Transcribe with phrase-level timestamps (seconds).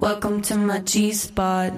[0.00, 1.72] Welcome to my G spot.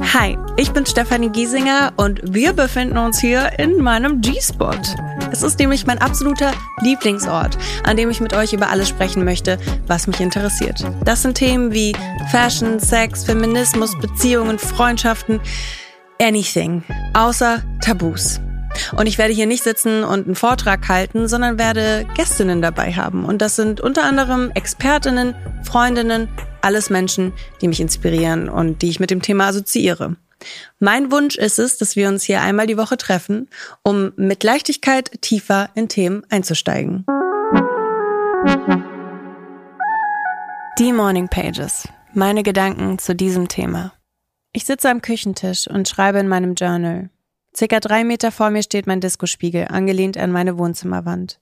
[0.00, 4.74] Hi, ich bin Stefanie Giesinger und wir befinden uns hier in meinem G-Spot.
[5.34, 9.58] Es ist nämlich mein absoluter Lieblingsort, an dem ich mit euch über alles sprechen möchte,
[9.88, 10.84] was mich interessiert.
[11.04, 11.92] Das sind Themen wie
[12.30, 15.40] Fashion, Sex, Feminismus, Beziehungen, Freundschaften,
[16.22, 16.84] anything,
[17.14, 18.40] außer Tabus.
[18.96, 23.24] Und ich werde hier nicht sitzen und einen Vortrag halten, sondern werde Gästinnen dabei haben.
[23.24, 26.28] Und das sind unter anderem Expertinnen, Freundinnen,
[26.60, 30.14] alles Menschen, die mich inspirieren und die ich mit dem Thema assoziiere.
[30.78, 33.48] Mein Wunsch ist es, dass wir uns hier einmal die Woche treffen,
[33.82, 37.04] um mit Leichtigkeit tiefer in Themen einzusteigen.
[40.78, 41.88] Die Morning Pages.
[42.12, 43.92] Meine Gedanken zu diesem Thema.
[44.52, 47.10] Ich sitze am Küchentisch und schreibe in meinem Journal.
[47.56, 51.40] Circa drei Meter vor mir steht mein Diskospiegel, angelehnt an meine Wohnzimmerwand.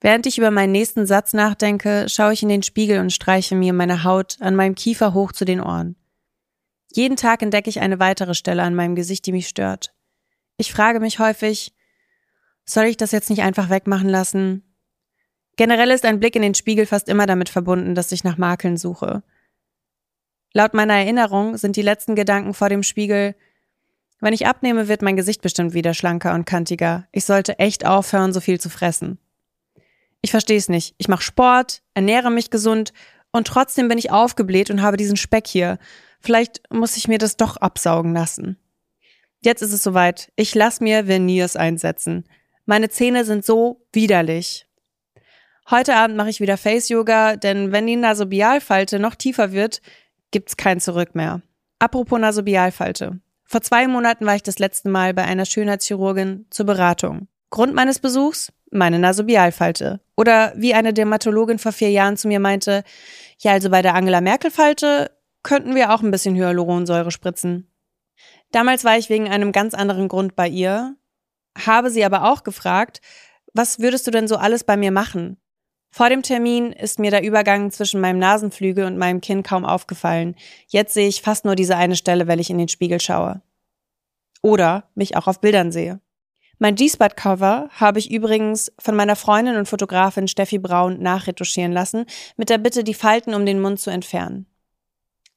[0.00, 3.72] Während ich über meinen nächsten Satz nachdenke, schaue ich in den Spiegel und streiche mir
[3.72, 5.96] meine Haut an meinem Kiefer hoch zu den Ohren.
[6.96, 9.92] Jeden Tag entdecke ich eine weitere Stelle an meinem Gesicht, die mich stört.
[10.56, 11.74] Ich frage mich häufig,
[12.64, 14.62] soll ich das jetzt nicht einfach wegmachen lassen?
[15.56, 18.78] Generell ist ein Blick in den Spiegel fast immer damit verbunden, dass ich nach Makeln
[18.78, 19.22] suche.
[20.54, 23.34] Laut meiner Erinnerung sind die letzten Gedanken vor dem Spiegel,
[24.20, 27.06] wenn ich abnehme, wird mein Gesicht bestimmt wieder schlanker und kantiger.
[27.12, 29.18] Ich sollte echt aufhören, so viel zu fressen.
[30.22, 30.94] Ich verstehe es nicht.
[30.96, 32.94] Ich mache Sport, ernähre mich gesund
[33.32, 35.78] und trotzdem bin ich aufgebläht und habe diesen Speck hier.
[36.20, 38.58] Vielleicht muss ich mir das doch absaugen lassen.
[39.40, 40.32] Jetzt ist es soweit.
[40.36, 42.24] Ich lasse mir Veneers einsetzen.
[42.64, 44.66] Meine Zähne sind so widerlich.
[45.70, 49.82] Heute Abend mache ich wieder Face Yoga, denn wenn die Nasobialfalte noch tiefer wird,
[50.30, 51.42] gibt's kein Zurück mehr.
[51.78, 53.20] Apropos Nasobialfalte.
[53.44, 57.28] Vor zwei Monaten war ich das letzte Mal bei einer Schönheitschirurgin zur Beratung.
[57.50, 58.52] Grund meines Besuchs?
[58.70, 60.00] Meine Nasobialfalte.
[60.16, 62.82] Oder wie eine Dermatologin vor vier Jahren zu mir meinte,
[63.38, 65.10] ja, also bei der Angela Merkel Falte
[65.46, 67.70] könnten wir auch ein bisschen Hyaluronsäure spritzen.
[68.50, 70.96] Damals war ich wegen einem ganz anderen Grund bei ihr,
[71.56, 73.00] habe sie aber auch gefragt,
[73.54, 75.36] was würdest du denn so alles bei mir machen?
[75.90, 80.34] Vor dem Termin ist mir der Übergang zwischen meinem Nasenflügel und meinem Kinn kaum aufgefallen.
[80.66, 83.40] Jetzt sehe ich fast nur diese eine Stelle, wenn ich in den Spiegel schaue.
[84.42, 86.00] Oder mich auch auf Bildern sehe.
[86.58, 92.04] Mein G-Spot-Cover habe ich übrigens von meiner Freundin und Fotografin Steffi Braun nachretuschieren lassen,
[92.36, 94.46] mit der Bitte, die Falten um den Mund zu entfernen.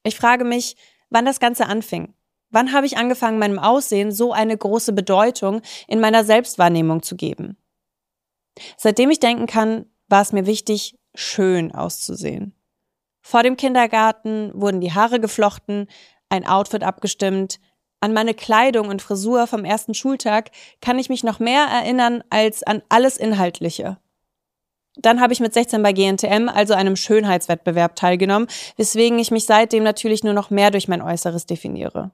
[0.04, 0.76] Ich frage mich,
[1.10, 2.14] wann das Ganze anfing.
[2.52, 7.58] Wann habe ich angefangen, meinem Aussehen so eine große Bedeutung in meiner Selbstwahrnehmung zu geben?
[8.78, 12.56] Seitdem ich denken kann, war es mir wichtig, schön auszusehen.
[13.22, 15.88] Vor dem Kindergarten wurden die Haare geflochten,
[16.30, 17.60] ein Outfit abgestimmt,
[18.02, 22.64] an meine Kleidung und Frisur vom ersten Schultag kann ich mich noch mehr erinnern als
[22.64, 23.98] an alles Inhaltliche.
[25.02, 29.84] Dann habe ich mit 16 bei GNTM, also einem Schönheitswettbewerb, teilgenommen, weswegen ich mich seitdem
[29.84, 32.12] natürlich nur noch mehr durch mein Äußeres definiere.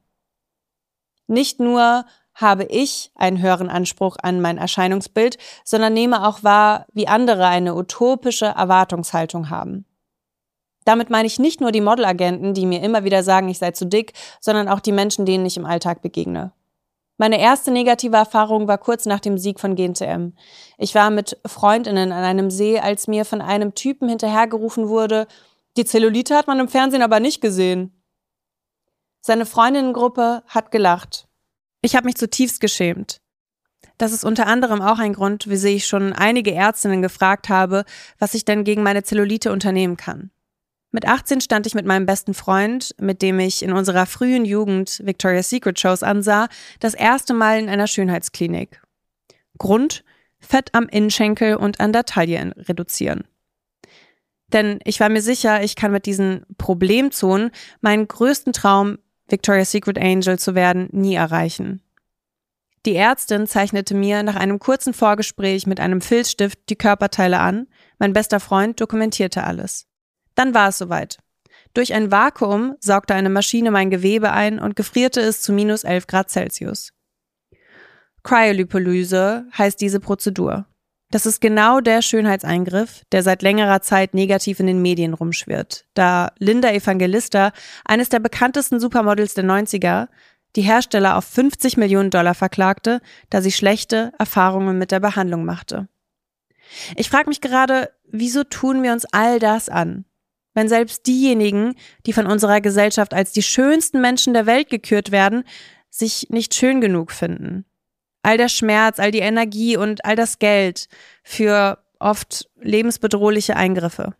[1.27, 7.07] Nicht nur habe ich einen höheren Anspruch an mein Erscheinungsbild, sondern nehme auch wahr, wie
[7.07, 9.85] andere eine utopische Erwartungshaltung haben.
[10.83, 13.85] Damit meine ich nicht nur die Modelagenten, die mir immer wieder sagen, ich sei zu
[13.85, 16.51] dick, sondern auch die Menschen, denen ich im Alltag begegne.
[17.17, 20.33] Meine erste negative Erfahrung war kurz nach dem Sieg von GNTM.
[20.77, 25.27] Ich war mit Freundinnen an einem See, als mir von einem Typen hinterhergerufen wurde,
[25.77, 27.91] die Zellulite hat man im Fernsehen aber nicht gesehen.
[29.21, 31.27] Seine Freundinnengruppe hat gelacht.
[31.81, 33.21] Ich habe mich zutiefst geschämt.
[33.97, 37.85] Das ist unter anderem auch ein Grund, wieso ich schon einige Ärztinnen gefragt habe,
[38.19, 40.31] was ich denn gegen meine Zellulite unternehmen kann.
[40.95, 45.01] Mit 18 stand ich mit meinem besten Freund, mit dem ich in unserer frühen Jugend
[45.03, 46.47] Victoria's Secret Shows ansah,
[46.79, 48.81] das erste Mal in einer Schönheitsklinik.
[49.57, 50.05] Grund?
[50.39, 53.25] Fett am Innenschenkel und an der Taille reduzieren.
[54.53, 57.51] Denn ich war mir sicher, ich kann mit diesen Problemzonen
[57.81, 61.81] meinen größten Traum, Victoria's Secret Angel zu werden, nie erreichen.
[62.85, 67.67] Die Ärztin zeichnete mir nach einem kurzen Vorgespräch mit einem Filzstift die Körperteile an,
[67.99, 69.89] mein bester Freund dokumentierte alles.
[70.35, 71.17] Dann war es soweit.
[71.73, 76.07] Durch ein Vakuum saugte eine Maschine mein Gewebe ein und gefrierte es zu minus 11
[76.07, 76.91] Grad Celsius.
[78.23, 80.65] Cryolipolyse heißt diese Prozedur.
[81.11, 86.31] Das ist genau der Schönheitseingriff, der seit längerer Zeit negativ in den Medien rumschwirrt, da
[86.39, 87.51] Linda Evangelista,
[87.85, 90.07] eines der bekanntesten Supermodels der 90er,
[90.55, 95.87] die Hersteller auf 50 Millionen Dollar verklagte, da sie schlechte Erfahrungen mit der Behandlung machte.
[96.95, 100.05] Ich frage mich gerade, wieso tun wir uns all das an?
[100.55, 101.75] wenn selbst diejenigen,
[102.07, 105.43] die von unserer Gesellschaft als die schönsten Menschen der Welt gekürt werden,
[105.91, 107.65] sich nicht schön genug finden.
[108.23, 110.87] All der Schmerz, all die Energie und all das Geld
[111.23, 114.15] für oft lebensbedrohliche Eingriffe.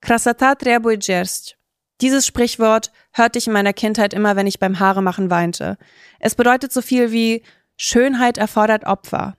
[0.00, 1.56] Krasata trebujerst.
[2.00, 5.78] Dieses Sprichwort hörte ich in meiner Kindheit immer, wenn ich beim Haaremachen weinte.
[6.18, 7.42] Es bedeutet so viel wie
[7.76, 9.36] Schönheit erfordert Opfer.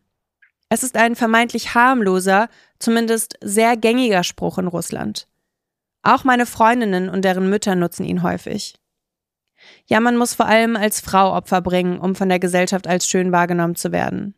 [0.69, 2.49] Es ist ein vermeintlich harmloser,
[2.79, 5.27] zumindest sehr gängiger Spruch in Russland.
[6.03, 8.75] Auch meine Freundinnen und deren Mütter nutzen ihn häufig.
[9.85, 13.31] Ja, man muss vor allem als Frau Opfer bringen, um von der Gesellschaft als schön
[13.31, 14.35] wahrgenommen zu werden.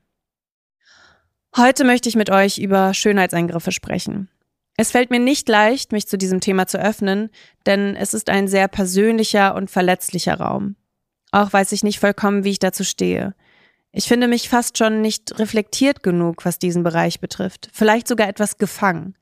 [1.58, 4.30] Heute möchte ich mit euch über Schönheitseingriffe sprechen.
[4.78, 7.30] Es fällt mir nicht leicht, mich zu diesem Thema zu öffnen,
[7.66, 10.76] denn es ist ein sehr persönlicher und verletzlicher Raum.
[11.32, 13.34] Auch weiß ich nicht vollkommen, wie ich dazu stehe.
[13.92, 17.70] Ich finde mich fast schon nicht reflektiert genug, was diesen Bereich betrifft.
[17.72, 19.16] Vielleicht sogar etwas gefangen.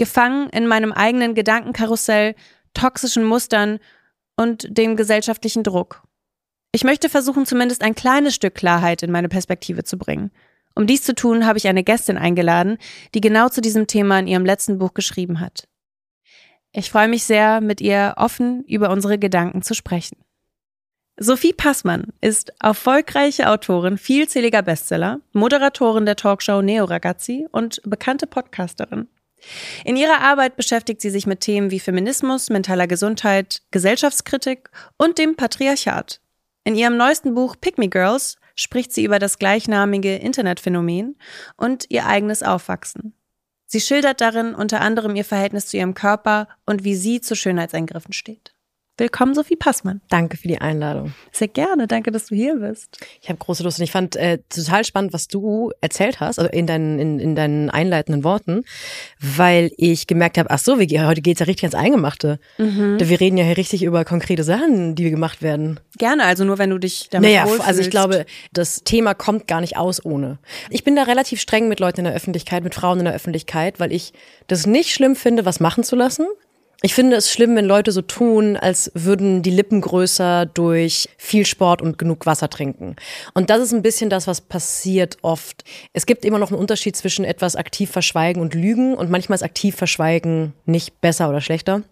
[0.00, 2.34] Gefangen in meinem eigenen Gedankenkarussell,
[2.72, 3.80] toxischen Mustern
[4.34, 6.02] und dem gesellschaftlichen Druck.
[6.72, 10.30] Ich möchte versuchen, zumindest ein kleines Stück Klarheit in meine Perspektive zu bringen.
[10.74, 12.78] Um dies zu tun, habe ich eine Gästin eingeladen,
[13.14, 15.68] die genau zu diesem Thema in ihrem letzten Buch geschrieben hat.
[16.72, 20.16] Ich freue mich sehr, mit ihr offen über unsere Gedanken zu sprechen.
[21.18, 29.06] Sophie Passmann ist erfolgreiche Autorin vielzähliger Bestseller, Moderatorin der Talkshow Neo Ragazzi und bekannte Podcasterin.
[29.84, 35.36] In ihrer Arbeit beschäftigt sie sich mit Themen wie Feminismus, mentaler Gesundheit, Gesellschaftskritik und dem
[35.36, 36.20] Patriarchat.
[36.64, 41.16] In ihrem neuesten Buch Pick Me Girls spricht sie über das gleichnamige Internetphänomen
[41.56, 43.14] und ihr eigenes Aufwachsen.
[43.66, 48.12] Sie schildert darin unter anderem ihr Verhältnis zu ihrem Körper und wie sie zu Schönheitseingriffen
[48.12, 48.49] steht.
[49.00, 50.02] Willkommen, Sophie Passmann.
[50.10, 51.14] Danke für die Einladung.
[51.32, 51.86] Sehr gerne.
[51.86, 52.98] Danke, dass du hier bist.
[53.22, 56.50] Ich habe große Lust und ich fand äh, total spannend, was du erzählt hast, also
[56.50, 58.62] in deinen, in, in deinen einleitenden Worten,
[59.18, 62.38] weil ich gemerkt habe, ach so, wir, heute geht's ja richtig ans Eingemachte.
[62.58, 62.98] Mhm.
[63.00, 65.80] Wir reden ja hier richtig über konkrete Sachen, die gemacht werden.
[65.96, 67.66] Gerne, also nur wenn du dich damit naja, wohlfühlst.
[67.66, 70.38] also ich glaube, das Thema kommt gar nicht aus ohne.
[70.68, 73.80] Ich bin da relativ streng mit Leuten in der Öffentlichkeit, mit Frauen in der Öffentlichkeit,
[73.80, 74.12] weil ich
[74.46, 76.26] das nicht schlimm finde, was machen zu lassen.
[76.82, 81.44] Ich finde es schlimm, wenn Leute so tun, als würden die Lippen größer durch viel
[81.44, 82.96] Sport und genug Wasser trinken.
[83.34, 85.62] Und das ist ein bisschen das, was passiert oft.
[85.92, 89.42] Es gibt immer noch einen Unterschied zwischen etwas aktiv verschweigen und lügen und manchmal ist
[89.42, 91.82] aktiv verschweigen nicht besser oder schlechter.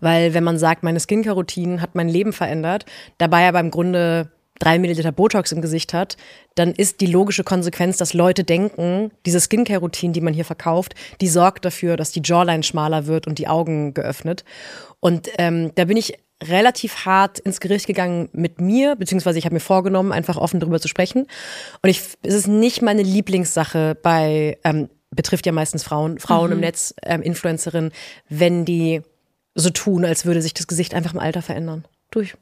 [0.00, 2.86] Weil wenn man sagt, meine Skincare-Routine hat mein Leben verändert,
[3.18, 4.30] dabei aber im Grunde
[4.60, 6.16] drei Milliliter Botox im Gesicht hat,
[6.54, 11.28] dann ist die logische Konsequenz, dass Leute denken, diese Skincare-Routine, die man hier verkauft, die
[11.28, 14.44] sorgt dafür, dass die Jawline schmaler wird und die Augen geöffnet.
[15.00, 19.54] Und ähm, da bin ich relativ hart ins Gericht gegangen mit mir, beziehungsweise ich habe
[19.54, 21.26] mir vorgenommen, einfach offen darüber zu sprechen.
[21.82, 26.52] Und ich, es ist nicht meine Lieblingssache bei, ähm, betrifft ja meistens Frauen, Frauen mhm.
[26.54, 27.92] im Netz, ähm, Influencerinnen,
[28.28, 29.02] wenn die
[29.54, 31.84] so tun, als würde sich das Gesicht einfach im Alter verändern.
[32.10, 32.34] Durch.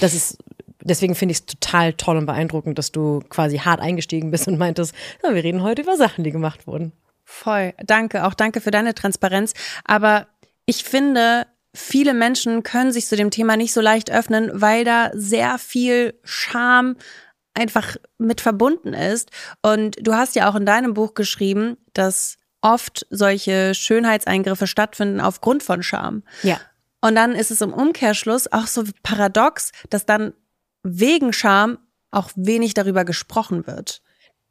[0.00, 0.38] Das ist
[0.86, 4.58] deswegen finde ich es total toll und beeindruckend, dass du quasi hart eingestiegen bist und
[4.58, 6.92] meintest, ja, wir reden heute über Sachen, die gemacht wurden.
[7.24, 7.74] Voll.
[7.84, 8.24] Danke.
[8.24, 9.52] Auch danke für deine Transparenz.
[9.84, 10.28] Aber
[10.64, 15.10] ich finde, viele Menschen können sich zu dem Thema nicht so leicht öffnen, weil da
[15.12, 16.96] sehr viel Scham
[17.52, 19.30] einfach mit verbunden ist.
[19.62, 25.62] Und du hast ja auch in deinem Buch geschrieben, dass oft solche Schönheitseingriffe stattfinden aufgrund
[25.62, 26.22] von Scham.
[26.42, 26.60] Ja.
[27.00, 30.32] Und dann ist es im Umkehrschluss auch so paradox, dass dann
[30.86, 31.78] wegen Scham
[32.10, 34.00] auch wenig darüber gesprochen wird.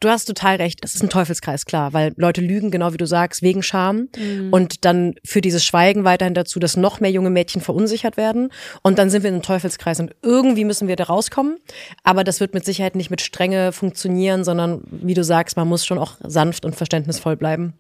[0.01, 0.81] Du hast total recht.
[0.83, 4.10] Es ist ein Teufelskreis, klar, weil Leute lügen, genau wie du sagst, wegen Scham.
[4.17, 4.50] Mhm.
[4.51, 8.50] Und dann führt dieses Schweigen weiterhin dazu, dass noch mehr junge Mädchen verunsichert werden.
[8.83, 11.57] Und dann sind wir in einem Teufelskreis und irgendwie müssen wir da rauskommen.
[12.03, 15.86] Aber das wird mit Sicherheit nicht mit Strenge funktionieren, sondern wie du sagst, man muss
[15.86, 17.74] schon auch sanft und verständnisvoll bleiben.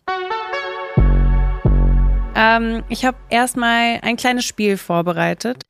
[2.33, 5.63] Ähm, ich habe erstmal ein kleines Spiel vorbereitet.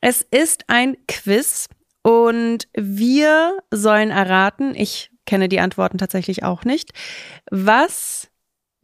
[0.00, 1.68] Es ist ein Quiz
[2.06, 6.92] und wir sollen erraten, ich kenne die Antworten tatsächlich auch nicht,
[7.50, 8.30] was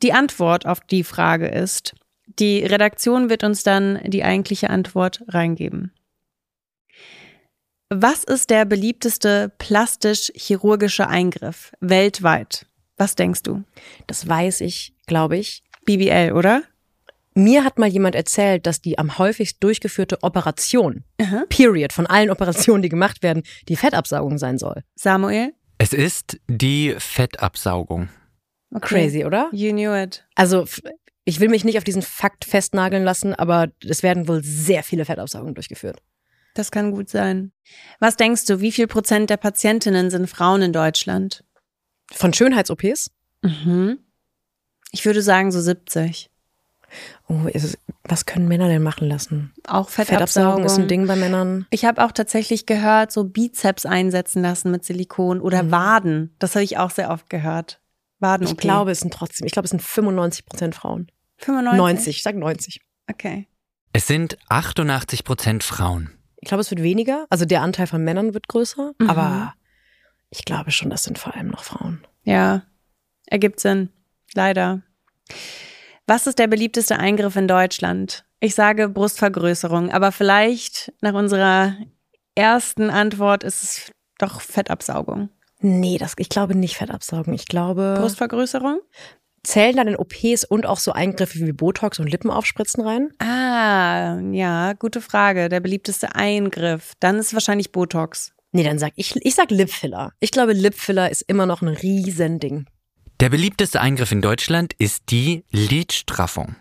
[0.02, 1.94] die Antwort auf die Frage ist.
[2.26, 5.92] Die Redaktion wird uns dann die eigentliche Antwort reingeben.
[7.90, 12.66] Was ist der beliebteste plastisch-chirurgische Eingriff weltweit?
[12.96, 13.62] Was denkst du?
[14.08, 15.62] Das weiß ich, glaube ich.
[15.84, 16.64] BBL, oder?
[17.34, 21.44] Mir hat mal jemand erzählt, dass die am häufigst durchgeführte Operation, Aha.
[21.48, 24.82] Period, von allen Operationen, die gemacht werden, die Fettabsaugung sein soll.
[24.94, 25.54] Samuel?
[25.78, 28.08] Es ist die Fettabsaugung.
[28.74, 29.04] Okay.
[29.04, 29.48] Crazy, oder?
[29.52, 30.26] You knew it.
[30.34, 30.66] Also,
[31.24, 35.04] ich will mich nicht auf diesen Fakt festnageln lassen, aber es werden wohl sehr viele
[35.04, 36.02] Fettabsaugungen durchgeführt.
[36.54, 37.52] Das kann gut sein.
[37.98, 41.44] Was denkst du, wie viel Prozent der Patientinnen sind Frauen in Deutschland?
[42.10, 43.10] Von Schönheits-OPs?
[43.42, 43.98] Mhm.
[44.90, 46.30] Ich würde sagen so 70.
[47.28, 49.52] Oh, ist es, was können Männer denn machen lassen?
[49.66, 50.64] Auch Fettabsaugen Fettabsaugung.
[50.64, 51.66] ist ein Ding bei Männern.
[51.70, 56.34] Ich habe auch tatsächlich gehört, so Bizeps einsetzen lassen mit Silikon oder Waden.
[56.38, 57.80] Das habe ich auch sehr oft gehört.
[58.18, 58.46] Waden.
[58.46, 61.10] Ich glaube, es sind trotzdem, ich glaube, es sind 95 Prozent Frauen.
[61.38, 61.76] 95.
[61.78, 62.80] 90, ich sag 90.
[63.10, 63.48] Okay.
[63.92, 66.10] Es sind 88 Prozent Frauen.
[66.40, 67.26] Ich glaube, es wird weniger.
[67.30, 68.92] Also der Anteil von Männern wird größer.
[68.98, 69.10] Mhm.
[69.10, 69.54] Aber
[70.30, 72.06] ich glaube schon, das sind vor allem noch Frauen.
[72.24, 72.62] Ja,
[73.26, 73.90] ergibt Sinn.
[74.34, 74.82] Leider.
[76.06, 78.24] Was ist der beliebteste Eingriff in Deutschland?
[78.40, 81.76] Ich sage Brustvergrößerung, aber vielleicht nach unserer
[82.34, 85.28] ersten Antwort ist es doch Fettabsaugung.
[85.60, 87.34] Nee, das, ich glaube nicht Fettabsaugen.
[87.34, 88.80] Ich glaube, Brustvergrößerung?
[89.44, 93.10] zählen dann in OPs und auch so Eingriffe wie Botox und Lippenaufspritzen rein?
[93.18, 95.48] Ah, ja, gute Frage.
[95.48, 96.92] Der beliebteste Eingriff.
[97.00, 98.32] Dann ist wahrscheinlich Botox.
[98.52, 100.12] Nee, dann sag ich, ich sag Lipfiller.
[100.20, 102.66] Ich glaube, Lipfiller ist immer noch ein Riesending.
[103.22, 106.56] Der beliebteste Eingriff in Deutschland ist die Lidstraffung.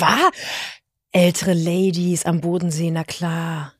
[0.00, 0.32] Was?
[1.12, 3.74] Ältere Ladies am Bodensee, na klar.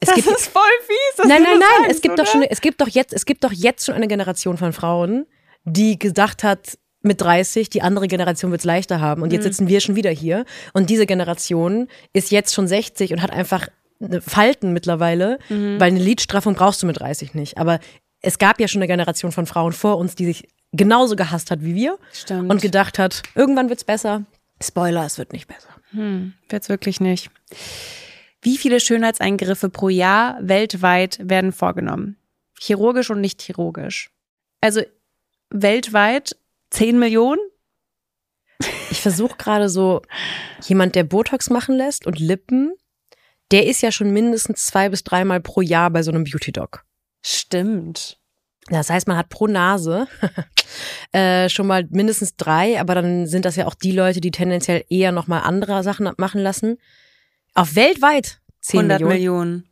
[0.00, 1.16] Es gibt, ist voll fies.
[1.18, 3.26] dass nein, nein, das nein, sagst, es gibt doch schon, es gibt doch jetzt, es
[3.26, 5.24] gibt doch jetzt schon eine Generation von Frauen,
[5.62, 9.22] die gedacht hat, mit 30, die andere Generation wird es leichter haben.
[9.22, 10.44] Und jetzt sitzen wir schon wieder hier.
[10.72, 13.68] Und diese Generation ist jetzt schon 60 und hat einfach
[14.20, 17.56] Falten mittlerweile, weil eine Lidstraffung brauchst du mit 30 nicht.
[17.56, 17.78] Aber
[18.20, 21.62] es gab ja schon eine Generation von Frauen vor uns, die sich genauso gehasst hat
[21.62, 22.50] wie wir Stimmt.
[22.50, 24.24] und gedacht hat, irgendwann wird's besser.
[24.62, 25.68] Spoiler, es wird nicht besser.
[26.48, 27.30] Wird's wirklich nicht.
[28.42, 32.16] Wie viele Schönheitseingriffe pro Jahr weltweit werden vorgenommen?
[32.58, 34.10] Chirurgisch und nicht chirurgisch.
[34.60, 34.82] Also
[35.50, 36.36] weltweit
[36.70, 37.40] 10 Millionen?
[38.90, 40.02] Ich versuche gerade so,
[40.64, 42.72] jemand, der Botox machen lässt und Lippen,
[43.50, 46.84] der ist ja schon mindestens zwei bis dreimal pro Jahr bei so einem Beauty-Doc.
[47.22, 48.19] Stimmt.
[48.70, 50.06] Das heißt, man hat pro Nase
[51.12, 54.84] äh, schon mal mindestens drei, aber dann sind das ja auch die Leute, die tendenziell
[54.88, 56.78] eher nochmal andere Sachen machen lassen.
[57.54, 59.18] Auf weltweit 10 100 Millionen.
[59.18, 59.70] Millionen.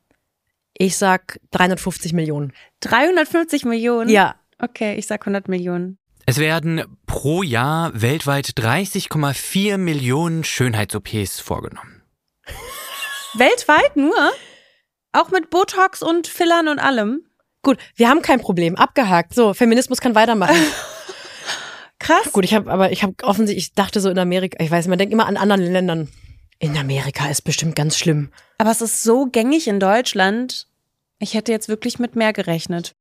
[0.77, 2.53] Ich sag 350 Millionen.
[2.81, 4.11] 350 Millionen?
[4.11, 4.37] Ja.
[4.61, 5.99] Okay, ich sag 100 Millionen.
[6.27, 12.03] Es werden pro Jahr weltweit 30,4 Millionen Schönheits-OPs vorgenommen.
[13.35, 14.33] Weltweit nur?
[15.13, 17.28] Auch mit Botox und Fillern und allem?
[17.63, 18.77] Gut, wir haben kein Problem.
[18.77, 19.35] Abgehakt.
[19.35, 20.57] So, Feminismus kann weitermachen.
[21.99, 22.33] Krass.
[22.33, 24.99] Gut, ich habe aber ich habe offensichtlich, ich dachte so in Amerika, ich weiß, man
[24.99, 26.09] denkt immer an anderen Ländern.
[26.61, 28.31] In Amerika ist bestimmt ganz schlimm.
[28.59, 30.67] Aber es ist so gängig in Deutschland.
[31.19, 32.93] Ich hätte jetzt wirklich mit mehr gerechnet.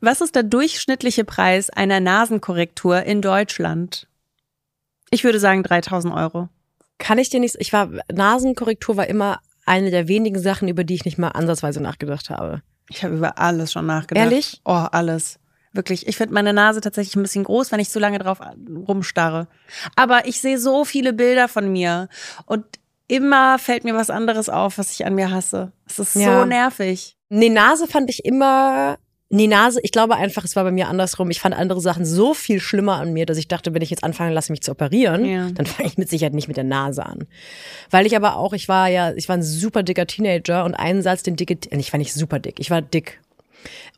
[0.00, 4.08] Was ist der durchschnittliche Preis einer Nasenkorrektur in Deutschland?
[5.10, 6.48] Ich würde sagen 3000 Euro.
[6.98, 10.94] Kann ich dir nicht, ich war, Nasenkorrektur war immer eine der wenigen Sachen, über die
[10.94, 12.62] ich nicht mal ansatzweise nachgedacht habe.
[12.88, 14.24] Ich habe über alles schon nachgedacht.
[14.24, 14.60] Ehrlich?
[14.64, 15.38] Oh, alles.
[15.72, 16.06] Wirklich.
[16.08, 18.38] Ich finde meine Nase tatsächlich ein bisschen groß, wenn ich zu lange drauf
[18.88, 19.48] rumstarre.
[19.96, 22.08] Aber ich sehe so viele Bilder von mir
[22.46, 22.64] und
[23.06, 25.72] immer fällt mir was anderes auf, was ich an mir hasse.
[25.86, 26.40] Es ist Ja.
[26.40, 27.16] so nervig.
[27.28, 28.98] Nee, Nase fand ich immer,
[29.30, 31.30] nee, Nase, ich glaube einfach, es war bei mir andersrum.
[31.30, 34.04] Ich fand andere Sachen so viel schlimmer an mir, dass ich dachte, wenn ich jetzt
[34.04, 35.50] anfange, lasse mich zu operieren, Ja.
[35.50, 37.26] dann fange ich mit Sicherheit nicht mit der Nase an.
[37.90, 41.02] Weil ich aber auch, ich war ja, ich war ein super dicker Teenager und einen
[41.02, 43.20] Satz, den dicke, ich war nicht super dick, ich war dick.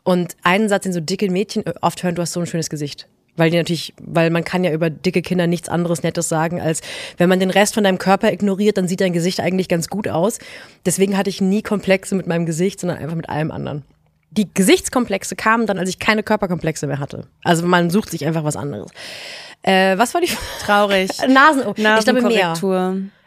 [0.03, 3.07] Und einen Satz, den so dicke Mädchen oft hören, du hast so ein schönes Gesicht.
[3.37, 6.81] Weil die natürlich, weil man kann ja über dicke Kinder nichts anderes Nettes sagen, als
[7.17, 10.09] wenn man den Rest von deinem Körper ignoriert, dann sieht dein Gesicht eigentlich ganz gut
[10.09, 10.41] aus.
[10.85, 13.85] Deswegen hatte ich nie Komplexe mit meinem Gesicht, sondern einfach mit allem anderen.
[14.33, 17.27] Die Gesichtskomplexe kamen dann, als ich keine Körperkomplexe mehr hatte.
[17.43, 18.91] Also man sucht sich einfach was anderes.
[19.63, 20.31] Äh, was war die
[20.65, 21.11] Traurig.
[21.29, 21.65] Nasen?
[21.69, 22.55] Ich glaube mehr.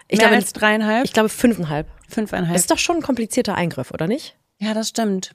[0.08, 1.06] Ich Mehr glaube, als dreieinhalb?
[1.06, 1.88] Ich glaube fünfeinhalb.
[2.10, 2.54] Fünfeinhalb.
[2.54, 4.36] Das ist doch schon ein komplizierter Eingriff, oder nicht?
[4.60, 5.32] ja, das stimmt.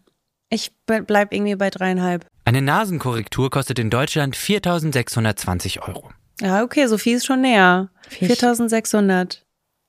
[0.51, 2.25] Ich bleib irgendwie bei dreieinhalb.
[2.47, 6.11] Eine Nasenkorrektur kostet in Deutschland 4.620 Euro.
[6.41, 7.91] Ja, okay, so viel ist schon näher.
[8.09, 9.45] Find ich- 4600.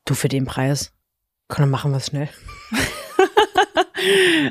[0.05, 0.91] Du für den Preis.
[1.47, 2.27] Komm, dann machen wir es schnell.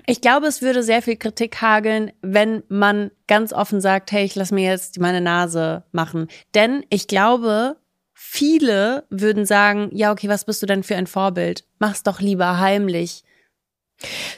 [0.06, 4.34] Ich glaube, es würde sehr viel Kritik hageln, wenn man ganz offen sagt, hey, ich
[4.34, 6.28] lass mir jetzt meine Nase machen.
[6.54, 7.76] Denn ich glaube,
[8.12, 11.64] viele würden sagen, ja, okay, was bist du denn für ein Vorbild?
[11.78, 13.22] Mach's doch lieber heimlich.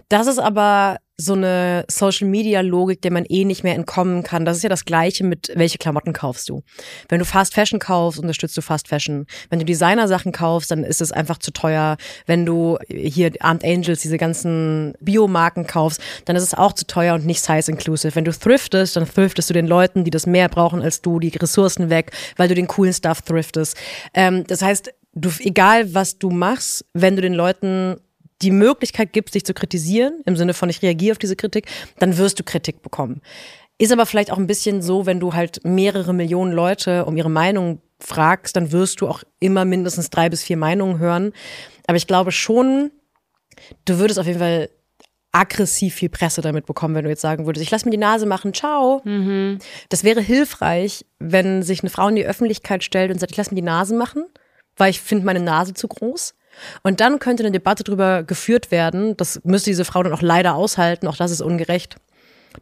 [0.08, 4.44] Das ist aber so eine Social-Media-Logik, der man eh nicht mehr entkommen kann.
[4.44, 6.62] Das ist ja das Gleiche mit, welche Klamotten kaufst du.
[7.08, 9.26] Wenn du Fast Fashion kaufst, unterstützt du Fast Fashion.
[9.50, 11.96] Wenn du Designer-Sachen kaufst, dann ist es einfach zu teuer.
[12.26, 17.14] Wenn du hier Armed Angels, diese ganzen Biomarken kaufst, dann ist es auch zu teuer
[17.14, 18.14] und nicht size-inclusive.
[18.14, 21.28] Wenn du thriftest, dann thriftest du den Leuten, die das mehr brauchen als du, die
[21.28, 23.76] Ressourcen weg, weil du den coolen Stuff thriftest.
[24.14, 27.96] Ähm, das heißt, du, egal was du machst, wenn du den Leuten
[28.42, 31.66] die Möglichkeit gibst, dich zu kritisieren, im Sinne von ich reagiere auf diese Kritik,
[31.99, 33.20] dann wirst du Kritik bekommen.
[33.78, 37.30] Ist aber vielleicht auch ein bisschen so, wenn du halt mehrere Millionen Leute um ihre
[37.30, 41.32] Meinung fragst, dann wirst du auch immer mindestens drei bis vier Meinungen hören.
[41.87, 42.90] Aber ich glaube schon,
[43.85, 44.70] du würdest auf jeden Fall
[45.32, 48.26] aggressiv viel Presse damit bekommen, wenn du jetzt sagen würdest, ich lass mir die Nase
[48.26, 49.00] machen, ciao.
[49.04, 49.59] Mhm.
[49.88, 53.50] Das wäre hilfreich, wenn sich eine Frau in die Öffentlichkeit stellt und sagt, ich lass
[53.50, 54.25] mir die Nase machen,
[54.76, 56.35] weil ich finde meine Nase zu groß.
[56.82, 60.54] Und dann könnte eine Debatte darüber geführt werden, das müsste diese Frau dann auch leider
[60.54, 61.96] aushalten, auch das ist ungerecht,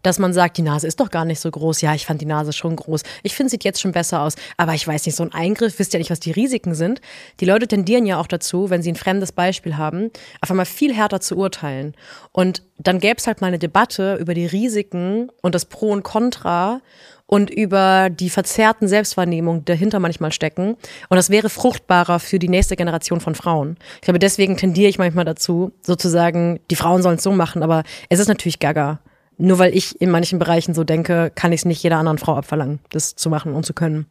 [0.03, 1.81] dass man sagt, die Nase ist doch gar nicht so groß.
[1.81, 3.03] Ja, ich fand die Nase schon groß.
[3.23, 4.35] Ich finde, sieht jetzt schon besser aus.
[4.57, 7.01] Aber ich weiß nicht, so ein Eingriff, wisst ja nicht, was die Risiken sind.
[7.41, 10.95] Die Leute tendieren ja auch dazu, wenn sie ein fremdes Beispiel haben, auf einmal viel
[10.95, 11.95] härter zu urteilen.
[12.33, 16.03] Und dann gäbe es halt mal eine Debatte über die Risiken und das Pro und
[16.03, 16.81] Contra
[17.27, 20.77] und über die verzerrten Selbstwahrnehmungen, die dahinter manchmal stecken.
[21.09, 23.77] Und das wäre fruchtbarer für die nächste Generation von Frauen.
[23.97, 27.83] Ich glaube, deswegen tendiere ich manchmal dazu, sozusagen, die Frauen sollen es so machen, aber
[28.09, 29.01] es ist natürlich gaga
[29.39, 32.37] nur weil ich in manchen Bereichen so denke, kann ich es nicht jeder anderen Frau
[32.37, 34.07] abverlangen, das zu machen und zu können.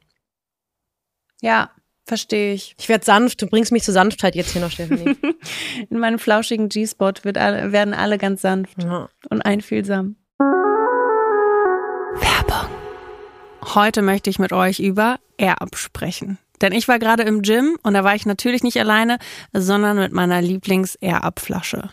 [1.41, 1.69] Ja,
[2.05, 2.75] verstehe ich.
[2.79, 5.17] Ich werde sanft, du bringst mich zur Sanftheit jetzt hier noch, Stephanie.
[5.89, 9.09] in meinem flauschigen G-Spot werden alle ganz sanft ja.
[9.29, 10.15] und einfühlsam.
[12.15, 12.69] Werbung.
[13.75, 16.37] Heute möchte ich mit euch über Air sprechen.
[16.61, 19.19] Denn ich war gerade im Gym und da war ich natürlich nicht alleine,
[19.53, 21.89] sondern mit meiner Lieblings-Air-Up-Flasche.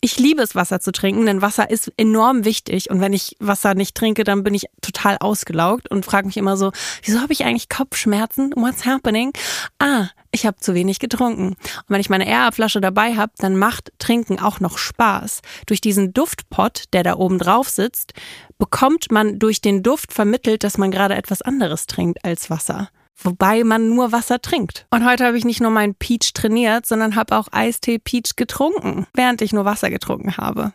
[0.00, 2.90] Ich liebe es, Wasser zu trinken, denn Wasser ist enorm wichtig.
[2.90, 6.56] Und wenn ich Wasser nicht trinke, dann bin ich total ausgelaugt und frage mich immer
[6.56, 6.70] so,
[7.02, 8.52] wieso habe ich eigentlich Kopfschmerzen?
[8.56, 9.32] What's happening?
[9.78, 11.48] Ah, ich habe zu wenig getrunken.
[11.48, 15.40] Und wenn ich meine Air-Flasche dabei habe, dann macht Trinken auch noch Spaß.
[15.64, 18.12] Durch diesen Duftpot, der da oben drauf sitzt,
[18.58, 23.64] bekommt man durch den Duft vermittelt, dass man gerade etwas anderes trinkt als Wasser wobei
[23.64, 24.86] man nur Wasser trinkt.
[24.90, 29.06] Und heute habe ich nicht nur meinen Peach trainiert, sondern habe auch Eistee Peach getrunken,
[29.14, 30.72] während ich nur Wasser getrunken habe.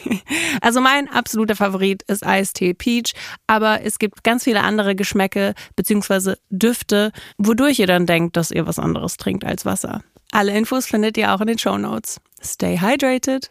[0.60, 3.14] also mein absoluter Favorit ist Eistee Peach,
[3.46, 6.34] aber es gibt ganz viele andere Geschmäcke bzw.
[6.50, 10.02] Düfte, wodurch ihr dann denkt, dass ihr was anderes trinkt als Wasser.
[10.30, 12.20] Alle Infos findet ihr auch in den Show Notes.
[12.42, 13.50] Stay hydrated.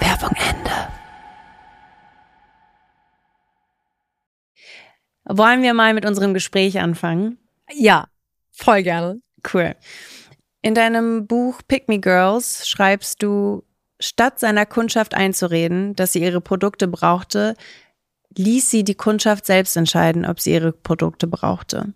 [0.00, 1.03] Werbung Ende.
[5.26, 7.38] Wollen wir mal mit unserem Gespräch anfangen?
[7.72, 8.08] Ja,
[8.50, 9.20] voll gerne.
[9.52, 9.74] Cool.
[10.62, 13.64] In deinem Buch Pick Me Girls schreibst du,
[14.00, 17.54] statt seiner Kundschaft einzureden, dass sie ihre Produkte brauchte,
[18.36, 21.94] ließ sie die Kundschaft selbst entscheiden, ob sie ihre Produkte brauchte.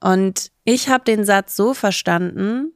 [0.00, 2.72] Und ich habe den Satz so verstanden,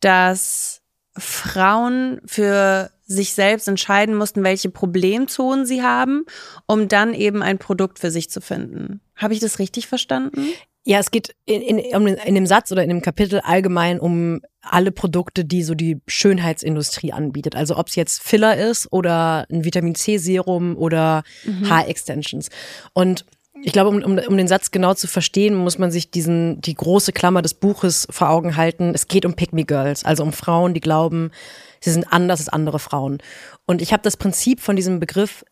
[0.00, 0.82] dass
[1.16, 6.24] Frauen für sich selbst entscheiden mussten, welche Problemzonen sie haben,
[6.66, 9.00] um dann eben ein Produkt für sich zu finden.
[9.16, 10.46] Habe ich das richtig verstanden?
[10.84, 14.92] Ja, es geht in, in, in dem Satz oder in dem Kapitel allgemein um alle
[14.92, 17.56] Produkte, die so die Schönheitsindustrie anbietet.
[17.56, 21.68] Also ob es jetzt Filler ist oder ein Vitamin C Serum oder mhm.
[21.68, 22.50] Haarextensions.
[22.92, 23.24] Und
[23.62, 26.74] ich glaube, um, um, um den Satz genau zu verstehen, muss man sich diesen, die
[26.74, 28.92] große Klammer des Buches vor Augen halten.
[28.94, 31.32] Es geht um Pick Me Girls, also um Frauen, die glauben,
[31.80, 33.18] sie sind anders als andere Frauen.
[33.66, 35.44] Und ich habe das Prinzip von diesem Begriff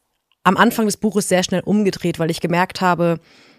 [0.45, 3.19] am Anfang des Buches sehr schnell umgedreht, weil ich gemerkt habe,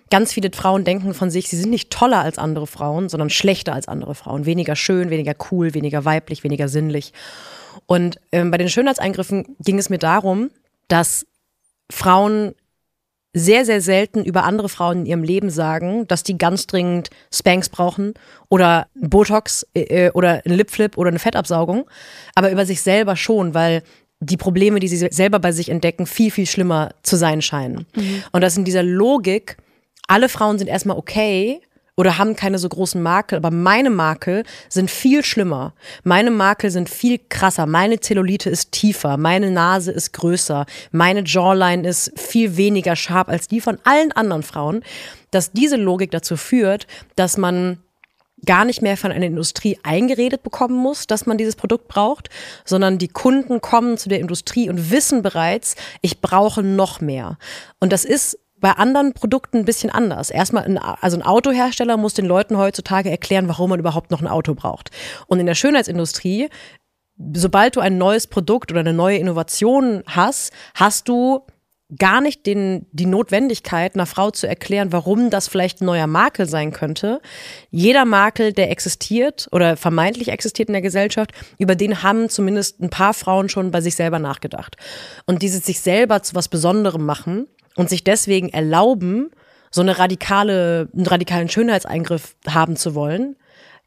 [0.09, 3.73] ganz viele Frauen denken von sich, sie sind nicht toller als andere Frauen, sondern schlechter
[3.73, 4.45] als andere Frauen.
[4.45, 7.13] Weniger schön, weniger cool, weniger weiblich, weniger sinnlich.
[7.85, 10.49] Und ähm, bei den Schönheitseingriffen ging es mir darum,
[10.87, 11.25] dass
[11.89, 12.55] Frauen
[13.37, 17.69] sehr, sehr selten über andere Frauen in ihrem Leben sagen, dass die ganz dringend Spanks
[17.69, 18.13] brauchen
[18.49, 21.89] oder Botox äh, oder ein Lipflip oder eine Fettabsaugung,
[22.35, 23.83] aber über sich selber schon, weil
[24.19, 27.85] die Probleme, die sie selber bei sich entdecken, viel, viel schlimmer zu sein scheinen.
[27.95, 28.23] Mhm.
[28.31, 29.57] Und das in dieser Logik,
[30.07, 31.61] alle Frauen sind erstmal okay
[31.97, 35.73] oder haben keine so großen Makel, aber meine Makel sind viel schlimmer.
[36.03, 37.65] Meine Makel sind viel krasser.
[37.65, 43.47] Meine Zellulite ist tiefer, meine Nase ist größer, meine Jawline ist viel weniger scharf als
[43.47, 44.83] die von allen anderen Frauen,
[45.31, 47.79] dass diese Logik dazu führt, dass man
[48.45, 52.29] gar nicht mehr von einer Industrie eingeredet bekommen muss, dass man dieses Produkt braucht,
[52.65, 57.39] sondern die Kunden kommen zu der Industrie und wissen bereits, ich brauche noch mehr.
[57.79, 60.29] Und das ist bei anderen Produkten ein bisschen anders.
[60.29, 64.27] Erstmal, ein, also ein Autohersteller muss den Leuten heutzutage erklären, warum man überhaupt noch ein
[64.27, 64.91] Auto braucht.
[65.27, 66.49] Und in der Schönheitsindustrie,
[67.33, 71.45] sobald du ein neues Produkt oder eine neue Innovation hast, hast du
[71.95, 76.47] gar nicht den, die Notwendigkeit, einer Frau zu erklären, warum das vielleicht ein neuer Makel
[76.47, 77.21] sein könnte.
[77.69, 82.89] Jeder Makel, der existiert oder vermeintlich existiert in der Gesellschaft, über den haben zumindest ein
[82.89, 84.75] paar Frauen schon bei sich selber nachgedacht.
[85.25, 89.31] Und dieses sich selber zu was Besonderem machen, und sich deswegen erlauben,
[89.71, 93.35] so eine radikale, einen radikalen Schönheitseingriff haben zu wollen,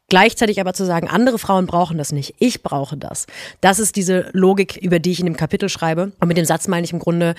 [0.09, 3.27] gleichzeitig aber zu sagen, andere Frauen brauchen das nicht, ich brauche das.
[3.59, 6.13] Das ist diese Logik, über die ich in dem Kapitel schreibe.
[6.19, 7.35] Und mit dem Satz meine ich im Grunde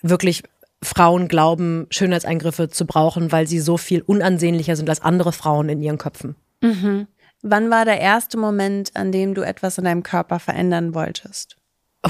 [0.00, 0.42] wirklich
[0.82, 5.82] Frauen glauben, Schönheitseingriffe zu brauchen, weil sie so viel unansehnlicher sind als andere Frauen in
[5.82, 6.36] ihren Köpfen.
[6.62, 7.08] Mhm.
[7.42, 11.56] Wann war der erste Moment, an dem du etwas in deinem Körper verändern wolltest?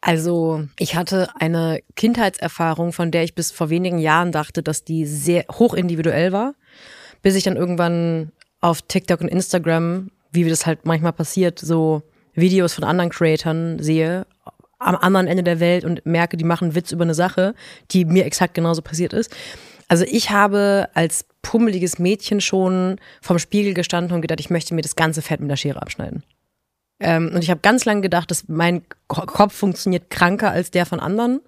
[0.00, 5.06] Also, ich hatte eine Kindheitserfahrung, von der ich bis vor wenigen Jahren dachte, dass die
[5.06, 6.54] sehr hoch individuell war,
[7.22, 8.30] bis ich dann irgendwann
[8.60, 12.02] auf TikTok und Instagram, wie das halt manchmal passiert, so
[12.34, 14.26] Videos von anderen Creatoren sehe,
[14.78, 17.54] am anderen Ende der Welt und merke, die machen Witz über eine Sache,
[17.90, 19.34] die mir exakt genauso passiert ist.
[19.88, 24.82] Also ich habe als pummeliges Mädchen schon vom Spiegel gestanden und gedacht, ich möchte mir
[24.82, 26.22] das ganze Fett mit der Schere abschneiden.
[27.00, 31.00] Ähm, und ich habe ganz lange gedacht, dass mein Kopf funktioniert kranker als der von
[31.00, 31.40] anderen.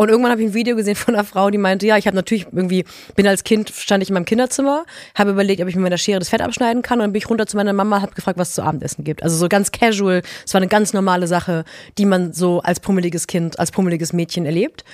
[0.00, 2.16] Und irgendwann habe ich ein Video gesehen von einer Frau, die meinte, ja, ich habe
[2.16, 2.84] natürlich irgendwie,
[3.16, 6.18] bin als Kind, stand ich in meinem Kinderzimmer, habe überlegt, ob ich mit meiner Schere
[6.18, 8.50] das Fett abschneiden kann und dann bin ich runter zu meiner Mama, habe gefragt, was
[8.50, 9.22] es zu Abendessen gibt.
[9.22, 11.64] Also so ganz casual, es war eine ganz normale Sache,
[11.98, 14.84] die man so als pummeliges Kind, als pummeliges Mädchen erlebt.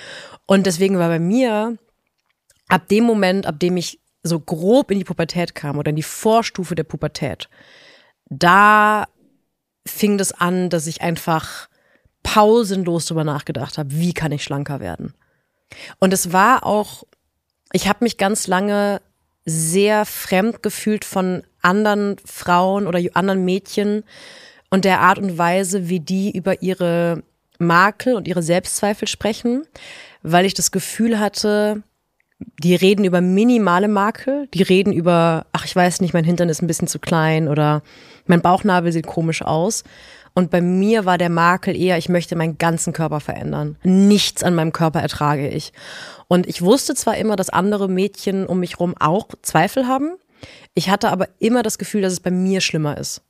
[0.47, 1.77] Und deswegen war bei mir
[2.69, 6.03] ab dem Moment, ab dem ich so grob in die Pubertät kam oder in die
[6.03, 7.49] Vorstufe der Pubertät,
[8.29, 9.07] da
[9.87, 11.69] fing das an, dass ich einfach
[12.23, 15.15] pausenlos drüber nachgedacht habe, wie kann ich schlanker werden.
[15.99, 17.05] Und es war auch,
[17.73, 19.01] ich habe mich ganz lange
[19.45, 24.03] sehr fremd gefühlt von anderen Frauen oder anderen Mädchen
[24.71, 27.23] und der Art und Weise, wie die über ihre
[27.59, 29.65] Makel und ihre Selbstzweifel sprechen,
[30.23, 31.83] weil ich das Gefühl hatte,
[32.39, 36.63] die reden über minimale Makel, die reden über, ach, ich weiß nicht, mein Hintern ist
[36.63, 37.83] ein bisschen zu klein oder
[38.27, 39.85] mein Bauchnabel sieht komisch aus.
[40.35, 43.77] Und bei mir war der Makel eher, ich möchte meinen ganzen Körper verändern.
[43.85, 45.73] Nichts an meinem Körper ertrage ich.
[46.29, 50.17] Und ich wusste zwar immer, dass andere Mädchen um mich rum auch Zweifel haben.
[50.75, 53.23] Ich hatte aber immer das Gefühl, dass es bei mir schlimmer ist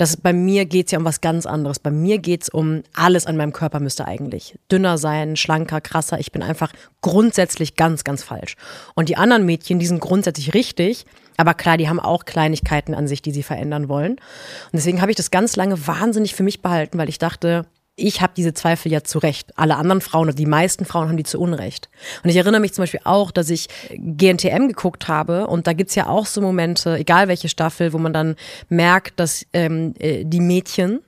[0.00, 1.78] dass bei mir geht's ja um was ganz anderes.
[1.78, 6.18] Bei mir geht's um alles an meinem Körper müsste eigentlich dünner sein, schlanker, krasser.
[6.18, 8.56] Ich bin einfach grundsätzlich ganz, ganz falsch.
[8.94, 11.04] Und die anderen Mädchen, die sind grundsätzlich richtig,
[11.36, 14.12] aber klar, die haben auch Kleinigkeiten an sich, die sie verändern wollen.
[14.12, 17.66] Und deswegen habe ich das ganz lange wahnsinnig für mich behalten, weil ich dachte,
[18.00, 19.56] ich habe diese Zweifel ja zu Recht.
[19.56, 21.88] Alle anderen Frauen oder die meisten Frauen haben die zu Unrecht.
[22.22, 25.94] Und ich erinnere mich zum Beispiel auch, dass ich GNTM geguckt habe und da gibt's
[25.94, 28.36] ja auch so Momente, egal welche Staffel, wo man dann
[28.68, 31.00] merkt, dass ähm, äh, die Mädchen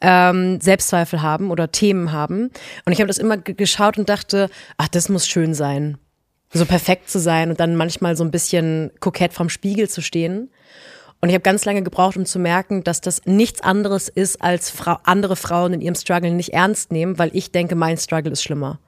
[0.00, 2.50] ähm, Selbstzweifel haben oder Themen haben.
[2.84, 5.98] Und ich habe das immer geschaut und dachte, ach, das muss schön sein.
[6.52, 10.50] So perfekt zu sein und dann manchmal so ein bisschen kokett vom Spiegel zu stehen.
[11.24, 14.68] Und ich habe ganz lange gebraucht, um zu merken, dass das nichts anderes ist, als
[14.68, 18.42] Fra andere Frauen in ihrem Struggle nicht ernst nehmen, weil ich denke, mein Struggle ist
[18.42, 18.78] schlimmer.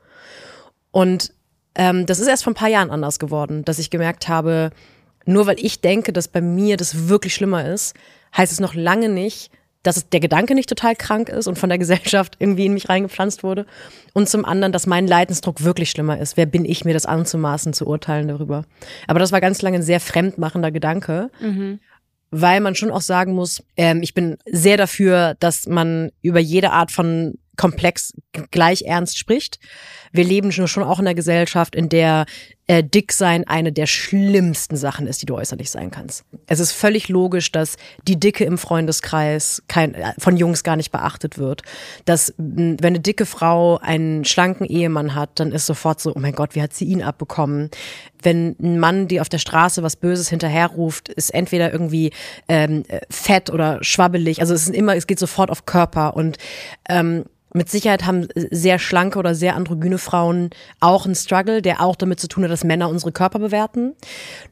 [0.90, 1.32] Und
[1.76, 4.68] ähm, das ist erst vor ein paar Jahren anders geworden, dass ich gemerkt habe,
[5.24, 7.94] nur weil ich denke, dass bei mir das wirklich schlimmer ist,
[8.36, 9.50] heißt es noch lange nicht,
[9.82, 13.44] dass der Gedanke nicht total krank ist und von der Gesellschaft irgendwie in mich reingepflanzt
[13.44, 13.64] wurde.
[14.12, 16.36] Und zum anderen, dass mein Leidensdruck wirklich schlimmer ist.
[16.36, 18.66] Wer bin ich, mir das anzumaßen, zu urteilen darüber?
[19.06, 21.30] Aber das war ganz lange ein sehr fremdmachender Gedanke.
[21.40, 21.80] Mhm
[22.30, 26.72] weil man schon auch sagen muss, ähm, ich bin sehr dafür, dass man über jede
[26.72, 28.12] Art von Komplex
[28.50, 29.58] gleich ernst spricht.
[30.12, 32.26] Wir leben schon auch in einer Gesellschaft, in der
[32.68, 36.24] äh, Dicksein eine der schlimmsten Sachen ist, die du äußerlich sein kannst.
[36.46, 37.76] Es ist völlig logisch, dass
[38.08, 41.62] die Dicke im Freundeskreis kein, äh, von Jungs gar nicht beachtet wird.
[42.06, 46.34] Dass, wenn eine dicke Frau einen schlanken Ehemann hat, dann ist sofort so, oh mein
[46.34, 47.70] Gott, wie hat sie ihn abbekommen?
[48.20, 52.10] Wenn ein Mann dir auf der Straße was Böses hinterherruft, ist entweder irgendwie
[52.48, 54.40] ähm, fett oder schwabbelig.
[54.40, 56.38] Also es ist immer, es geht sofort auf Körper und
[56.88, 57.24] ähm,
[57.56, 60.50] mit Sicherheit haben sehr schlanke oder sehr androgyne Frauen
[60.80, 63.94] auch einen Struggle, der auch damit zu tun hat, dass Männer unsere Körper bewerten.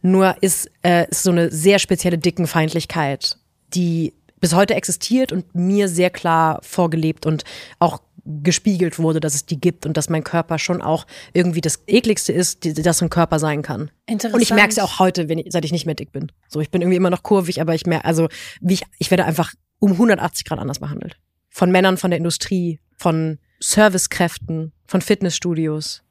[0.03, 3.39] Nur ist, äh, ist so eine sehr spezielle Dickenfeindlichkeit,
[3.75, 7.45] die bis heute existiert und mir sehr klar vorgelebt und
[7.79, 11.83] auch gespiegelt wurde, dass es die gibt und dass mein Körper schon auch irgendwie das
[11.87, 13.91] ekligste ist, das ein Körper sein kann.
[14.07, 14.35] Interessant.
[14.35, 16.31] Und ich merke es ja auch heute, ich, seit ich nicht mehr dick bin.
[16.49, 18.29] So, ich bin irgendwie immer noch kurvig, aber ich merke, also
[18.61, 21.17] wie ich, ich werde einfach um 180 Grad anders behandelt.
[21.49, 26.03] Von Männern, von der Industrie, von Servicekräften, von Fitnessstudios,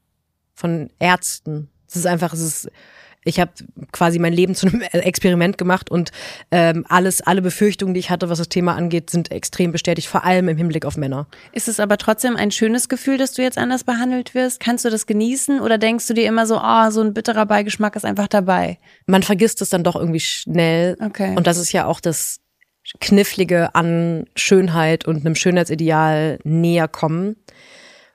[0.53, 1.69] von Ärzten.
[1.93, 2.71] Es ist einfach, es ist,
[3.23, 3.51] ich habe
[3.91, 6.11] quasi mein Leben zu einem Experiment gemacht und
[6.51, 10.23] ähm, alles, alle Befürchtungen, die ich hatte, was das Thema angeht, sind extrem bestätigt, vor
[10.23, 11.27] allem im Hinblick auf Männer.
[11.51, 14.59] Ist es aber trotzdem ein schönes Gefühl, dass du jetzt anders behandelt wirst?
[14.59, 17.95] Kannst du das genießen oder denkst du dir immer so, oh, so ein bitterer Beigeschmack
[17.95, 18.77] ist einfach dabei?
[19.05, 20.97] Man vergisst es dann doch irgendwie schnell.
[20.99, 21.35] Okay.
[21.35, 22.39] Und das ist ja auch das,
[22.99, 27.37] Knifflige an Schönheit und einem Schönheitsideal näher kommen,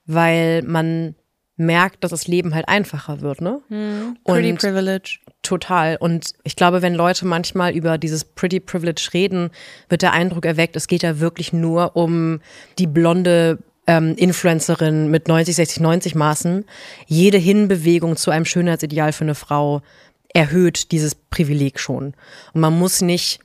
[0.04, 1.14] weil man
[1.58, 3.60] merkt, dass das Leben halt einfacher wird, ne?
[3.68, 5.18] Mm, pretty und Privilege.
[5.42, 5.96] Total.
[5.96, 9.50] Und ich glaube, wenn Leute manchmal über dieses Pretty Privilege reden,
[9.88, 12.40] wird der Eindruck erweckt, es geht ja wirklich nur um
[12.78, 16.64] die blonde ähm, Influencerin mit 90, 60, 90 Maßen,
[17.06, 19.82] jede Hinbewegung zu einem Schönheitsideal für eine Frau
[20.34, 22.14] erhöht dieses Privileg schon.
[22.52, 23.40] Und man muss nicht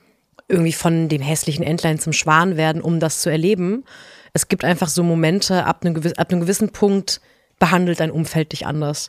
[0.48, 3.84] irgendwie von dem hässlichen Entlein zum Schwan werden, um das zu erleben.
[4.34, 7.20] Es gibt einfach so Momente, ab einem, gewissen, ab einem gewissen Punkt
[7.64, 9.08] behandelt dein Umfeld dich anders.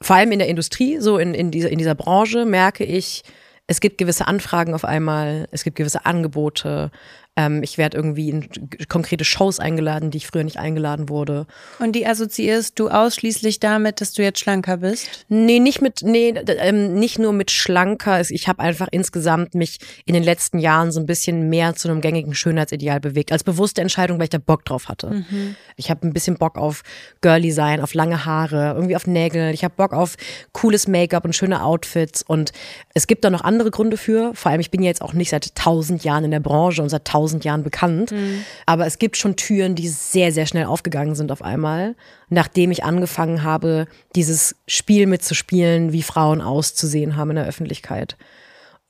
[0.00, 3.22] Vor allem in der Industrie, so in, in, dieser, in dieser Branche merke ich,
[3.68, 6.90] es gibt gewisse Anfragen auf einmal, es gibt gewisse Angebote,
[7.38, 8.48] ähm, ich werde irgendwie in
[8.88, 11.46] konkrete Shows eingeladen, die ich früher nicht eingeladen wurde.
[11.78, 15.08] Und die assoziierst du ausschließlich damit, dass du jetzt schlanker bist?
[15.28, 18.20] Nee, nicht mit, nee, ähm, nicht nur mit schlanker.
[18.28, 22.00] Ich habe einfach insgesamt mich in den letzten Jahren so ein bisschen mehr zu einem
[22.00, 23.30] gängigen Schönheitsideal bewegt.
[23.30, 25.10] Als bewusste Entscheidung, weil ich da Bock drauf hatte.
[25.10, 25.54] Mhm.
[25.76, 26.82] Ich habe ein bisschen Bock auf
[27.20, 29.54] Girly sein, auf lange Haare, irgendwie auf Nägel.
[29.54, 30.16] Ich habe Bock auf
[30.52, 32.24] cooles Make-up und schöne Outfits.
[32.24, 32.50] Und
[32.94, 34.34] es gibt da noch andere Gründe für.
[34.34, 36.88] Vor allem, ich bin ja jetzt auch nicht seit tausend Jahren in der Branche und
[36.88, 38.12] seit tausend tausend Jahren bekannt.
[38.12, 38.44] Mhm.
[38.66, 41.94] Aber es gibt schon Türen, die sehr, sehr schnell aufgegangen sind auf einmal,
[42.30, 48.16] nachdem ich angefangen habe, dieses Spiel mitzuspielen, wie Frauen auszusehen haben in der Öffentlichkeit.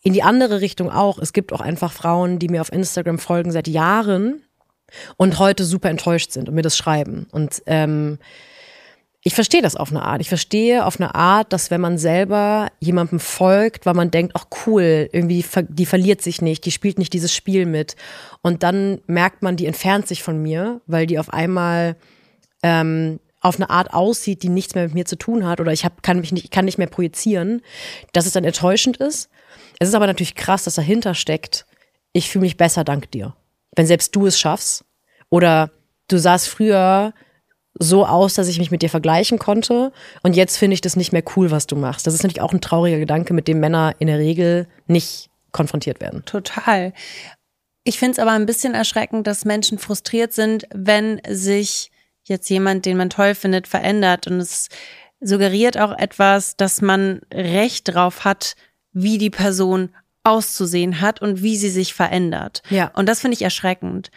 [0.03, 1.19] In die andere Richtung auch.
[1.19, 4.43] Es gibt auch einfach Frauen, die mir auf Instagram folgen seit Jahren
[5.17, 7.27] und heute super enttäuscht sind und mir das schreiben.
[7.33, 8.19] Und ähm,
[9.23, 10.21] ich verstehe das auf eine Art.
[10.21, 14.47] Ich verstehe auf eine Art, dass wenn man selber jemandem folgt, weil man denkt, ach
[14.67, 17.97] cool, irgendwie die verliert sich nicht, die spielt nicht dieses Spiel mit.
[18.43, 21.97] Und dann merkt man, die entfernt sich von mir, weil die auf einmal
[22.63, 25.85] ähm, auf eine Art aussieht, die nichts mehr mit mir zu tun hat oder ich
[25.85, 27.63] hab, kann mich nicht, kann nicht mehr projizieren,
[28.13, 29.31] dass es dann enttäuschend ist.
[29.79, 31.67] Es ist aber natürlich krass, dass dahinter steckt,
[32.13, 33.35] ich fühle mich besser dank dir.
[33.77, 34.85] Wenn selbst du es schaffst
[35.29, 35.71] oder
[36.09, 37.13] du sahst früher
[37.79, 39.93] so aus, dass ich mich mit dir vergleichen konnte.
[40.23, 42.07] Und jetzt finde ich das nicht mehr cool, was du machst.
[42.07, 46.01] Das ist natürlich auch ein trauriger Gedanke, mit dem Männer in der Regel nicht konfrontiert
[46.01, 46.25] werden.
[46.25, 46.93] Total.
[47.85, 51.91] Ich finde es aber ein bisschen erschreckend, dass Menschen frustriert sind, wenn sich
[52.25, 54.27] jetzt jemand, den man toll findet, verändert.
[54.27, 54.69] Und es
[55.21, 58.55] suggeriert auch etwas, dass man Recht drauf hat,
[58.93, 59.91] wie die Person
[60.25, 62.63] auszusehen hat und wie sie sich verändert.
[62.69, 62.91] Ja.
[62.95, 64.11] Und das finde ich erschreckend.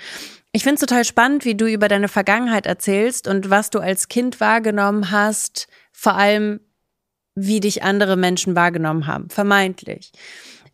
[0.53, 4.09] Ich finde es total spannend, wie du über deine Vergangenheit erzählst und was du als
[4.09, 6.59] Kind wahrgenommen hast, vor allem
[7.35, 10.11] wie dich andere Menschen wahrgenommen haben, vermeintlich.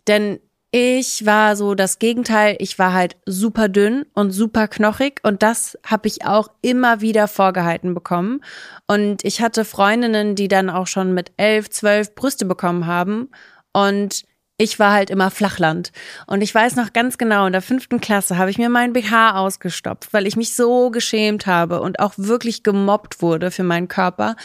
[0.07, 0.39] Denn
[0.71, 5.77] ich war so das Gegenteil, ich war halt super dünn und super knochig und das
[5.85, 8.43] habe ich auch immer wieder vorgehalten bekommen.
[8.87, 13.29] Und ich hatte Freundinnen, die dann auch schon mit elf, zwölf Brüste bekommen haben
[13.73, 14.25] und
[14.57, 15.91] ich war halt immer Flachland.
[16.25, 19.37] Und ich weiß noch ganz genau, in der fünften Klasse habe ich mir meinen BH
[19.37, 24.35] ausgestopft, weil ich mich so geschämt habe und auch wirklich gemobbt wurde für meinen Körper.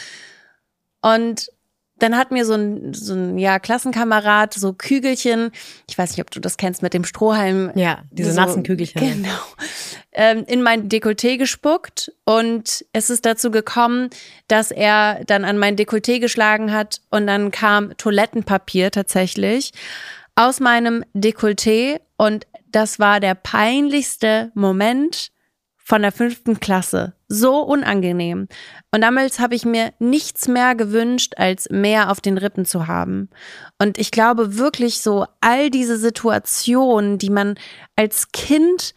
[1.01, 1.49] Und
[1.99, 5.51] dann hat mir so ein, so ein ja, Klassenkamerad so Kügelchen,
[5.89, 7.71] ich weiß nicht, ob du das kennst, mit dem Strohhalm.
[7.75, 8.99] Ja, diese so, nassen Kügelchen.
[8.99, 9.39] Genau.
[10.11, 14.09] Ähm, in mein Dekolleté gespuckt und es ist dazu gekommen,
[14.47, 19.71] dass er dann an mein Dekolleté geschlagen hat und dann kam Toilettenpapier tatsächlich
[20.35, 25.32] aus meinem Dekolleté und das war der peinlichste Moment
[25.83, 27.13] von der fünften Klasse.
[27.27, 28.47] So unangenehm.
[28.91, 33.29] Und damals habe ich mir nichts mehr gewünscht, als mehr auf den Rippen zu haben.
[33.79, 37.55] Und ich glaube wirklich so, all diese Situationen, die man
[37.95, 38.93] als Kind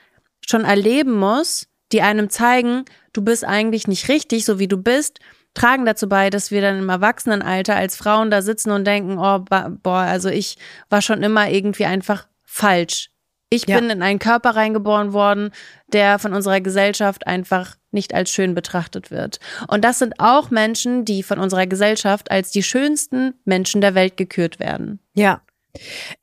[0.46, 5.18] schon erleben muss, die einem zeigen, du bist eigentlich nicht richtig, so wie du bist,
[5.55, 9.38] tragen dazu bei, dass wir dann im Erwachsenenalter als Frauen da sitzen und denken, oh,
[9.38, 10.57] boah, also ich
[10.88, 13.11] war schon immer irgendwie einfach falsch.
[13.49, 13.79] Ich ja.
[13.79, 15.51] bin in einen Körper reingeboren worden,
[15.93, 19.39] der von unserer Gesellschaft einfach nicht als schön betrachtet wird.
[19.69, 24.17] Und das sind auch Menschen, die von unserer Gesellschaft als die schönsten Menschen der Welt
[24.17, 25.01] gekürt werden.
[25.15, 25.43] Ja.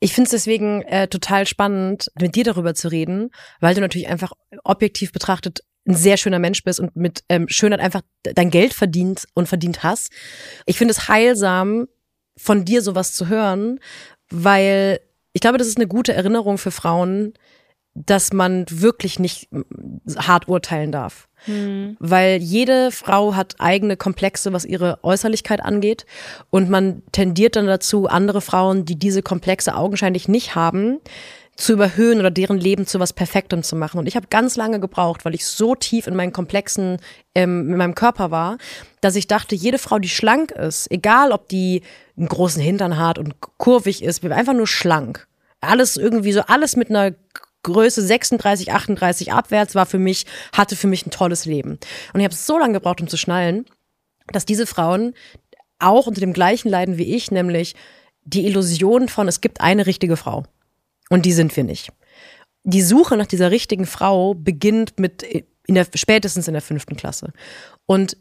[0.00, 4.08] Ich finde es deswegen äh, total spannend, mit dir darüber zu reden, weil du natürlich
[4.08, 4.32] einfach
[4.64, 9.26] objektiv betrachtet ein sehr schöner Mensch bist und mit ähm, Schönheit einfach dein Geld verdient
[9.34, 10.10] und verdient hast.
[10.66, 11.88] Ich finde es heilsam,
[12.36, 13.78] von dir sowas zu hören,
[14.30, 15.00] weil
[15.34, 17.34] ich glaube, das ist eine gute Erinnerung für Frauen,
[17.94, 19.48] dass man wirklich nicht
[20.16, 21.28] hart urteilen darf.
[21.46, 21.96] Mhm.
[22.00, 26.06] Weil jede Frau hat eigene Komplexe, was ihre Äußerlichkeit angeht.
[26.50, 31.00] Und man tendiert dann dazu, andere Frauen, die diese Komplexe augenscheinlich nicht haben,
[31.56, 33.98] zu überhöhen oder deren Leben zu was Perfektem zu machen.
[33.98, 36.98] Und ich habe ganz lange gebraucht, weil ich so tief in meinen Komplexen
[37.34, 38.58] ähm, in meinem Körper war,
[39.00, 41.82] dass ich dachte, jede Frau, die schlank ist, egal ob die
[42.16, 45.26] einen großen Hintern hat und kurvig ist, einfach nur schlank.
[45.60, 47.14] Alles irgendwie so, alles mit einer
[47.62, 51.78] Größe 36, 38 abwärts war für mich, hatte für mich ein tolles Leben.
[52.12, 53.64] Und ich habe so lange gebraucht, um zu schnallen,
[54.28, 55.14] dass diese Frauen
[55.78, 57.74] auch unter dem gleichen leiden wie ich, nämlich
[58.24, 60.44] die Illusion von, es gibt eine richtige Frau.
[61.14, 61.92] Und die sind wir nicht.
[62.64, 67.32] Die Suche nach dieser richtigen Frau beginnt mit in der, spätestens in der fünften Klasse.
[67.86, 68.16] Und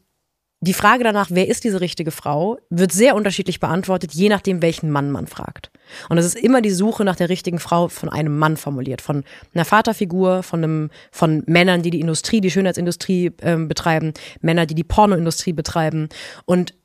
[0.59, 4.91] die Frage danach, wer ist diese richtige Frau, wird sehr unterschiedlich beantwortet, je nachdem, welchen
[4.91, 5.71] Mann man fragt.
[6.07, 9.23] Und es ist immer die Suche nach der richtigen Frau von einem Mann formuliert, von
[9.55, 14.75] einer Vaterfigur, von einem, von Männern, die die Industrie, die Schönheitsindustrie äh, betreiben, Männer, die
[14.75, 16.09] die Pornoindustrie betreiben.
[16.45, 16.75] Und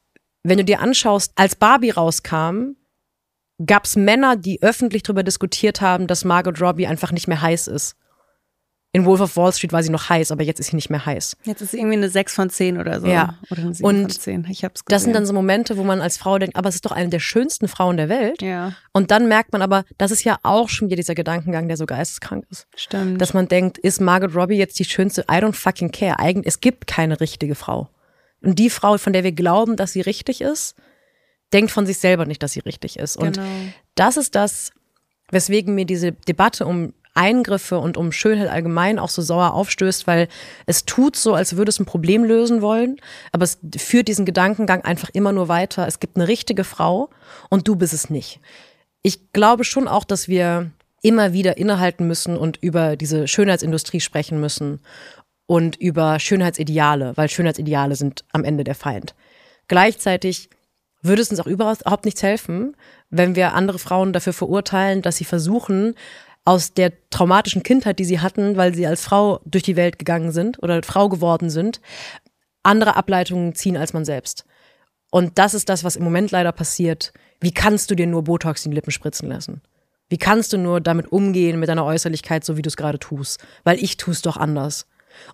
[0.43, 2.78] wenn du dir anschaust, als Barbie rauskam,
[3.67, 7.67] gab es Männer, die öffentlich darüber diskutiert haben, dass Margot Robbie einfach nicht mehr heiß
[7.69, 7.97] ist.
[8.93, 11.05] In Wolf of Wall Street war sie noch heiß, aber jetzt ist sie nicht mehr
[11.05, 11.37] heiß.
[11.45, 13.07] Jetzt ist sie irgendwie eine 6 von 10 oder so.
[13.07, 13.39] Ja.
[13.51, 14.47] Oder eine 7 Und von 10.
[14.49, 14.95] Ich hab's gesehen.
[14.95, 17.11] Das sind dann so Momente, wo man als Frau denkt, aber es ist doch eine
[17.11, 18.41] der schönsten Frauen der Welt.
[18.41, 21.77] Ja, Und dann merkt man aber, das ist ja auch schon wieder dieser Gedankengang, der
[21.77, 22.67] so geisteskrank ist.
[22.77, 23.21] stimmt.
[23.21, 25.21] Dass man denkt, ist Margot Robbie jetzt die schönste?
[25.31, 26.19] I don't fucking care.
[26.19, 27.91] Eigen, es gibt keine richtige Frau.
[28.41, 30.77] Und die Frau, von der wir glauben, dass sie richtig ist,
[31.53, 33.17] denkt von sich selber nicht, dass sie richtig ist.
[33.17, 33.49] Und genau.
[33.95, 34.73] das ist das,
[35.31, 40.29] weswegen mir diese Debatte um Eingriffe und um Schönheit allgemein auch so sauer aufstößt, weil
[40.67, 42.97] es tut so, als würde es ein Problem lösen wollen,
[43.33, 45.87] aber es führt diesen Gedankengang einfach immer nur weiter.
[45.89, 47.11] Es gibt eine richtige Frau
[47.51, 48.41] und du bist es nicht.
[49.03, 50.71] Ich glaube schon auch, dass wir
[51.03, 54.81] immer wieder innehalten müssen und über diese Schönheitsindustrie sprechen müssen
[55.47, 59.15] und über Schönheitsideale, weil Schönheitsideale sind am Ende der Feind.
[59.67, 60.51] Gleichzeitig
[61.03, 62.77] würde es uns auch überhaupt nichts helfen,
[63.11, 65.95] wenn wir andere Frauen dafür verurteilen, dass sie versuchen,
[66.45, 70.33] aus der traumatischen Kindheit, die sie hatten, weil sie als Frau durch die Welt gegangen
[70.33, 71.81] sind oder Frau geworden sind,
[72.63, 74.45] andere Ableitungen ziehen als man selbst.
[75.11, 77.13] Und das ist das, was im Moment leider passiert.
[77.41, 79.61] Wie kannst du dir nur Botox in die Lippen spritzen lassen?
[80.09, 83.45] Wie kannst du nur damit umgehen mit deiner Äußerlichkeit, so wie du es gerade tust?
[83.65, 84.87] Weil ich tue es doch anders.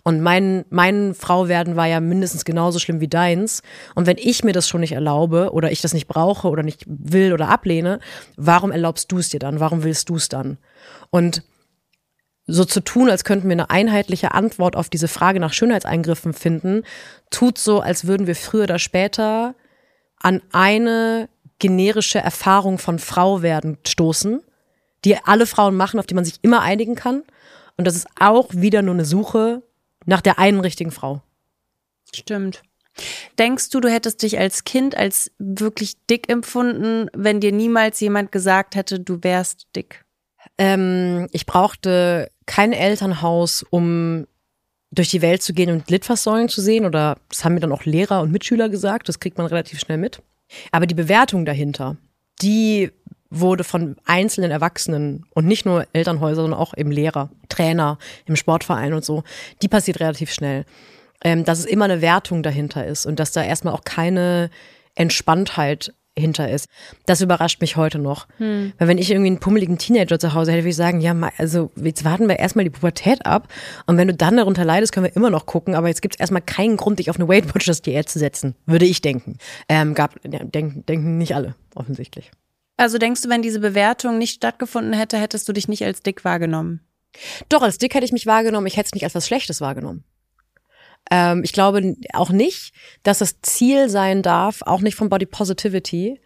[0.03, 3.61] Und mein, mein Frau werden war ja mindestens genauso schlimm wie deins.
[3.95, 6.83] Und wenn ich mir das schon nicht erlaube oder ich das nicht brauche oder nicht
[6.87, 7.99] will oder ablehne,
[8.37, 9.59] warum erlaubst du es dir dann?
[9.59, 10.57] Warum willst du es dann?
[11.09, 11.43] Und
[12.47, 16.83] so zu tun, als könnten wir eine einheitliche Antwort auf diese Frage nach Schönheitseingriffen finden,
[17.31, 19.55] tut so, als würden wir früher oder später
[20.19, 24.41] an eine generische Erfahrung von Frau werden stoßen,
[25.03, 27.23] die alle Frauen machen, auf die man sich immer einigen kann.
[27.77, 29.63] Und das ist auch wieder nur eine Suche
[30.05, 31.21] nach der einen richtigen Frau.
[32.13, 32.63] Stimmt.
[33.37, 38.31] Denkst du, du hättest dich als Kind als wirklich dick empfunden, wenn dir niemals jemand
[38.31, 40.05] gesagt hätte, du wärst dick?
[40.57, 44.27] Ähm, ich brauchte kein Elternhaus, um
[44.91, 46.85] durch die Welt zu gehen und Litfaßsäulen zu sehen.
[46.85, 49.09] Oder das haben mir dann auch Lehrer und Mitschüler gesagt.
[49.09, 50.21] Das kriegt man relativ schnell mit.
[50.71, 51.97] Aber die Bewertung dahinter,
[52.41, 52.91] die
[53.29, 58.93] wurde von einzelnen Erwachsenen und nicht nur Elternhäuser, sondern auch eben Lehrer, Trainer im Sportverein
[58.93, 59.23] und so,
[59.61, 60.65] die passiert relativ schnell.
[61.23, 64.49] Ähm, dass es immer eine Wertung dahinter ist und dass da erstmal auch keine
[64.95, 66.69] Entspanntheit hinter ist.
[67.05, 68.27] Das überrascht mich heute noch.
[68.37, 68.73] Hm.
[68.77, 71.71] Weil wenn ich irgendwie einen pummeligen Teenager zu Hause hätte, würde ich sagen, ja, also
[71.75, 73.49] jetzt warten wir erstmal die Pubertät ab
[73.85, 76.19] und wenn du dann darunter leidest, können wir immer noch gucken, aber jetzt gibt es
[76.19, 79.37] erstmal keinen Grund, dich auf eine Weight Watchers Diät zu setzen, würde ich denken.
[79.67, 82.31] Ähm, gab, ja, denken, denken nicht alle, offensichtlich.
[82.77, 86.25] Also denkst du, wenn diese Bewertung nicht stattgefunden hätte, hättest du dich nicht als dick
[86.25, 86.81] wahrgenommen?
[87.47, 90.03] Doch, als dick hätte ich mich wahrgenommen, ich hätte es nicht als was Schlechtes wahrgenommen.
[91.09, 96.19] Ähm, ich glaube auch nicht, dass das Ziel sein darf, auch nicht von Body Positivity,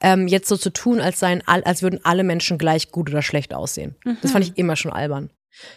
[0.00, 3.54] ähm, jetzt so zu tun, als, seien, als würden alle Menschen gleich gut oder schlecht
[3.54, 3.96] aussehen.
[4.04, 4.18] Mhm.
[4.22, 5.30] Das fand ich immer schon albern.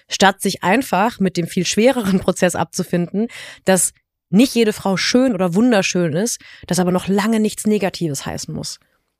[0.09, 3.27] Statt sich einfach mit dem viel schwereren Prozess abzufinden,
[3.65, 3.93] dass
[4.29, 8.79] nicht jede Frau schön oder wunderschön ist, das aber noch lange nichts Negatives heißen muss.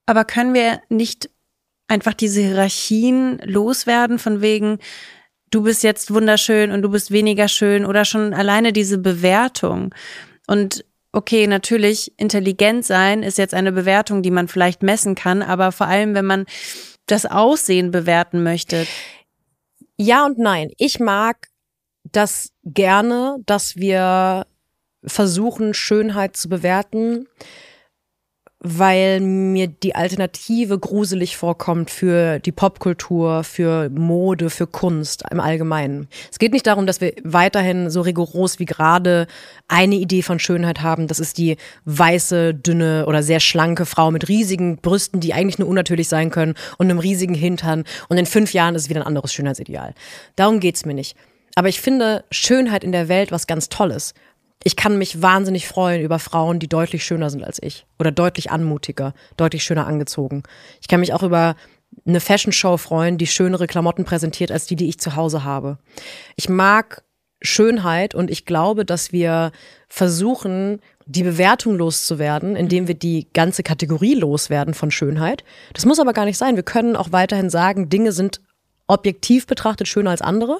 [0.09, 1.29] Aber können wir nicht
[1.87, 4.79] einfach diese Hierarchien loswerden von wegen,
[5.51, 9.93] du bist jetzt wunderschön und du bist weniger schön oder schon alleine diese Bewertung.
[10.47, 15.71] Und okay, natürlich, intelligent sein ist jetzt eine Bewertung, die man vielleicht messen kann, aber
[15.71, 16.47] vor allem, wenn man
[17.05, 18.87] das Aussehen bewerten möchte.
[19.95, 20.71] Ja und nein.
[20.79, 21.49] Ich mag
[22.03, 24.47] das gerne, dass wir
[25.05, 27.27] versuchen, Schönheit zu bewerten
[28.61, 36.09] weil mir die Alternative gruselig vorkommt für die Popkultur, für Mode, für Kunst im Allgemeinen.
[36.29, 39.27] Es geht nicht darum, dass wir weiterhin so rigoros wie gerade
[39.69, 41.07] eine Idee von Schönheit haben.
[41.07, 45.69] Das ist die weiße, dünne oder sehr schlanke Frau mit riesigen Brüsten, die eigentlich nur
[45.69, 47.85] unnatürlich sein können und einem riesigen Hintern.
[48.09, 49.93] Und in fünf Jahren ist es wieder ein anderes Schönheitsideal.
[50.35, 51.15] Darum geht's mir nicht.
[51.55, 54.13] Aber ich finde Schönheit in der Welt was ganz Tolles
[54.63, 58.51] ich kann mich wahnsinnig freuen über Frauen, die deutlich schöner sind als ich oder deutlich
[58.51, 60.43] anmutiger, deutlich schöner angezogen.
[60.81, 61.55] Ich kann mich auch über
[62.05, 65.79] eine Fashion Show freuen, die schönere Klamotten präsentiert als die, die ich zu Hause habe.
[66.35, 67.03] Ich mag
[67.41, 69.51] Schönheit und ich glaube, dass wir
[69.87, 75.43] versuchen, die Bewertung loszuwerden, indem wir die ganze Kategorie loswerden von Schönheit.
[75.73, 76.55] Das muss aber gar nicht sein.
[76.55, 78.41] Wir können auch weiterhin sagen, Dinge sind
[78.87, 80.59] objektiv betrachtet schöner als andere.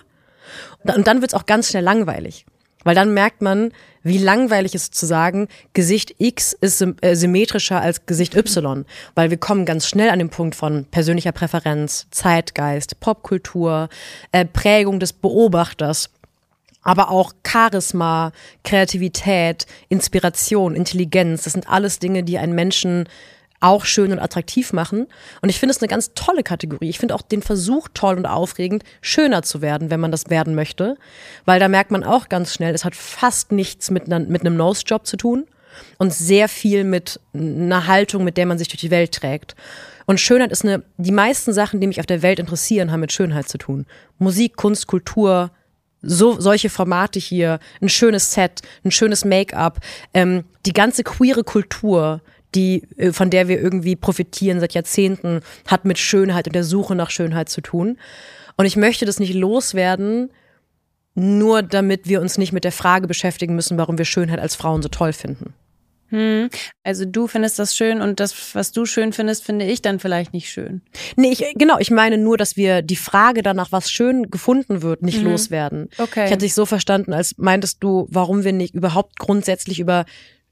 [0.84, 2.46] Und dann wird es auch ganz schnell langweilig.
[2.84, 3.72] Weil dann merkt man,
[4.10, 8.86] wie langweilig es ist zu sagen, Gesicht X ist äh, symmetrischer als Gesicht Y.
[9.16, 13.90] Weil wir kommen ganz schnell an den Punkt von persönlicher Präferenz, Zeitgeist, Popkultur,
[14.32, 16.10] äh, Prägung des Beobachters
[16.82, 18.32] aber auch Charisma,
[18.64, 23.08] Kreativität, Inspiration, Intelligenz, das sind alles Dinge, die einen Menschen
[23.60, 25.08] auch schön und attraktiv machen.
[25.42, 26.90] Und ich finde es eine ganz tolle Kategorie.
[26.90, 30.56] Ich finde auch den Versuch toll und aufregend, schöner zu werden, wenn man das werden
[30.56, 30.98] möchte.
[31.46, 34.56] Weil da merkt man auch ganz schnell, es hat fast nichts mit, einer, mit einem
[34.56, 35.46] Nose-Job zu tun
[35.98, 39.56] und sehr viel mit einer Haltung, mit der man sich durch die Welt trägt.
[40.06, 43.12] Und Schönheit ist eine, die meisten Sachen, die mich auf der Welt interessieren, haben mit
[43.12, 43.86] Schönheit zu tun.
[44.18, 45.52] Musik, Kunst, Kultur,
[46.02, 49.80] so solche Formate hier, ein schönes Set, ein schönes Make-up,
[50.14, 52.22] ähm, die ganze queere Kultur,
[52.56, 56.96] die äh, von der wir irgendwie profitieren seit Jahrzehnten, hat mit Schönheit und der Suche
[56.96, 57.98] nach Schönheit zu tun.
[58.58, 60.32] Und ich möchte das nicht loswerden,
[61.16, 64.82] nur damit wir uns nicht mit der Frage beschäftigen müssen, warum wir Schönheit als Frauen
[64.82, 65.54] so toll finden.
[66.10, 66.50] Hm.
[66.84, 70.34] Also du findest das schön und das, was du schön findest, finde ich dann vielleicht
[70.34, 70.82] nicht schön.
[71.16, 75.04] Nee, ich, genau, ich meine nur, dass wir die Frage danach, was schön gefunden wird,
[75.04, 75.30] nicht mhm.
[75.30, 75.90] loswerden.
[76.00, 76.26] Okay.
[76.26, 80.06] Ich hatte dich so verstanden, als meintest du, warum wir nicht überhaupt grundsätzlich über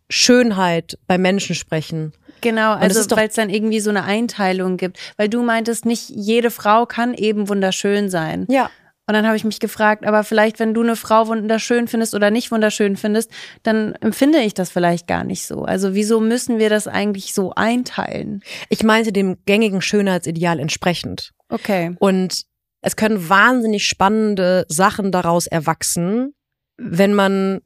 [0.10, 2.14] Schönheit bei Menschen sprechen.
[2.42, 5.00] Genau, also weil es dann irgendwie so eine Einteilung gibt.
[5.18, 8.46] Weil du meintest, nicht jede Frau kann eben wunderschön sein.
[8.50, 8.70] Ja.
[9.10, 12.30] Und dann habe ich mich gefragt, aber vielleicht, wenn du eine Frau wunderschön findest oder
[12.30, 13.32] nicht wunderschön findest,
[13.64, 15.64] dann empfinde ich das vielleicht gar nicht so.
[15.64, 18.44] Also wieso müssen wir das eigentlich so einteilen?
[18.68, 21.32] Ich meinte dem gängigen Schönheitsideal entsprechend.
[21.48, 21.96] Okay.
[22.00, 22.44] Und
[22.82, 26.34] es können wahnsinnig spannende Sachen daraus erwachsen,
[26.78, 27.62] wenn man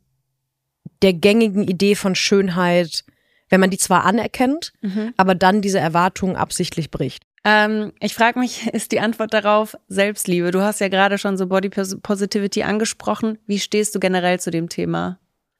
[1.01, 3.03] der gängigen Idee von Schönheit,
[3.49, 5.13] wenn man die zwar anerkennt, mhm.
[5.17, 7.23] aber dann diese Erwartungen absichtlich bricht.
[7.43, 10.51] Ähm, ich frage mich, ist die Antwort darauf Selbstliebe?
[10.51, 13.37] Du hast ja gerade schon so Body Positivity angesprochen.
[13.47, 15.19] Wie stehst du generell zu dem Thema?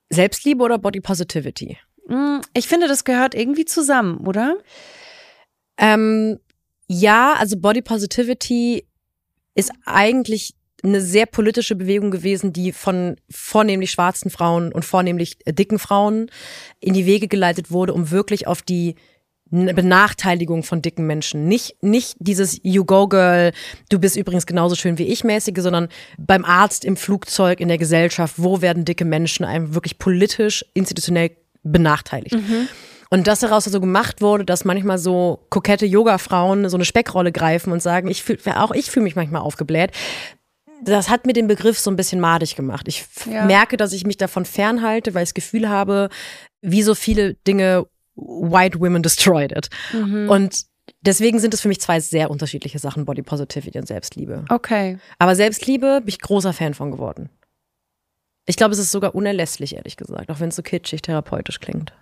[0.09, 1.77] Selbstliebe oder Body Positivity?
[2.07, 4.57] Hm, ich finde, das gehört irgendwie zusammen, oder?
[5.77, 6.39] Ähm,
[6.87, 8.85] ja, also Body Positivity
[9.55, 10.53] ist eigentlich
[10.83, 16.29] eine sehr politische Bewegung gewesen, die von vornehmlich schwarzen Frauen und vornehmlich dicken Frauen
[16.79, 18.95] in die Wege geleitet wurde, um wirklich auf die
[19.51, 21.47] Benachteiligung von dicken Menschen.
[21.47, 23.51] Nicht, nicht dieses You go girl,
[23.89, 27.77] du bist übrigens genauso schön wie ich mäßige, sondern beim Arzt, im Flugzeug, in der
[27.77, 31.31] Gesellschaft, wo werden dicke Menschen einem wirklich politisch, institutionell
[31.63, 32.35] benachteiligt.
[32.35, 32.69] Mhm.
[33.09, 37.73] Und das daraus so gemacht wurde, dass manchmal so kokette Yoga-Frauen so eine Speckrolle greifen
[37.73, 39.91] und sagen, ich fühl, auch ich fühle mich manchmal aufgebläht.
[40.83, 42.87] Das hat mir den Begriff so ein bisschen madig gemacht.
[42.87, 43.45] Ich ja.
[43.45, 46.09] merke, dass ich mich davon fernhalte, weil ich das Gefühl habe,
[46.61, 49.69] wie so viele Dinge White Women Destroyed It.
[49.93, 50.29] Mhm.
[50.29, 50.65] Und
[51.01, 54.45] deswegen sind es für mich zwei sehr unterschiedliche Sachen, Body Positivity und Selbstliebe.
[54.49, 54.97] Okay.
[55.19, 57.29] Aber Selbstliebe bin ich großer Fan von geworden.
[58.45, 61.93] Ich glaube, es ist sogar unerlässlich, ehrlich gesagt, auch wenn es so kitschig therapeutisch klingt.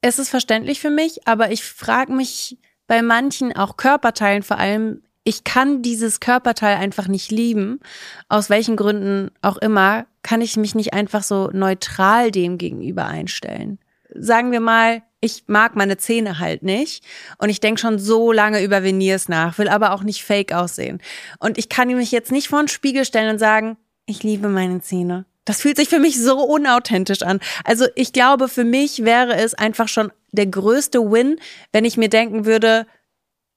[0.00, 5.02] Es ist verständlich für mich, aber ich frage mich bei manchen, auch Körperteilen vor allem,
[5.24, 7.80] ich kann dieses Körperteil einfach nicht lieben.
[8.28, 13.78] Aus welchen Gründen auch immer, kann ich mich nicht einfach so neutral dem gegenüber einstellen
[14.14, 17.04] sagen wir mal, ich mag meine Zähne halt nicht
[17.38, 21.00] und ich denke schon so lange über Veneers nach, will aber auch nicht fake aussehen.
[21.38, 24.80] Und ich kann mich jetzt nicht vor den Spiegel stellen und sagen, ich liebe meine
[24.80, 25.24] Zähne.
[25.46, 27.40] Das fühlt sich für mich so unauthentisch an.
[27.64, 31.38] Also ich glaube, für mich wäre es einfach schon der größte Win,
[31.72, 32.86] wenn ich mir denken würde,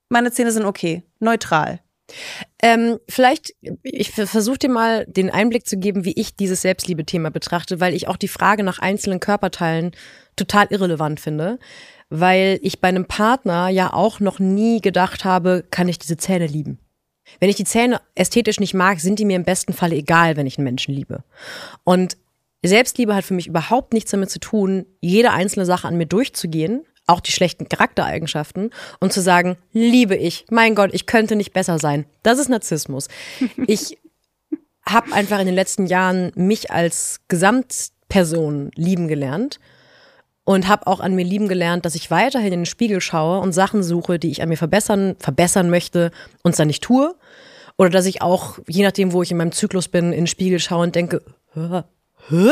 [0.10, 1.80] meine Zähne sind okay, neutral.
[2.62, 3.54] Ähm, vielleicht,
[3.84, 8.08] ich versuche dir mal den Einblick zu geben, wie ich dieses Selbstliebe-Thema betrachte, weil ich
[8.08, 9.92] auch die Frage nach einzelnen Körperteilen
[10.36, 11.60] total irrelevant finde,
[12.10, 16.48] weil ich bei einem Partner ja auch noch nie gedacht habe, kann ich diese Zähne
[16.48, 16.80] lieben.
[17.40, 20.48] Wenn ich die Zähne ästhetisch nicht mag, sind die mir im besten Falle egal, wenn
[20.48, 21.24] ich einen Menschen liebe.
[21.84, 22.18] Und
[22.64, 26.86] Selbstliebe hat für mich überhaupt nichts damit zu tun, jede einzelne Sache an mir durchzugehen,
[27.08, 31.80] auch die schlechten Charaktereigenschaften und zu sagen, liebe ich, mein Gott, ich könnte nicht besser
[31.80, 32.06] sein.
[32.24, 33.08] Das ist Narzissmus.
[33.68, 33.98] Ich
[34.86, 39.60] habe einfach in den letzten Jahren mich als Gesamtperson lieben gelernt
[40.46, 43.52] und habe auch an mir lieben gelernt, dass ich weiterhin in den Spiegel schaue und
[43.52, 46.12] Sachen suche, die ich an mir verbessern, verbessern möchte
[46.44, 47.16] und es dann nicht tue.
[47.78, 50.60] Oder dass ich auch, je nachdem, wo ich in meinem Zyklus bin, in den Spiegel
[50.60, 51.22] schaue und denke,
[51.54, 51.84] hä,
[52.30, 52.52] hä,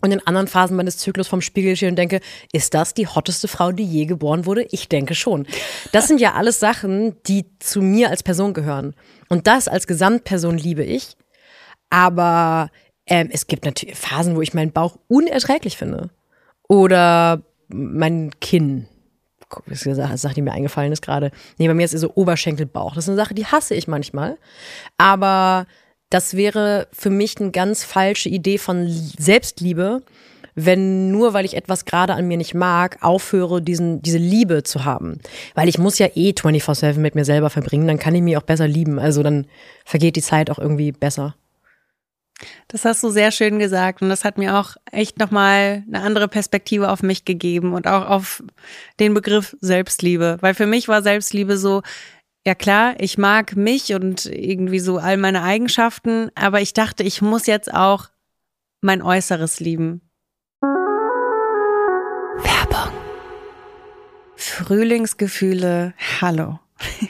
[0.00, 2.20] und in anderen Phasen meines Zyklus vom Spiegel stehe und denke,
[2.52, 4.66] ist das die hotteste Frau, die je geboren wurde?
[4.70, 5.46] Ich denke schon.
[5.92, 8.94] Das sind ja alles Sachen, die zu mir als Person gehören.
[9.28, 11.16] Und das als Gesamtperson liebe ich.
[11.90, 12.70] Aber
[13.06, 16.10] ähm, es gibt natürlich Phasen, wo ich meinen Bauch unerträglich finde.
[16.68, 18.86] Oder mein Kinn.
[19.66, 21.30] Das ist eine Sache, die mir eingefallen ist gerade.
[21.58, 22.94] Nee, bei mir ist es so Oberschenkelbauch.
[22.94, 24.38] Das ist eine Sache, die hasse ich manchmal.
[24.96, 25.66] Aber
[26.12, 30.02] das wäre für mich eine ganz falsche Idee von Selbstliebe,
[30.54, 34.84] wenn nur weil ich etwas gerade an mir nicht mag, aufhöre, diesen, diese Liebe zu
[34.84, 35.20] haben.
[35.54, 38.42] Weil ich muss ja eh 24-7 mit mir selber verbringen, dann kann ich mich auch
[38.42, 38.98] besser lieben.
[38.98, 39.46] Also dann
[39.86, 41.34] vergeht die Zeit auch irgendwie besser.
[42.68, 46.28] Das hast du sehr schön gesagt und das hat mir auch echt nochmal eine andere
[46.28, 48.42] Perspektive auf mich gegeben und auch auf
[49.00, 50.36] den Begriff Selbstliebe.
[50.40, 51.82] Weil für mich war Selbstliebe so,
[52.46, 57.22] ja klar, ich mag mich und irgendwie so all meine Eigenschaften, aber ich dachte, ich
[57.22, 58.08] muss jetzt auch
[58.80, 60.02] mein Äußeres lieben.
[62.42, 62.92] Werbung.
[64.36, 66.58] Frühlingsgefühle, hallo.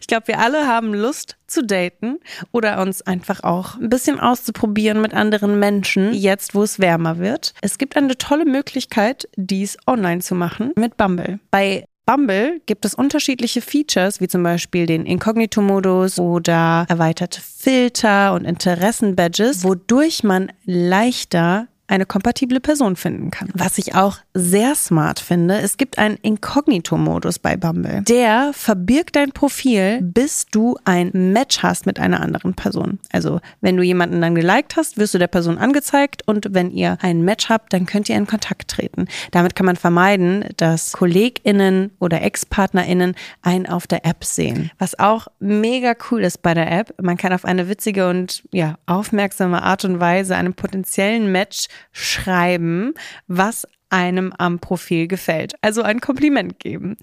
[0.00, 2.18] Ich glaube, wir alle haben Lust zu daten
[2.50, 7.54] oder uns einfach auch ein bisschen auszuprobieren mit anderen Menschen, jetzt wo es wärmer wird.
[7.62, 11.40] Es gibt eine tolle Möglichkeit, dies online zu machen mit Bumble.
[11.50, 18.44] Bei Bumble gibt es unterschiedliche Features, wie zum Beispiel den Inkognito-Modus oder erweiterte Filter und
[18.44, 23.50] Interessen-Badges, wodurch man leichter eine kompatible Person finden kann.
[23.52, 28.00] Was ich auch sehr smart finde, es gibt einen Inkognito-Modus bei Bumble.
[28.02, 32.98] Der verbirgt dein Profil, bis du ein Match hast mit einer anderen Person.
[33.12, 36.96] Also wenn du jemanden dann geliked hast, wirst du der Person angezeigt und wenn ihr
[37.02, 39.06] ein Match habt, dann könnt ihr in Kontakt treten.
[39.30, 44.70] Damit kann man vermeiden, dass KollegInnen oder Ex-PartnerInnen einen auf der App sehen.
[44.78, 48.76] Was auch mega cool ist bei der App, man kann auf eine witzige und ja,
[48.86, 52.94] aufmerksame Art und Weise einem potenziellen Match schreiben,
[53.26, 55.54] was einem am Profil gefällt.
[55.60, 56.96] Also ein Kompliment geben.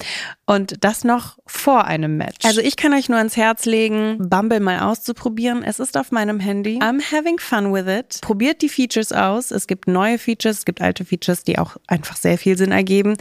[0.45, 2.43] Und das noch vor einem Match.
[2.43, 5.63] Also ich kann euch nur ans Herz legen, Bumble mal auszuprobieren.
[5.63, 6.79] Es ist auf meinem Handy.
[6.79, 8.19] I'm having fun with it.
[8.21, 9.51] Probiert die Features aus.
[9.51, 13.15] Es gibt neue Features, es gibt alte Features, die auch einfach sehr viel Sinn ergeben.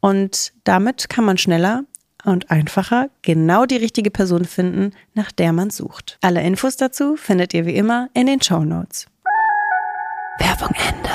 [0.00, 1.84] Und damit kann man schneller
[2.24, 6.18] und einfacher genau die richtige Person finden, nach der man sucht.
[6.20, 9.06] Alle Infos dazu findet ihr wie immer in den Show Notes.
[10.38, 11.10] Werbung Ende.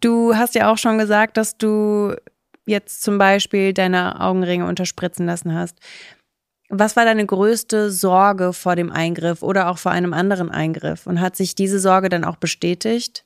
[0.00, 2.14] Du hast ja auch schon gesagt, dass du
[2.66, 5.78] jetzt zum Beispiel deine Augenringe unterspritzen lassen hast.
[6.70, 11.06] Was war deine größte Sorge vor dem Eingriff oder auch vor einem anderen Eingriff?
[11.06, 13.24] Und hat sich diese Sorge dann auch bestätigt?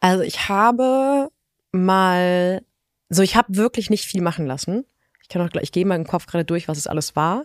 [0.00, 1.30] Also ich habe
[1.72, 2.62] mal,
[3.08, 4.84] so ich habe wirklich nicht viel machen lassen.
[5.22, 7.44] Ich kann auch gleich, ich gehe mal im Kopf gerade durch, was es alles war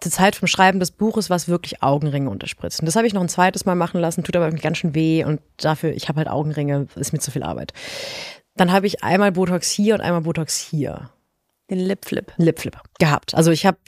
[0.00, 2.86] zur Zeit vom Schreiben des Buches war es wirklich Augenringe unterspritzen.
[2.86, 5.24] Das habe ich noch ein zweites Mal machen lassen, tut aber irgendwie ganz schön weh
[5.24, 7.72] und dafür, ich habe halt Augenringe, ist mir zu viel Arbeit.
[8.56, 11.10] Dann habe ich einmal Botox hier und einmal Botox hier.
[11.70, 12.32] Den Lipflip.
[12.36, 13.34] Lipflip gehabt.
[13.34, 13.78] Also ich habe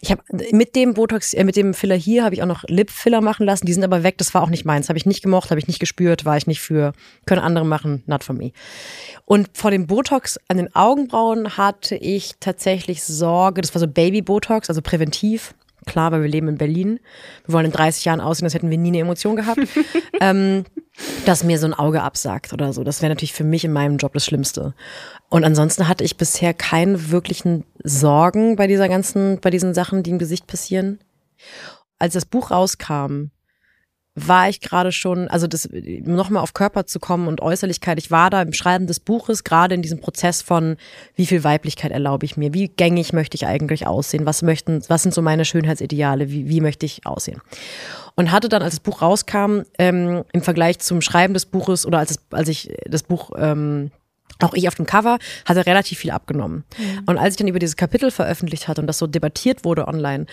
[0.00, 0.22] ich habe
[0.52, 3.66] mit dem Botox, äh, mit dem Filler hier habe ich auch noch Lipfiller machen lassen.
[3.66, 4.18] Die sind aber weg.
[4.18, 4.88] Das war auch nicht meins.
[4.88, 6.92] Habe ich nicht gemocht, habe ich nicht gespürt, war ich nicht für.
[7.26, 8.52] Können andere machen, not for me.
[9.24, 13.60] Und vor dem Botox an den Augenbrauen hatte ich tatsächlich Sorge.
[13.60, 15.54] Das war so Baby Botox, also präventiv.
[15.86, 17.00] Klar, weil wir leben in Berlin.
[17.44, 19.60] Wir wollen in 30 Jahren aussehen, als hätten wir nie eine Emotion gehabt.
[20.20, 20.64] ähm,
[21.24, 22.84] dass mir so ein Auge absagt oder so.
[22.84, 24.74] Das wäre natürlich für mich in meinem Job das Schlimmste.
[25.28, 30.10] Und ansonsten hatte ich bisher keine wirklichen Sorgen bei dieser ganzen, bei diesen Sachen, die
[30.10, 31.00] im Gesicht passieren.
[31.98, 33.30] Als das Buch rauskam,
[34.14, 38.28] war ich gerade schon, also das nochmal auf Körper zu kommen und Äußerlichkeit, ich war
[38.28, 40.76] da im Schreiben des Buches gerade in diesem Prozess von,
[41.14, 45.02] wie viel Weiblichkeit erlaube ich mir, wie gängig möchte ich eigentlich aussehen, was möchten, was
[45.02, 47.40] sind so meine Schönheitsideale, wie, wie möchte ich aussehen.
[48.14, 51.98] Und hatte dann, als das Buch rauskam, ähm, im Vergleich zum Schreiben des Buches oder
[51.98, 53.90] als, es, als ich das Buch ähm,
[54.40, 56.64] auch ich auf dem Cover, hatte relativ viel abgenommen.
[56.76, 57.04] Mhm.
[57.06, 60.26] Und als ich dann über dieses Kapitel veröffentlicht hatte und das so debattiert wurde online,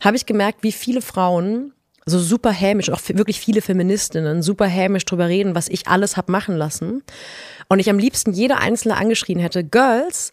[0.00, 1.72] habe ich gemerkt, wie viele Frauen
[2.04, 6.28] so super hämisch, auch wirklich viele Feministinnen super hämisch drüber reden, was ich alles hab
[6.28, 7.02] machen lassen.
[7.68, 10.32] Und ich am liebsten jede einzelne angeschrien hätte, Girls,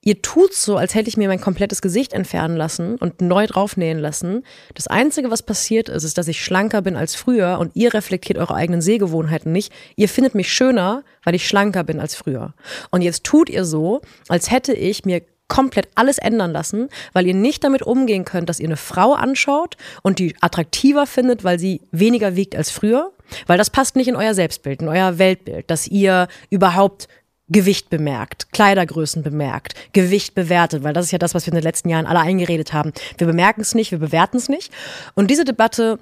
[0.00, 3.98] ihr tut so, als hätte ich mir mein komplettes Gesicht entfernen lassen und neu draufnähen
[3.98, 4.44] lassen.
[4.74, 8.38] Das Einzige, was passiert ist, ist, dass ich schlanker bin als früher und ihr reflektiert
[8.38, 9.72] eure eigenen Sehgewohnheiten nicht.
[9.96, 12.54] Ihr findet mich schöner, weil ich schlanker bin als früher.
[12.90, 17.34] Und jetzt tut ihr so, als hätte ich mir komplett alles ändern lassen, weil ihr
[17.34, 21.82] nicht damit umgehen könnt, dass ihr eine Frau anschaut und die attraktiver findet, weil sie
[21.92, 23.12] weniger wiegt als früher,
[23.46, 27.08] weil das passt nicht in euer Selbstbild, in euer Weltbild, dass ihr überhaupt
[27.48, 31.62] Gewicht bemerkt, Kleidergrößen bemerkt, Gewicht bewertet, weil das ist ja das, was wir in den
[31.62, 32.92] letzten Jahren alle eingeredet haben.
[33.18, 34.72] Wir bemerken es nicht, wir bewerten es nicht.
[35.14, 36.00] Und diese Debatte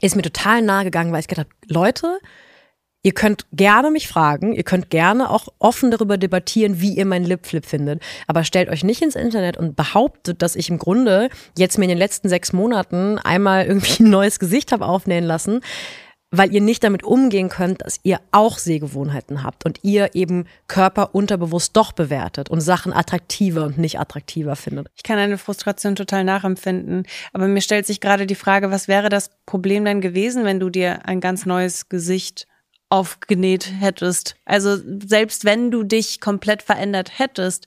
[0.00, 2.18] ist mir total nahe gegangen, weil ich gedacht habe, Leute,
[3.04, 7.24] Ihr könnt gerne mich fragen, ihr könnt gerne auch offen darüber debattieren, wie ihr meinen
[7.24, 8.02] Lipflip findet.
[8.26, 11.90] Aber stellt euch nicht ins Internet und behauptet, dass ich im Grunde jetzt mir in
[11.90, 15.60] den letzten sechs Monaten einmal irgendwie ein neues Gesicht habe aufnähen lassen.
[16.30, 21.14] weil ihr nicht damit umgehen könnt, dass ihr auch Sehgewohnheiten habt und ihr eben Körper
[21.14, 24.88] unterbewusst doch bewertet und Sachen attraktiver und nicht attraktiver findet.
[24.94, 29.08] Ich kann eine Frustration total nachempfinden, aber mir stellt sich gerade die Frage, was wäre
[29.08, 32.46] das Problem denn gewesen, wenn du dir ein ganz neues Gesicht
[32.90, 34.36] aufgenäht hättest?
[34.44, 34.76] Also
[35.06, 37.66] selbst wenn du dich komplett verändert hättest,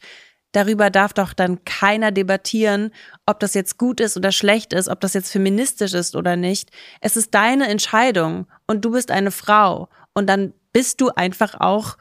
[0.52, 2.92] darüber darf doch dann keiner debattieren,
[3.26, 6.72] ob das jetzt gut ist oder schlecht ist, ob das jetzt feministisch ist oder nicht.
[7.00, 11.98] Es ist deine Entscheidung und du bist eine Frau und dann bist du einfach auch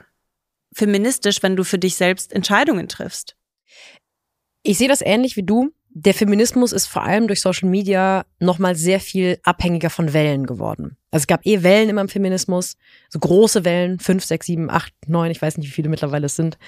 [0.73, 3.37] feministisch, wenn du für dich selbst Entscheidungen triffst.
[4.63, 5.73] Ich sehe das ähnlich wie du.
[5.93, 10.97] Der Feminismus ist vor allem durch Social Media nochmal sehr viel abhängiger von Wellen geworden.
[11.11, 12.77] Also es gab eh Wellen immer im Feminismus,
[13.09, 16.37] so große Wellen, fünf, sechs, sieben, acht, neun, ich weiß nicht, wie viele mittlerweile es
[16.37, 16.59] sind.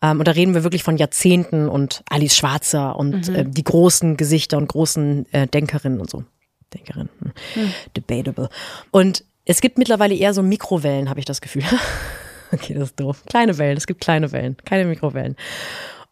[0.00, 3.34] Ähm, und da reden wir wirklich von Jahrzehnten und Alice Schwarzer und mhm.
[3.34, 6.24] äh, die großen Gesichter und großen äh, Denkerinnen und so.
[6.72, 7.10] Denkerinnen.
[7.20, 7.62] Hm.
[7.62, 7.72] Mhm.
[7.96, 8.48] Debatable.
[8.92, 11.64] Und es gibt mittlerweile eher so Mikrowellen, habe ich das Gefühl.
[12.52, 13.24] okay, das ist doof.
[13.26, 15.36] Kleine Wellen, es gibt kleine Wellen, keine Mikrowellen.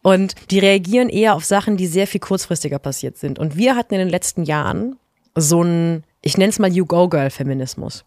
[0.03, 3.39] Und die reagieren eher auf Sachen, die sehr viel kurzfristiger passiert sind.
[3.39, 4.97] Und wir hatten in den letzten Jahren
[5.35, 8.05] so einen, ich nenne es mal You-Go-Girl-Feminismus.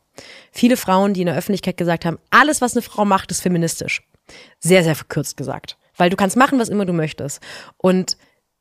[0.51, 4.01] Viele Frauen, die in der Öffentlichkeit gesagt haben, alles, was eine Frau macht, ist feministisch.
[4.59, 5.77] Sehr, sehr verkürzt gesagt.
[5.95, 7.41] Weil du kannst machen, was immer du möchtest.
[7.77, 8.17] Und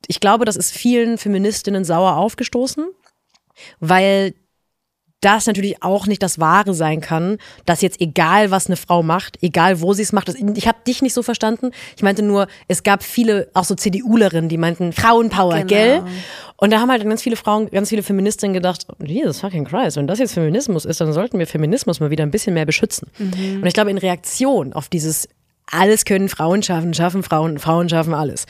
[0.06, 2.86] ich glaube, das ist vielen Feministinnen sauer aufgestoßen,
[3.80, 4.34] weil
[5.22, 9.38] das natürlich auch nicht das Wahre sein kann, dass jetzt egal, was eine Frau macht,
[9.42, 11.70] egal wo sie es macht, ich habe dich nicht so verstanden.
[11.96, 15.66] Ich meinte nur, es gab viele, auch so CDUlerinnen, die meinten Frauenpower, genau.
[15.66, 16.02] gell?
[16.56, 20.06] Und da haben halt ganz viele Frauen, ganz viele Feministinnen gedacht, Jesus fucking Christ, wenn
[20.06, 23.08] das jetzt Feminismus ist, dann sollten wir Feminismus mal wieder ein bisschen mehr beschützen.
[23.18, 23.62] Mhm.
[23.62, 25.28] Und ich glaube, in Reaktion auf dieses
[25.70, 28.46] alles können Frauen schaffen, schaffen Frauen, Frauen schaffen alles.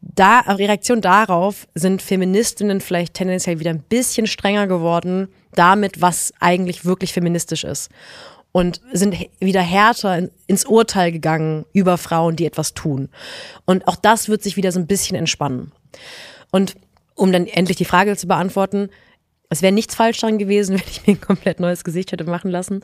[0.00, 6.84] Da, Reaktion darauf sind Feministinnen vielleicht tendenziell wieder ein bisschen strenger geworden damit, was eigentlich
[6.84, 7.90] wirklich feministisch ist.
[8.52, 13.08] Und sind wieder härter ins Urteil gegangen über Frauen, die etwas tun.
[13.66, 15.72] Und auch das wird sich wieder so ein bisschen entspannen.
[16.50, 16.76] Und
[17.14, 18.88] um dann endlich die Frage zu beantworten,
[19.50, 22.50] es wäre nichts falsch daran gewesen, wenn ich mir ein komplett neues Gesicht hätte machen
[22.50, 22.82] lassen.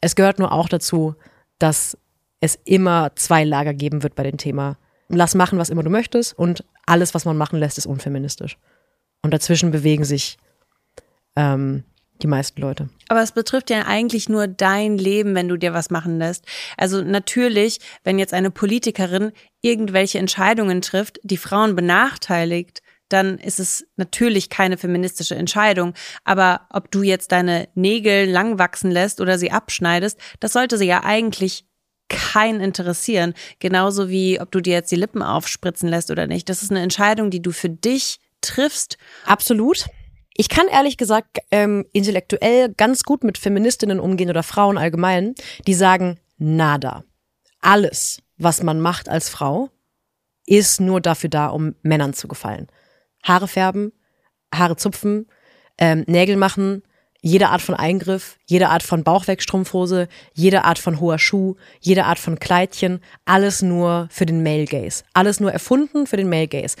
[0.00, 1.14] Es gehört nur auch dazu,
[1.58, 1.96] dass
[2.40, 4.76] es immer zwei Lager geben wird bei dem Thema.
[5.08, 8.56] Lass machen, was immer du möchtest und alles, was man machen lässt, ist unfeministisch.
[9.22, 10.38] Und dazwischen bewegen sich
[11.36, 11.84] ähm,
[12.22, 12.88] die meisten Leute.
[13.08, 16.46] Aber es betrifft ja eigentlich nur dein Leben, wenn du dir was machen lässt.
[16.76, 19.32] Also natürlich, wenn jetzt eine Politikerin
[19.62, 25.94] irgendwelche Entscheidungen trifft, die Frauen benachteiligt, dann ist es natürlich keine feministische Entscheidung.
[26.24, 30.86] Aber ob du jetzt deine Nägel lang wachsen lässt oder sie abschneidest, das sollte sie
[30.86, 31.64] ja eigentlich
[32.08, 33.34] keinen interessieren.
[33.58, 36.48] Genauso wie, ob du dir jetzt die Lippen aufspritzen lässt oder nicht.
[36.48, 38.98] Das ist eine Entscheidung, die du für dich triffst.
[39.24, 39.86] Absolut.
[40.36, 45.34] Ich kann ehrlich gesagt ähm, intellektuell ganz gut mit Feministinnen umgehen oder Frauen allgemein,
[45.66, 47.04] die sagen, nada.
[47.60, 49.70] Alles, was man macht als Frau,
[50.46, 52.66] ist nur dafür da, um Männern zu gefallen.
[53.22, 53.92] Haare färben,
[54.52, 55.26] Haare zupfen,
[55.78, 56.82] ähm, Nägel machen,
[57.24, 62.18] jede Art von Eingriff, jede Art von Bauchwegstrumpfhose, jede Art von hoher Schuh, jede Art
[62.18, 65.04] von Kleidchen, alles nur für den Male Gaze.
[65.14, 66.76] Alles nur erfunden für den Male Gaze.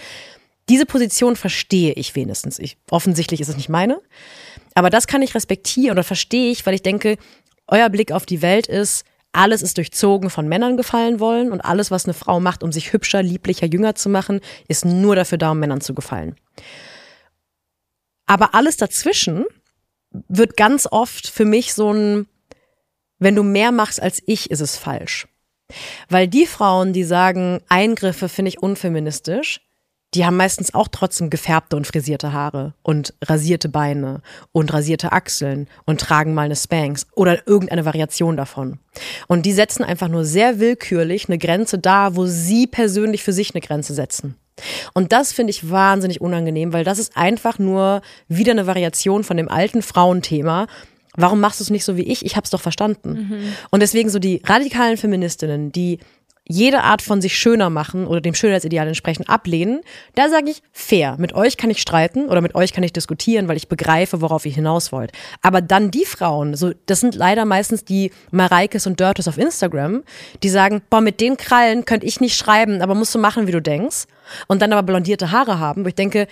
[0.68, 2.58] Diese Position verstehe ich wenigstens.
[2.58, 4.02] Ich, offensichtlich ist es nicht meine.
[4.74, 7.16] Aber das kann ich respektieren oder verstehe ich, weil ich denke,
[7.66, 11.90] euer Blick auf die Welt ist, alles ist durchzogen von Männern gefallen wollen und alles,
[11.90, 15.52] was eine Frau macht, um sich hübscher, lieblicher, jünger zu machen, ist nur dafür da,
[15.52, 16.36] um Männern zu gefallen.
[18.26, 19.46] Aber alles dazwischen
[20.28, 22.26] wird ganz oft für mich so ein,
[23.18, 25.26] wenn du mehr machst als ich, ist es falsch.
[26.08, 29.60] Weil die Frauen, die sagen, Eingriffe finde ich unfeministisch,
[30.14, 35.68] die haben meistens auch trotzdem gefärbte und frisierte Haare und rasierte Beine und rasierte Achseln
[35.84, 38.78] und tragen mal eine Spanks oder irgendeine Variation davon.
[39.26, 43.54] Und die setzen einfach nur sehr willkürlich eine Grenze da, wo sie persönlich für sich
[43.54, 44.36] eine Grenze setzen.
[44.92, 49.36] Und das finde ich wahnsinnig unangenehm, weil das ist einfach nur wieder eine Variation von
[49.36, 50.68] dem alten Frauenthema.
[51.16, 52.24] Warum machst du es nicht so wie ich?
[52.24, 53.28] Ich habe es doch verstanden.
[53.28, 53.52] Mhm.
[53.70, 55.98] Und deswegen so die radikalen Feministinnen, die
[56.46, 59.80] jede Art von sich schöner machen oder dem Schönheitsideal entsprechend ablehnen,
[60.14, 61.16] da sage ich fair.
[61.18, 64.44] Mit euch kann ich streiten oder mit euch kann ich diskutieren, weil ich begreife, worauf
[64.44, 65.12] ihr hinaus wollt.
[65.40, 70.02] Aber dann die Frauen, so das sind leider meistens die Mareikes und Dörtes auf Instagram,
[70.42, 73.52] die sagen, boah, mit den Krallen könnte ich nicht schreiben, aber musst du machen, wie
[73.52, 74.04] du denkst.
[74.46, 76.26] Und dann aber blondierte Haare haben, wo ich denke,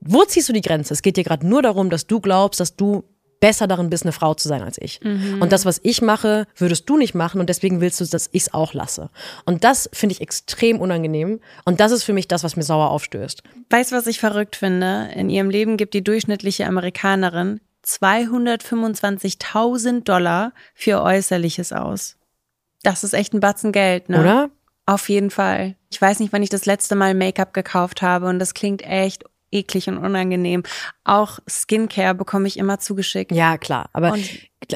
[0.00, 0.92] wo ziehst du die Grenze?
[0.92, 3.04] Es geht dir gerade nur darum, dass du glaubst, dass du
[3.40, 5.00] besser darin bist, eine Frau zu sein als ich.
[5.02, 5.40] Mhm.
[5.40, 8.42] Und das, was ich mache, würdest du nicht machen und deswegen willst du, dass ich
[8.42, 9.10] es auch lasse.
[9.44, 12.90] Und das finde ich extrem unangenehm und das ist für mich das, was mir sauer
[12.90, 13.42] aufstößt.
[13.70, 15.08] Weißt du, was ich verrückt finde?
[15.14, 22.16] In ihrem Leben gibt die durchschnittliche Amerikanerin 225.000 Dollar für Äußerliches aus.
[22.82, 24.20] Das ist echt ein Batzen Geld, ne?
[24.20, 24.50] Oder?
[24.86, 25.76] Auf jeden Fall.
[25.90, 29.24] Ich weiß nicht, wann ich das letzte Mal Make-up gekauft habe und das klingt echt
[29.54, 30.62] eklig und unangenehm.
[31.04, 33.32] Auch Skincare bekomme ich immer zugeschickt.
[33.32, 33.88] Ja, klar.
[33.92, 34.28] Aber Und-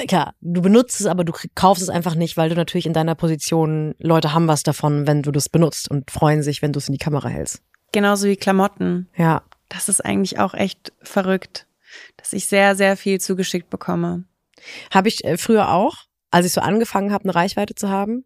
[0.07, 3.15] klar, du benutzt es, aber du kaufst es einfach nicht, weil du natürlich in deiner
[3.15, 6.87] Position Leute haben was davon, wenn du das benutzt und freuen sich, wenn du es
[6.87, 7.61] in die Kamera hältst.
[7.91, 9.09] Genauso wie Klamotten.
[9.15, 9.43] Ja.
[9.67, 11.67] Das ist eigentlich auch echt verrückt,
[12.17, 14.23] dass ich sehr, sehr viel zugeschickt bekomme.
[14.91, 15.95] Habe ich äh, früher auch,
[16.31, 18.25] als ich so angefangen habe, eine Reichweite zu haben.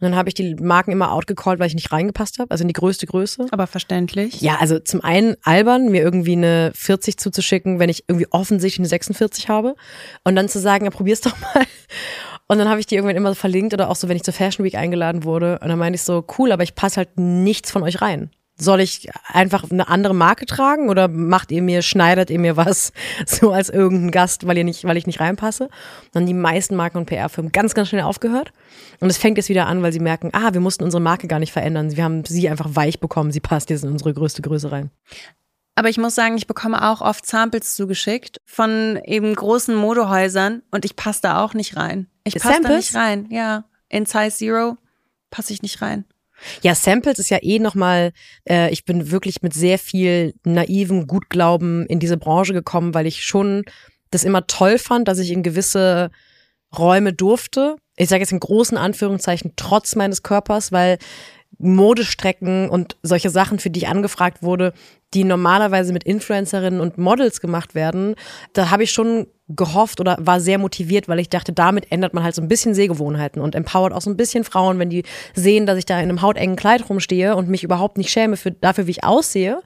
[0.00, 2.68] Und dann habe ich die Marken immer outgecallt, weil ich nicht reingepasst habe, also in
[2.68, 3.46] die größte Größe.
[3.50, 4.40] Aber verständlich.
[4.40, 8.88] Ja, also zum einen albern, mir irgendwie eine 40 zuzuschicken, wenn ich irgendwie offensichtlich eine
[8.88, 9.76] 46 habe.
[10.24, 11.66] Und dann zu sagen, ja, probier's doch mal.
[12.46, 14.64] Und dann habe ich die irgendwann immer verlinkt oder auch so, wenn ich zur Fashion
[14.64, 15.58] Week eingeladen wurde.
[15.60, 18.30] Und dann meinte ich so, cool, aber ich passe halt nichts von euch rein.
[18.60, 22.92] Soll ich einfach eine andere Marke tragen oder macht ihr mir, schneidert ihr mir was
[23.26, 25.64] so als irgendein Gast, weil ihr nicht, weil ich nicht reinpasse?
[25.64, 25.70] Und
[26.12, 28.52] dann die meisten Marken und PR-Firmen ganz, ganz schnell aufgehört.
[29.00, 31.38] Und es fängt jetzt wieder an, weil sie merken, ah, wir mussten unsere Marke gar
[31.38, 31.96] nicht verändern.
[31.96, 33.32] Wir haben sie einfach weich bekommen.
[33.32, 34.90] Sie passt jetzt in unsere größte Größe rein.
[35.74, 40.84] Aber ich muss sagen, ich bekomme auch oft Samples zugeschickt von eben großen Modehäusern und
[40.84, 42.06] ich passe da auch nicht rein.
[42.24, 43.64] Ich passe da nicht rein, ja.
[43.88, 44.76] In Size Zero
[45.30, 46.04] passe ich nicht rein.
[46.62, 48.12] Ja, Samples ist ja eh nochmal,
[48.48, 53.22] äh, ich bin wirklich mit sehr viel naiven Gutglauben in diese Branche gekommen, weil ich
[53.22, 53.64] schon
[54.10, 56.10] das immer toll fand, dass ich in gewisse
[56.76, 57.76] Räume durfte.
[57.96, 60.98] Ich sage jetzt in großen Anführungszeichen trotz meines Körpers, weil
[61.58, 64.72] Modestrecken und solche Sachen, für die ich angefragt wurde,
[65.14, 68.14] die normalerweise mit Influencerinnen und Models gemacht werden,
[68.52, 72.22] da habe ich schon gehofft oder war sehr motiviert, weil ich dachte, damit ändert man
[72.22, 75.02] halt so ein bisschen Sehgewohnheiten und empowert auch so ein bisschen Frauen, wenn die
[75.34, 78.52] sehen, dass ich da in einem hautengen Kleid rumstehe und mich überhaupt nicht schäme für,
[78.52, 79.60] dafür, wie ich aussehe,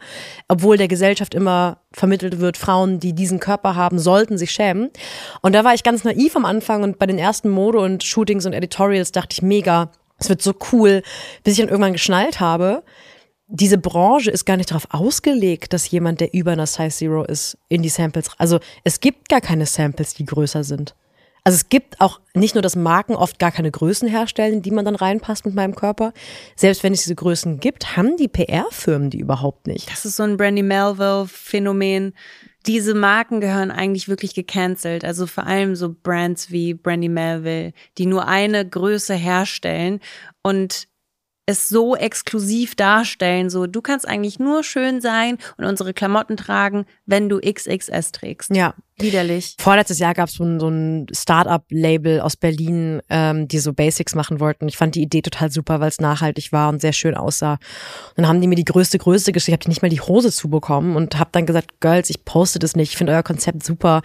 [0.48, 4.90] obwohl der Gesellschaft immer vermittelt wird, Frauen, die diesen Körper haben, sollten sich schämen.
[5.42, 8.46] Und da war ich ganz naiv am Anfang und bei den ersten Mode und Shootings
[8.46, 11.02] und Editorials dachte ich mega, es wird so cool,
[11.42, 12.82] bis ich dann irgendwann geschnallt habe,
[13.46, 17.58] diese Branche ist gar nicht darauf ausgelegt, dass jemand, der über einer Size Zero ist,
[17.68, 18.30] in die Samples.
[18.38, 20.94] Also es gibt gar keine Samples, die größer sind.
[21.46, 24.86] Also es gibt auch nicht nur, dass Marken oft gar keine Größen herstellen, die man
[24.86, 26.14] dann reinpasst mit meinem Körper.
[26.56, 29.90] Selbst wenn es diese Größen gibt, haben die PR-Firmen die überhaupt nicht.
[29.90, 32.14] Das ist so ein Brandy Melville-Phänomen.
[32.64, 35.04] Diese Marken gehören eigentlich wirklich gecancelt.
[35.04, 40.00] Also vor allem so Brands wie Brandy Melville, die nur eine Größe herstellen
[40.42, 40.88] und
[41.46, 46.86] es so exklusiv darstellen, so du kannst eigentlich nur schön sein und unsere Klamotten tragen,
[47.06, 48.54] wenn du XXS trägst.
[48.54, 48.74] Ja.
[48.96, 49.56] Widerlich.
[49.58, 54.14] Vorletztes Jahr gab es so ein, so ein Start-up-Label aus Berlin, ähm, die so Basics
[54.14, 54.68] machen wollten.
[54.68, 57.54] Ich fand die Idee total super, weil es nachhaltig war und sehr schön aussah.
[57.54, 59.48] Und dann haben die mir die größte Größe geschickt.
[59.48, 62.76] Ich habe nicht mal die Hose zubekommen und habe dann gesagt, Girls, ich poste das
[62.76, 62.90] nicht.
[62.90, 64.02] Ich finde euer Konzept super.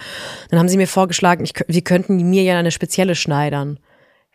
[0.50, 3.80] Dann haben sie mir vorgeschlagen, ich, wir könnten mir ja eine spezielle schneidern.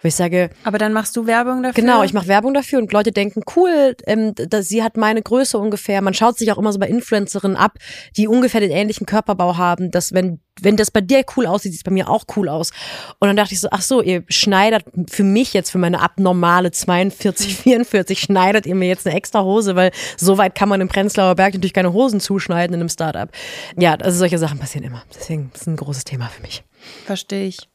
[0.05, 1.83] Wo ich sage, Aber dann machst du Werbung dafür?
[1.83, 5.57] Genau, ich mache Werbung dafür und Leute denken, cool, ähm, da, sie hat meine Größe
[5.57, 6.03] ungefähr.
[6.03, 7.79] Man schaut sich auch immer so bei Influencerinnen ab,
[8.15, 11.81] die ungefähr den ähnlichen Körperbau haben, dass wenn wenn das bei dir cool aussieht, sieht
[11.81, 12.71] es bei mir auch cool aus.
[13.19, 16.71] Und dann dachte ich so, ach so, ihr schneidert für mich jetzt, für meine abnormale
[16.71, 20.87] 42, 44, schneidet ihr mir jetzt eine extra Hose, weil so weit kann man im
[20.87, 23.31] Prenzlauer Berg natürlich keine Hosen zuschneiden in einem Startup.
[23.77, 25.03] Ja, also solche Sachen passieren immer.
[25.13, 26.63] Deswegen ist ein großes Thema für mich.
[27.05, 27.69] Verstehe ich.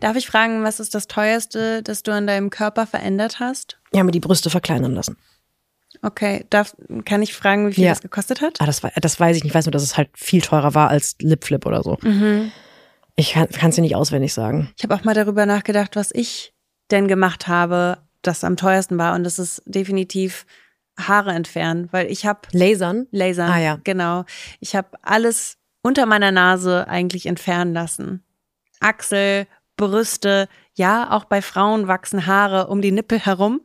[0.00, 3.78] Darf ich fragen, was ist das teuerste, das du an deinem Körper verändert hast?
[3.92, 5.16] Ich habe mir die Brüste verkleinern lassen.
[6.02, 6.74] Okay, darf,
[7.04, 7.90] kann ich fragen, wie viel Ja.
[7.90, 8.60] das gekostet hat?
[8.60, 9.50] Ah, das, das weiß ich nicht.
[9.50, 11.98] Ich weiß nur, dass es halt viel teurer war als Lipflip oder so.
[13.16, 14.70] Ich kann es dir nicht auswendig sagen.
[14.78, 16.54] Ich habe auch mal darüber nachgedacht, was ich
[16.90, 19.14] denn gemacht habe, das am teuersten war.
[19.14, 20.46] Und das ist definitiv
[20.98, 23.06] Haare entfernen, weil ich habe Lasern?
[23.10, 23.50] Lasern.
[23.50, 23.78] Ah, ja.
[23.84, 24.24] Genau.
[24.60, 28.22] Ich habe alles unter meiner Nase eigentlich entfernen lassen.
[28.80, 33.60] Achsel, Brüste, ja, auch bei Frauen wachsen Haare um die Nippel herum.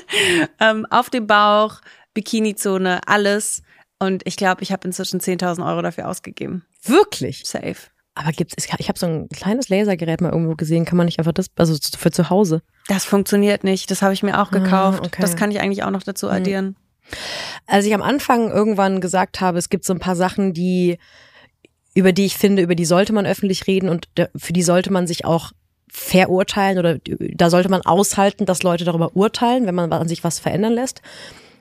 [0.60, 1.80] ähm, auf dem Bauch,
[2.14, 3.62] Bikinizone, alles.
[3.98, 6.64] Und ich glaube, ich habe inzwischen 10.000 Euro dafür ausgegeben.
[6.84, 7.42] Wirklich?
[7.44, 7.76] Safe.
[8.14, 10.84] Aber gibt es, ich habe so ein kleines Lasergerät mal irgendwo gesehen.
[10.84, 12.62] Kann man nicht einfach das, also für zu Hause?
[12.88, 13.90] Das funktioniert nicht.
[13.90, 15.00] Das habe ich mir auch gekauft.
[15.02, 15.22] Ah, okay.
[15.22, 16.76] Das kann ich eigentlich auch noch dazu addieren.
[17.66, 20.98] Als ich am Anfang irgendwann gesagt habe, es gibt so ein paar Sachen, die,
[21.94, 25.06] über die ich finde, über die sollte man öffentlich reden und für die sollte man
[25.06, 25.52] sich auch
[25.88, 26.98] verurteilen oder
[27.34, 31.02] da sollte man aushalten, dass Leute darüber urteilen, wenn man an sich was verändern lässt.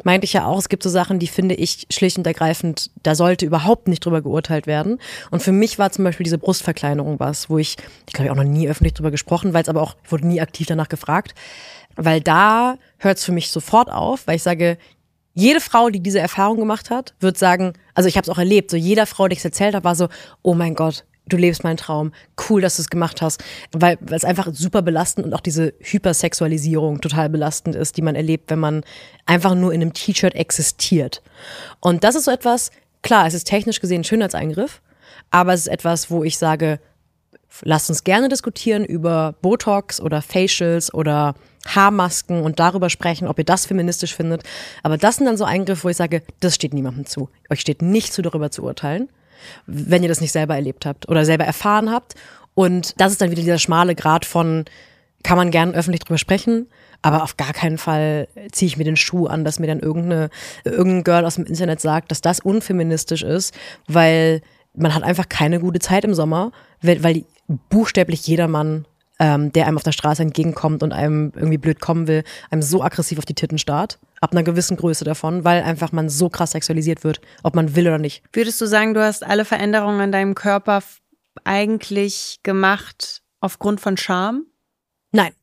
[0.03, 3.15] Meinte ich ja auch, es gibt so Sachen, die finde ich schlicht und ergreifend, da
[3.15, 4.99] sollte überhaupt nicht drüber geurteilt werden.
[5.29, 7.75] Und für mich war zum Beispiel diese Brustverkleinerung was, wo ich,
[8.07, 10.27] ich glaube, ich auch noch nie öffentlich drüber gesprochen, weil es aber auch, ich wurde
[10.27, 11.35] nie aktiv danach gefragt.
[11.95, 14.77] Weil da hört es für mich sofort auf, weil ich sage,
[15.39, 18.71] jede Frau, die diese Erfahrung gemacht hat, wird sagen, also ich habe es auch erlebt,
[18.71, 20.09] so jeder Frau, die ich es erzählt habe, war so,
[20.41, 22.11] oh mein Gott, du lebst meinen Traum,
[22.49, 27.01] cool, dass du es gemacht hast, weil, es einfach super belastend und auch diese Hypersexualisierung
[27.01, 28.83] total belastend ist, die man erlebt, wenn man
[29.25, 31.21] einfach nur in einem T-Shirt existiert.
[31.79, 32.71] Und das ist so etwas,
[33.01, 34.81] klar, es ist technisch gesehen ein Schönheitseingriff,
[35.31, 36.79] aber es ist etwas, wo ich sage,
[37.61, 41.35] lasst uns gerne diskutieren über Botox oder Facials oder
[41.65, 44.43] Haarmasken und darüber sprechen, ob ihr das feministisch findet.
[44.83, 47.29] Aber das sind dann so Eingriffe, wo ich sage, das steht niemandem zu.
[47.49, 49.09] Euch steht nicht zu, darüber zu urteilen
[49.65, 52.15] wenn ihr das nicht selber erlebt habt oder selber erfahren habt.
[52.55, 54.65] Und das ist dann wieder dieser schmale Grad von,
[55.23, 56.67] kann man gern öffentlich drüber sprechen,
[57.01, 60.29] aber auf gar keinen Fall ziehe ich mir den Schuh an, dass mir dann irgendeine,
[60.65, 63.53] irgendein Girl aus dem Internet sagt, dass das unfeministisch ist,
[63.87, 64.41] weil
[64.75, 66.51] man hat einfach keine gute Zeit im Sommer,
[66.81, 67.25] weil, weil
[67.69, 68.85] buchstäblich jeder Mann
[69.19, 72.81] ähm, der einem auf der Straße entgegenkommt und einem irgendwie blöd kommen will, einem so
[72.81, 76.51] aggressiv auf die Titten starrt, ab einer gewissen Größe davon, weil einfach man so krass
[76.51, 78.23] sexualisiert wird, ob man will oder nicht.
[78.33, 80.81] Würdest du sagen, du hast alle Veränderungen an deinem Körper
[81.43, 84.45] eigentlich gemacht aufgrund von Scham?
[85.11, 85.33] Nein.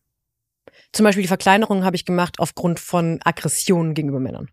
[0.93, 4.49] Zum Beispiel die Verkleinerung habe ich gemacht aufgrund von Aggressionen gegenüber Männern.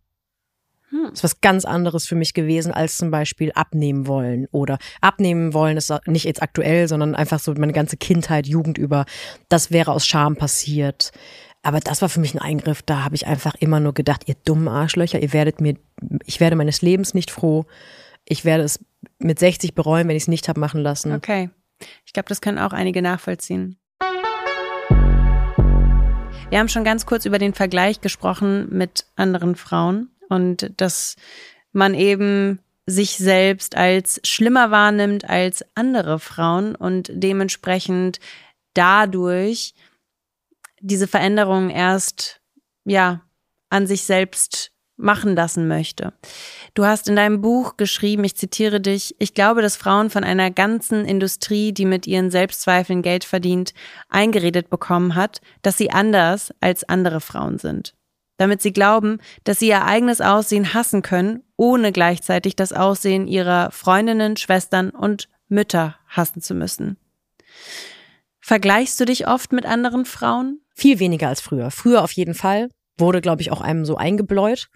[0.94, 1.06] Hm.
[1.10, 4.48] Das ist was ganz anderes für mich gewesen, als zum Beispiel abnehmen wollen.
[4.52, 9.06] Oder abnehmen wollen ist nicht jetzt aktuell, sondern einfach so meine ganze Kindheit, Jugend über.
[9.50, 11.12] Das wäre aus Scham passiert.
[11.64, 12.84] Aber das war für mich ein Eingriff.
[12.84, 15.78] Da habe ich einfach immer nur gedacht, ihr dummen Arschlöcher, ihr werdet mir,
[16.26, 17.66] ich werde meines Lebens nicht froh.
[18.26, 18.80] Ich werde es
[19.18, 21.14] mit 60 bereuen, wenn ich es nicht habe machen lassen.
[21.14, 21.50] Okay.
[22.06, 23.78] Ich glaube, das können auch einige nachvollziehen.
[26.50, 31.16] Wir haben schon ganz kurz über den Vergleich gesprochen mit anderen Frauen und dass
[31.72, 38.20] man eben sich selbst als schlimmer wahrnimmt als andere Frauen und dementsprechend
[38.74, 39.74] dadurch
[40.82, 42.42] diese Veränderung erst
[42.84, 43.22] ja
[43.70, 46.14] an sich selbst machen lassen möchte.
[46.76, 50.52] Du hast in deinem Buch geschrieben, ich zitiere dich, ich glaube, dass Frauen von einer
[50.52, 53.74] ganzen Industrie, die mit ihren Selbstzweifeln Geld verdient,
[54.10, 57.96] eingeredet bekommen hat, dass sie anders als andere Frauen sind
[58.44, 63.72] damit sie glauben, dass sie ihr eigenes Aussehen hassen können, ohne gleichzeitig das Aussehen ihrer
[63.72, 66.98] Freundinnen, Schwestern und Mütter hassen zu müssen.
[68.42, 70.60] Vergleichst du dich oft mit anderen Frauen?
[70.76, 71.72] Viel weniger als früher.
[71.72, 72.68] Früher auf jeden Fall.
[72.98, 74.68] Wurde, glaube ich, auch einem so eingebläut.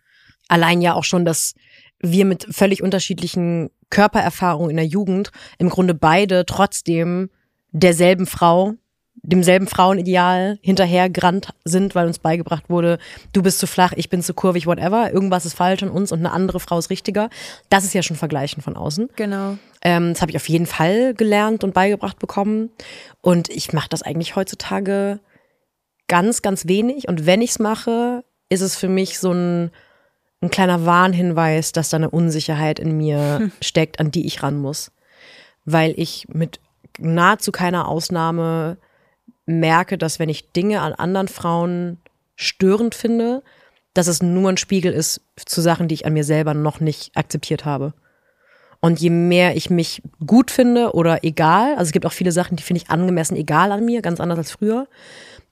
[0.47, 1.53] Allein ja auch schon, dass
[1.99, 7.29] wir mit völlig unterschiedlichen Körpererfahrungen in der Jugend im Grunde beide trotzdem
[7.71, 8.75] derselben Frau
[9.27, 12.97] demselben Frauenideal hinterhergerannt sind, weil uns beigebracht wurde,
[13.33, 15.11] du bist zu flach, ich bin zu kurvig, whatever.
[15.11, 17.29] Irgendwas ist falsch an uns und eine andere Frau ist richtiger.
[17.69, 19.09] Das ist ja schon Vergleichen von außen.
[19.17, 19.57] Genau.
[19.81, 22.69] Ähm, das habe ich auf jeden Fall gelernt und beigebracht bekommen.
[23.21, 25.19] Und ich mache das eigentlich heutzutage
[26.07, 27.09] ganz, ganz wenig.
[27.09, 29.71] Und wenn ich es mache, ist es für mich so ein,
[30.39, 33.51] ein kleiner Warnhinweis, dass da eine Unsicherheit in mir hm.
[33.61, 34.93] steckt, an die ich ran muss.
[35.65, 36.61] Weil ich mit
[36.97, 38.77] nahezu keiner Ausnahme
[39.47, 41.97] merke, dass wenn ich Dinge an anderen Frauen
[42.35, 43.41] störend finde,
[43.93, 47.11] dass es nur ein Spiegel ist zu Sachen, die ich an mir selber noch nicht
[47.15, 47.93] akzeptiert habe.
[48.79, 52.57] Und je mehr ich mich gut finde oder egal, also es gibt auch viele Sachen,
[52.57, 54.87] die finde ich angemessen egal an mir, ganz anders als früher,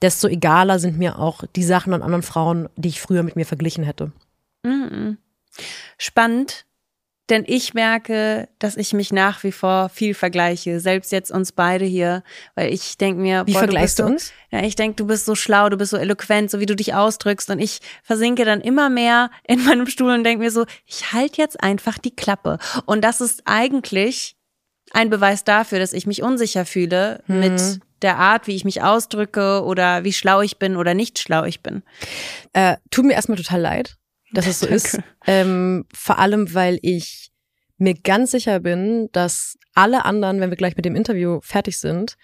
[0.02, 3.46] desto egaler sind mir auch die Sachen an anderen Frauen, die ich früher mit mir
[3.46, 4.12] verglichen hätte.
[4.64, 5.18] Mhm.
[5.98, 6.66] Spannend,
[7.30, 11.86] denn ich merke, dass ich mich nach wie vor viel vergleiche, selbst jetzt uns beide
[11.86, 12.24] hier,
[12.54, 14.32] weil ich denke mir, wie boah, vergleichst du, du uns?
[14.52, 16.94] Ja, ich denke, du bist so schlau, du bist so eloquent, so wie du dich
[16.94, 21.14] ausdrückst und ich versinke dann immer mehr in meinem Stuhl und denke mir so, ich
[21.14, 24.36] halte jetzt einfach die Klappe und das ist eigentlich
[24.92, 27.40] ein Beweis dafür, dass ich mich unsicher fühle hm.
[27.40, 31.44] mit der Art, wie ich mich ausdrücke oder wie schlau ich bin oder nicht schlau
[31.44, 31.82] ich bin.
[32.54, 33.98] Äh, tut mir erstmal total leid
[34.36, 35.00] dass es so ist.
[35.26, 37.32] Ähm, vor allem, weil ich
[37.78, 42.16] mir ganz sicher bin, dass alle anderen, wenn wir gleich mit dem Interview fertig sind,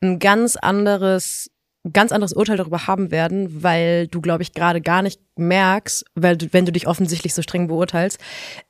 [0.00, 1.50] ein ganz anderes,
[1.92, 6.36] ganz anderes Urteil darüber haben werden, weil du, glaube ich, gerade gar nicht merkst, weil
[6.36, 8.18] du, wenn du dich offensichtlich so streng beurteilst,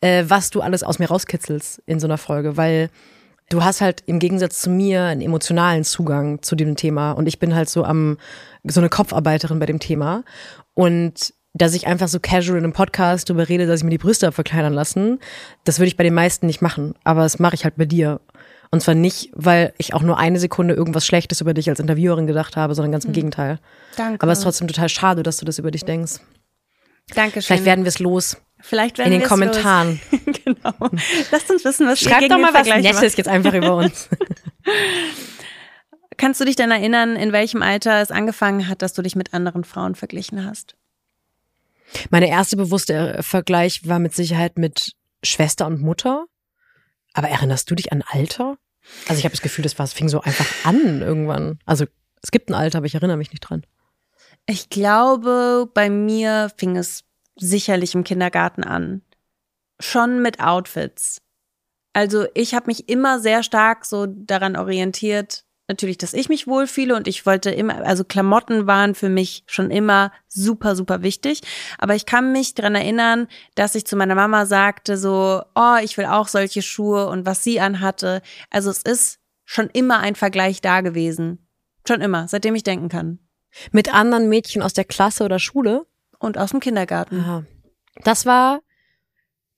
[0.01, 2.91] äh, was du alles aus mir rauskitzelst in so einer Folge, weil
[3.51, 7.13] du hast halt im Gegensatz zu mir einen emotionalen Zugang zu dem Thema.
[7.13, 8.19] Und ich bin halt so am
[8.65, 10.25] so eine Kopfarbeiterin bei dem Thema.
[10.73, 13.99] Und dass ich einfach so casual in einem Podcast darüber rede, dass ich mir die
[13.99, 15.21] Brüste verkleinern lassen,
[15.63, 16.95] das würde ich bei den meisten nicht machen.
[17.05, 18.21] Aber das mache ich halt bei dir.
[18.73, 22.27] Und zwar nicht, weil ich auch nur eine Sekunde irgendwas Schlechtes über dich als Interviewerin
[22.27, 23.15] gedacht habe, sondern ganz im mhm.
[23.15, 23.61] Gegenteil.
[23.97, 24.21] Danke.
[24.21, 26.15] Aber es ist trotzdem total schade, dass du das über dich denkst.
[27.15, 27.43] Dankeschön.
[27.43, 28.37] Vielleicht werden wir es los.
[28.61, 30.01] Vielleicht werden In den Kommentaren.
[30.45, 30.91] genau.
[31.31, 34.09] Lasst uns wissen, was Schreibt ihr doch mal was Nettes jetzt einfach über uns.
[36.17, 39.35] Kannst du dich denn erinnern, in welchem Alter es angefangen hat, dass du dich mit
[39.35, 40.75] anderen Frauen verglichen hast?
[42.11, 44.93] Meine erste bewusste Vergleich war mit Sicherheit mit
[45.23, 46.27] Schwester und Mutter.
[47.13, 48.59] Aber erinnerst du dich an Alter?
[49.09, 51.59] Also ich habe das Gefühl, das war, es fing so einfach an irgendwann.
[51.65, 51.87] Also
[52.23, 53.65] es gibt ein Alter, aber ich erinnere mich nicht dran.
[54.47, 57.05] Ich glaube, bei mir fing es
[57.37, 59.03] sicherlich im Kindergarten an.
[59.81, 61.21] Schon mit Outfits.
[61.93, 66.95] Also ich habe mich immer sehr stark so daran orientiert, natürlich, dass ich mich wohlfühle
[66.95, 71.41] und ich wollte immer, also Klamotten waren für mich schon immer super, super wichtig.
[71.79, 75.97] Aber ich kann mich daran erinnern, dass ich zu meiner Mama sagte so, oh, ich
[75.97, 78.23] will auch solche Schuhe und was sie anhatte.
[78.51, 81.47] Also es ist schon immer ein Vergleich da gewesen.
[81.87, 83.19] Schon immer, seitdem ich denken kann.
[83.71, 85.87] Mit anderen Mädchen aus der Klasse oder Schule?
[86.19, 87.21] Und aus dem Kindergarten.
[87.21, 87.45] Aha.
[88.03, 88.61] Das war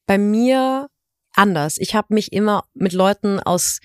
[0.06, 0.88] bei mir
[1.32, 1.78] anders.
[1.78, 3.80] Ich habe mich immer mit Leuten aus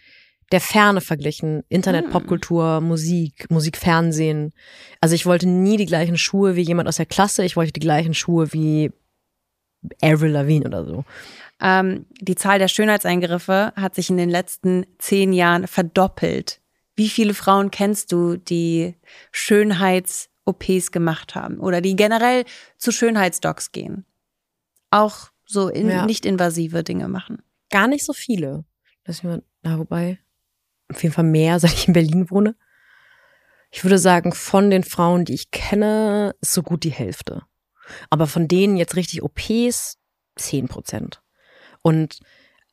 [0.51, 1.63] der Ferne verglichen.
[1.69, 2.11] Internet, Hm.
[2.11, 4.53] Popkultur, Musik, Musik, Fernsehen.
[4.99, 7.43] Also ich wollte nie die gleichen Schuhe wie jemand aus der Klasse.
[7.45, 8.91] Ich wollte die gleichen Schuhe wie
[10.01, 11.05] Avril Lavigne oder so.
[11.61, 16.59] Ähm, die Zahl der Schönheitseingriffe hat sich in den letzten zehn Jahren verdoppelt.
[16.95, 18.95] Wie viele Frauen kennst du, die
[19.31, 22.45] Schönheits-OPs gemacht haben oder die generell
[22.77, 24.05] zu Schönheitsdocs gehen?
[24.89, 26.05] Auch so in, Ja.
[26.05, 27.41] nicht invasive Dinge machen.
[27.69, 28.65] Gar nicht so viele.
[29.05, 30.19] Lass ich mal, na, wobei,
[30.91, 32.55] auf jeden Fall mehr, seit ich in Berlin wohne.
[33.71, 37.43] Ich würde sagen, von den Frauen, die ich kenne, ist so gut die Hälfte.
[38.09, 39.97] Aber von denen jetzt richtig OPs,
[40.35, 41.21] 10 Prozent.
[41.81, 42.19] Und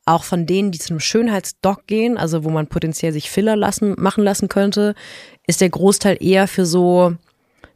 [0.05, 3.95] auch von denen, die zu einem Schönheitsdoc gehen, also wo man potenziell sich Filler lassen,
[3.97, 4.95] machen lassen könnte,
[5.45, 7.15] ist der Großteil eher für so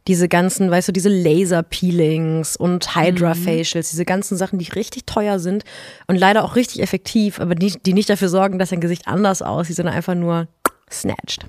[0.06, 5.64] diese ganzen, weißt du, diese Laser-Peelings und Hydra-Facials, diese ganzen Sachen, die richtig teuer sind
[6.06, 9.40] und leider auch richtig effektiv, aber die, die nicht dafür sorgen, dass dein Gesicht anders
[9.40, 10.48] aussieht, sondern einfach nur
[10.90, 11.46] snatched.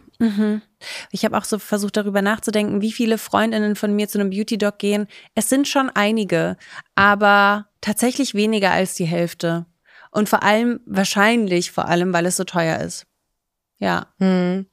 [1.11, 4.79] Ich habe auch so versucht darüber nachzudenken, wie viele Freundinnen von mir zu einem Beauty-Doc
[4.79, 5.07] gehen.
[5.35, 6.55] Es sind schon einige,
[6.95, 9.65] aber tatsächlich weniger als die Hälfte.
[10.11, 13.05] Und vor allem, wahrscheinlich vor allem, weil es so teuer ist.
[13.79, 14.07] Ja.
[14.19, 14.65] Hm.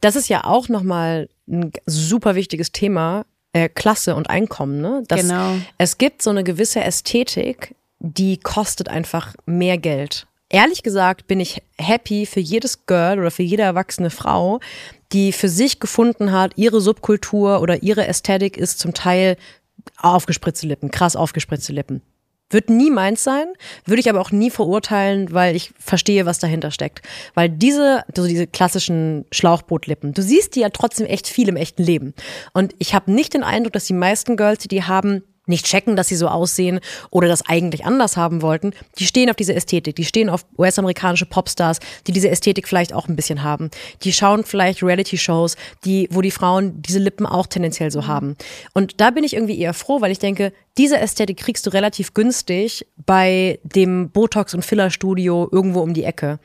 [0.00, 5.02] Das ist ja auch nochmal ein super wichtiges Thema, äh, Klasse und Einkommen, ne?
[5.08, 5.56] Dass Genau.
[5.78, 10.26] Es gibt so eine gewisse Ästhetik, die kostet einfach mehr Geld.
[10.48, 14.60] Ehrlich gesagt bin ich happy für jedes Girl oder für jede erwachsene Frau,
[15.12, 19.36] die für sich gefunden hat, ihre Subkultur oder ihre Ästhetik ist zum Teil
[19.98, 22.02] aufgespritzte Lippen, krass aufgespritzte Lippen.
[22.54, 23.48] Wird nie meins sein,
[23.84, 27.02] würde ich aber auch nie verurteilen, weil ich verstehe, was dahinter steckt.
[27.34, 31.82] Weil diese, so diese klassischen Schlauchbootlippen, du siehst die ja trotzdem echt viel im echten
[31.82, 32.14] Leben.
[32.52, 35.96] Und ich habe nicht den Eindruck, dass die meisten Girls, die die haben, nicht checken,
[35.96, 36.80] dass sie so aussehen
[37.10, 38.72] oder das eigentlich anders haben wollten.
[38.98, 43.08] Die stehen auf diese Ästhetik, die stehen auf US-amerikanische Popstars, die diese Ästhetik vielleicht auch
[43.08, 43.70] ein bisschen haben.
[44.02, 48.36] Die schauen vielleicht Reality-Shows, die, wo die Frauen diese Lippen auch tendenziell so haben.
[48.72, 52.14] Und da bin ich irgendwie eher froh, weil ich denke, diese Ästhetik kriegst du relativ
[52.14, 56.40] günstig bei dem Botox- und Filler-Studio irgendwo um die Ecke.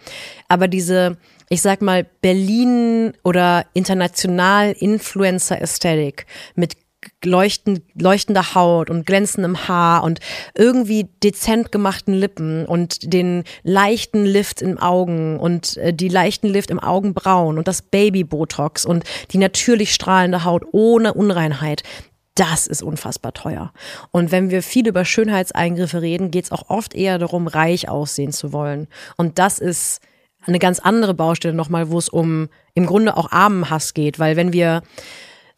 [0.48, 1.18] Aber diese,
[1.50, 6.76] ich sag mal, Berlin oder international Influencer-Ästhetik mit
[7.24, 10.20] leuchtend, leuchtender Haut und glänzendem Haar und
[10.56, 16.72] irgendwie dezent gemachten Lippen und den leichten Lift im Augen und äh, die leichten Lift
[16.72, 21.84] im Augenbrauen und das Baby-Botox und die natürlich strahlende Haut ohne Unreinheit.
[22.36, 23.74] Das ist unfassbar teuer.
[24.12, 28.32] Und wenn wir viel über Schönheitseingriffe reden, geht es auch oft eher darum, reich aussehen
[28.32, 28.88] zu wollen.
[29.18, 30.00] Und das ist
[30.46, 34.54] eine ganz andere Baustelle nochmal, wo es um im Grunde auch Armenhass geht, weil wenn
[34.54, 34.84] wir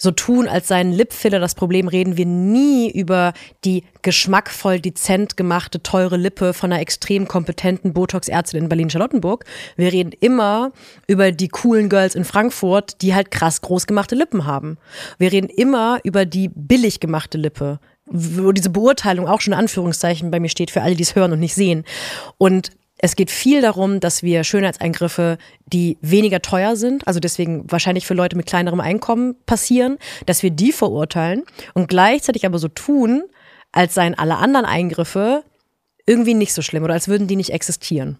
[0.01, 3.33] so tun, als seien Lipfiller das Problem, reden wir nie über
[3.63, 9.45] die geschmackvoll dezent gemachte teure Lippe von einer extrem kompetenten Botox-Ärztin in Berlin-Charlottenburg.
[9.75, 10.71] Wir reden immer
[11.05, 14.79] über die coolen Girls in Frankfurt, die halt krass groß gemachte Lippen haben.
[15.19, 20.31] Wir reden immer über die billig gemachte Lippe, wo diese Beurteilung auch schon in Anführungszeichen
[20.31, 21.85] bei mir steht für alle, die es hören und nicht sehen.
[22.39, 22.71] Und
[23.01, 28.13] es geht viel darum, dass wir Schönheitseingriffe, die weniger teuer sind, also deswegen wahrscheinlich für
[28.13, 29.97] Leute mit kleinerem Einkommen passieren,
[30.27, 31.43] dass wir die verurteilen
[31.73, 33.23] und gleichzeitig aber so tun,
[33.71, 35.43] als seien alle anderen Eingriffe
[36.05, 38.19] irgendwie nicht so schlimm oder als würden die nicht existieren.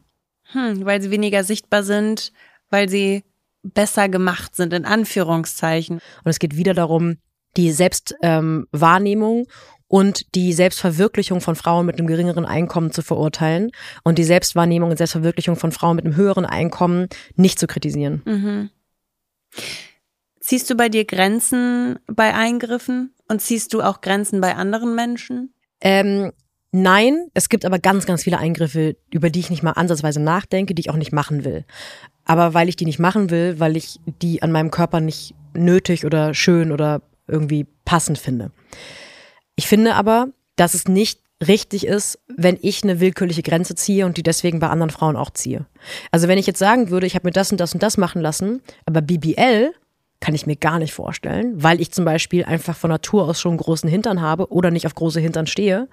[0.52, 2.34] Hm, weil sie weniger sichtbar sind,
[2.72, 3.24] weil sie
[3.62, 6.00] besser gemacht sind, in Anführungszeichen.
[6.24, 7.18] Und es geht wieder darum,
[7.58, 9.48] die Selbstwahrnehmung ähm,
[9.92, 13.72] und die Selbstverwirklichung von Frauen mit einem geringeren Einkommen zu verurteilen
[14.06, 18.22] und die Selbstwahrnehmung und Selbstverwirklichung von Frauen mit einem höheren Einkommen nicht zu kritisieren.
[18.24, 18.70] Mhm.
[20.40, 25.54] Ziehst du bei dir Grenzen bei Eingriffen und ziehst du auch Grenzen bei anderen Menschen?
[25.82, 26.32] Ähm,
[26.72, 30.74] nein, es gibt aber ganz, ganz viele Eingriffe, über die ich nicht mal ansatzweise nachdenke,
[30.74, 31.66] die ich auch nicht machen will.
[32.24, 36.06] Aber weil ich die nicht machen will, weil ich die an meinem Körper nicht nötig
[36.06, 38.52] oder schön oder irgendwie passend finde.
[39.62, 44.18] Ich finde aber, dass es nicht richtig ist, wenn ich eine willkürliche Grenze ziehe und
[44.18, 45.68] die deswegen bei anderen Frauen auch ziehe.
[46.10, 48.24] Also wenn ich jetzt sagen würde, ich habe mir das und das und das machen
[48.24, 49.72] lassen, aber BBL
[50.20, 53.56] kann ich mir gar nicht vorstellen, weil ich zum Beispiel einfach von Natur aus schon
[53.56, 55.88] großen Hintern habe oder nicht auf große Hintern stehe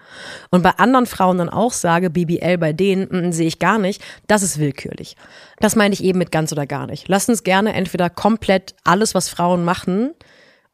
[0.48, 4.02] und bei anderen Frauen dann auch sage, BBL bei denen mm, sehe ich gar nicht,
[4.28, 5.14] das ist willkürlich.
[5.60, 7.06] Das meine ich eben mit ganz oder gar nicht.
[7.08, 10.14] Lass uns gerne entweder komplett alles, was Frauen machen,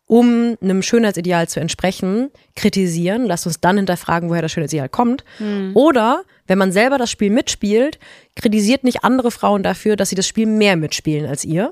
[0.06, 3.24] um einem Schönheitsideal zu entsprechen, kritisieren.
[3.24, 5.24] Lass uns dann hinterfragen, woher das Schönheitsideal kommt.
[5.38, 5.72] Mhm.
[5.74, 7.98] Oder wenn man selber das Spiel mitspielt,
[8.36, 11.70] kritisiert nicht andere Frauen dafür, dass sie das Spiel mehr mitspielen als ihr.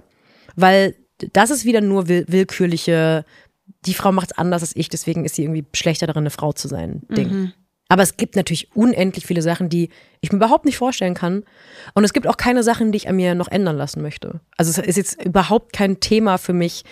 [0.57, 0.95] Weil
[1.33, 3.25] das ist wieder nur will willkürliche,
[3.87, 6.53] die Frau macht es anders als ich, deswegen ist sie irgendwie schlechter darin, eine Frau
[6.53, 7.03] zu sein.
[7.11, 7.31] Ding.
[7.31, 7.53] Mhm.
[7.89, 9.91] Aber es gibt natürlich unendlich viele Sachen, die
[10.23, 11.45] ich mir überhaupt nicht vorstellen kann.
[11.93, 14.41] Und es gibt auch keine Sachen, die ich an mir noch ändern lassen möchte.
[14.57, 16.85] Also es ist jetzt überhaupt kein Thema für mich,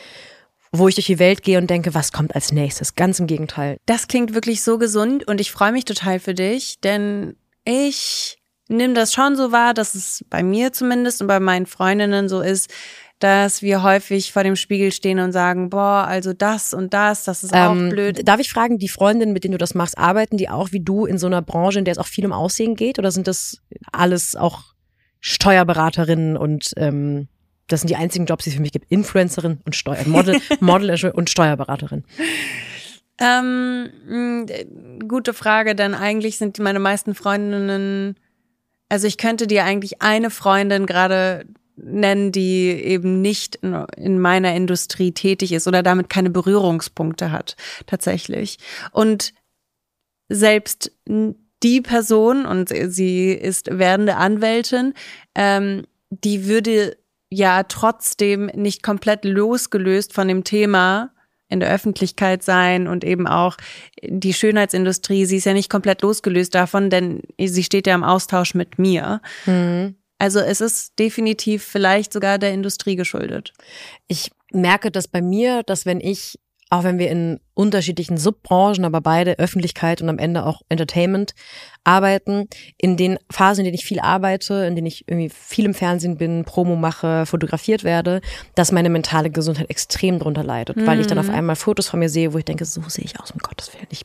[0.72, 2.94] wo ich durch die Welt gehe und denke, was kommt als nächstes?
[2.94, 3.78] Ganz im Gegenteil.
[3.86, 8.94] Das klingt wirklich so gesund und ich freue mich total für dich, denn ich nehme
[8.94, 12.70] das schon so wahr, dass es bei mir zumindest und bei meinen Freundinnen so ist,
[13.18, 17.44] dass wir häufig vor dem Spiegel stehen und sagen, boah, also das und das, das
[17.44, 18.26] ist auch ähm, blöd.
[18.26, 21.04] Darf ich fragen, die Freundinnen, mit denen du das machst, arbeiten die auch wie du
[21.04, 22.98] in so einer Branche, in der es auch viel um Aussehen geht?
[22.98, 23.58] Oder sind das
[23.92, 24.62] alles auch
[25.20, 27.28] Steuerberaterinnen und ähm,
[27.72, 28.90] das sind die einzigen Jobs, die es für mich gibt.
[28.90, 32.04] Influencerin und Steuer, Model, Model und Steuerberaterin.
[33.18, 34.46] Ähm,
[35.06, 38.16] gute Frage, denn eigentlich sind meine meisten Freundinnen,
[38.88, 41.44] also ich könnte dir eigentlich eine Freundin gerade
[41.76, 47.56] nennen, die eben nicht in, in, meiner Industrie tätig ist oder damit keine Berührungspunkte hat,
[47.86, 48.58] tatsächlich.
[48.92, 49.32] Und
[50.28, 50.92] selbst
[51.62, 54.94] die Person, und sie ist werdende Anwältin,
[55.34, 56.96] ähm, die würde
[57.30, 61.10] ja trotzdem nicht komplett losgelöst von dem Thema
[61.48, 63.56] in der Öffentlichkeit sein und eben auch
[64.02, 68.54] die Schönheitsindustrie, sie ist ja nicht komplett losgelöst davon, denn sie steht ja im Austausch
[68.54, 69.20] mit mir.
[69.46, 69.96] Mhm.
[70.18, 73.52] Also es ist definitiv vielleicht sogar der Industrie geschuldet.
[74.06, 76.38] Ich merke das bei mir, dass wenn ich
[76.70, 81.34] auch wenn wir in unterschiedlichen Subbranchen, aber beide Öffentlichkeit und am Ende auch Entertainment
[81.82, 82.48] arbeiten,
[82.78, 86.16] in den Phasen, in denen ich viel arbeite, in denen ich irgendwie viel im Fernsehen
[86.16, 88.20] bin, Promo mache, fotografiert werde,
[88.54, 90.86] dass meine mentale Gesundheit extrem drunter leidet, mhm.
[90.86, 91.34] weil ich dann auf mhm.
[91.34, 93.88] einmal Fotos von mir sehe, wo ich denke, so sehe ich aus, um Gottes Willen,
[93.90, 94.04] ich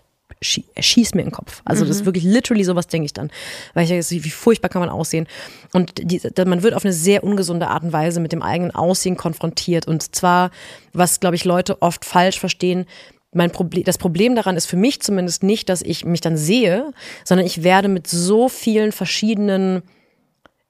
[0.73, 1.61] er schießt mir in den Kopf.
[1.65, 1.87] Also mhm.
[1.87, 2.07] das ist mhm.
[2.07, 3.31] wirklich literally sowas, denke ich dann.
[3.73, 5.27] Weil ich denke, wie furchtbar kann man aussehen.
[5.73, 9.17] Und die, man wird auf eine sehr ungesunde Art und Weise mit dem eigenen Aussehen
[9.17, 9.87] konfrontiert.
[9.87, 10.51] Und zwar,
[10.93, 12.85] was, glaube ich, Leute oft falsch verstehen,
[13.35, 16.93] mein Problem, das Problem daran ist für mich zumindest nicht, dass ich mich dann sehe,
[17.25, 19.83] sondern ich werde mit so vielen verschiedenen,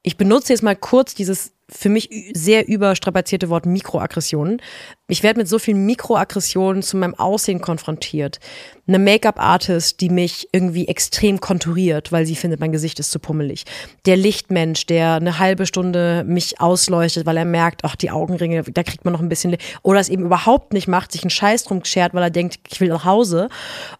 [0.01, 4.61] ich benutze jetzt mal kurz dieses für mich sehr überstrapazierte Wort Mikroaggressionen.
[5.07, 8.39] Ich werde mit so vielen Mikroaggressionen zu meinem Aussehen konfrontiert.
[8.87, 13.65] Eine Make-up-Artist, die mich irgendwie extrem konturiert, weil sie findet, mein Gesicht ist zu pummelig.
[14.05, 18.83] Der Lichtmensch, der eine halbe Stunde mich ausleuchtet, weil er merkt, ach, die Augenringe, da
[18.83, 21.83] kriegt man noch ein bisschen, oder es eben überhaupt nicht macht, sich einen Scheiß drum
[21.83, 23.49] schert, weil er denkt, ich will nach Hause.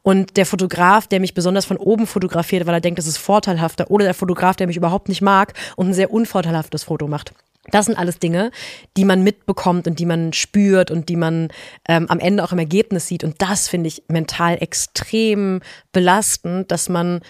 [0.03, 3.89] Und der Fotograf, der mich besonders von oben fotografiert, weil er denkt, das ist vorteilhafter.
[3.89, 7.34] Oder der Fotograf, der mich überhaupt nicht mag und ein sehr unvorteilhaftes Foto macht.
[7.72, 8.51] Das sind alles Dinge,
[8.95, 11.49] die man mitbekommt und die man spürt und die man
[11.88, 13.24] ähm, am Ende auch im Ergebnis sieht.
[13.24, 15.61] Und das finde ich mental extrem
[15.91, 17.22] belastend, dass man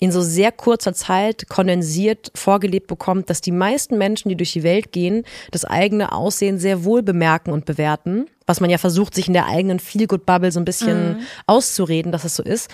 [0.00, 4.62] in so sehr kurzer Zeit kondensiert vorgelebt bekommt, dass die meisten Menschen, die durch die
[4.62, 9.26] Welt gehen, das eigene Aussehen sehr wohl bemerken und bewerten, was man ja versucht, sich
[9.26, 11.22] in der eigenen Feel-Good-Bubble so ein bisschen mhm.
[11.46, 12.70] auszureden, dass es so ist.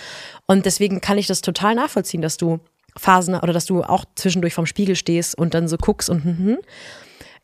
[0.46, 2.60] Und deswegen kann ich das total nachvollziehen, dass du
[2.96, 6.38] Phasen oder dass du auch zwischendurch vorm Spiegel stehst und dann so guckst und hm,
[6.38, 6.58] hm.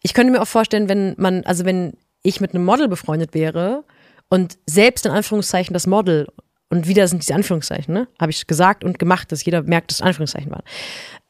[0.03, 3.84] Ich könnte mir auch vorstellen, wenn man, also wenn ich mit einem Model befreundet wäre
[4.29, 6.29] und selbst in Anführungszeichen das Model
[6.68, 8.08] und wieder sind diese Anführungszeichen, ne?
[8.20, 10.62] Habe ich gesagt und gemacht, dass jeder merkt, dass Anführungszeichen waren.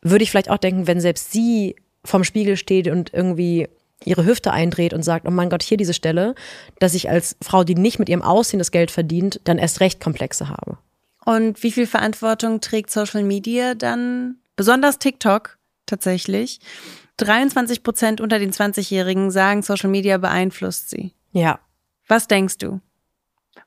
[0.03, 3.69] Würde ich vielleicht auch denken, wenn selbst sie vorm Spiegel steht und irgendwie
[4.05, 6.35] ihre Hüfte eindreht und sagt, oh mein Gott, hier diese Stelle,
[6.79, 10.01] dass ich als Frau, die nicht mit ihrem Aussehen das Geld verdient, dann erst recht
[10.01, 10.79] Komplexe habe.
[11.25, 16.61] Und wie viel Verantwortung trägt Social Media dann, besonders TikTok tatsächlich,
[17.21, 21.15] 23 Prozent unter den 20-Jährigen sagen, Social Media beeinflusst sie.
[21.33, 21.61] Ja.
[22.09, 22.81] Was denkst du?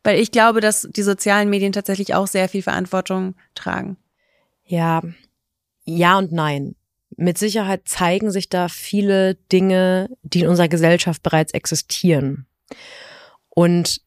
[0.03, 3.97] Weil ich glaube, dass die sozialen Medien tatsächlich auch sehr viel Verantwortung tragen.
[4.65, 5.01] Ja,
[5.85, 6.75] ja und nein.
[7.15, 12.47] Mit Sicherheit zeigen sich da viele Dinge, die in unserer Gesellschaft bereits existieren.
[13.49, 14.01] Und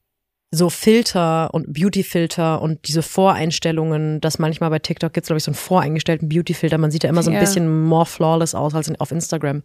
[0.50, 5.44] so Filter und Beauty-Filter und diese Voreinstellungen, dass manchmal bei TikTok gibt es, glaube ich,
[5.44, 6.78] so einen voreingestellten Beauty-Filter.
[6.78, 7.40] Man sieht ja immer so ein ja.
[7.40, 9.62] bisschen more flawless aus als auf Instagram.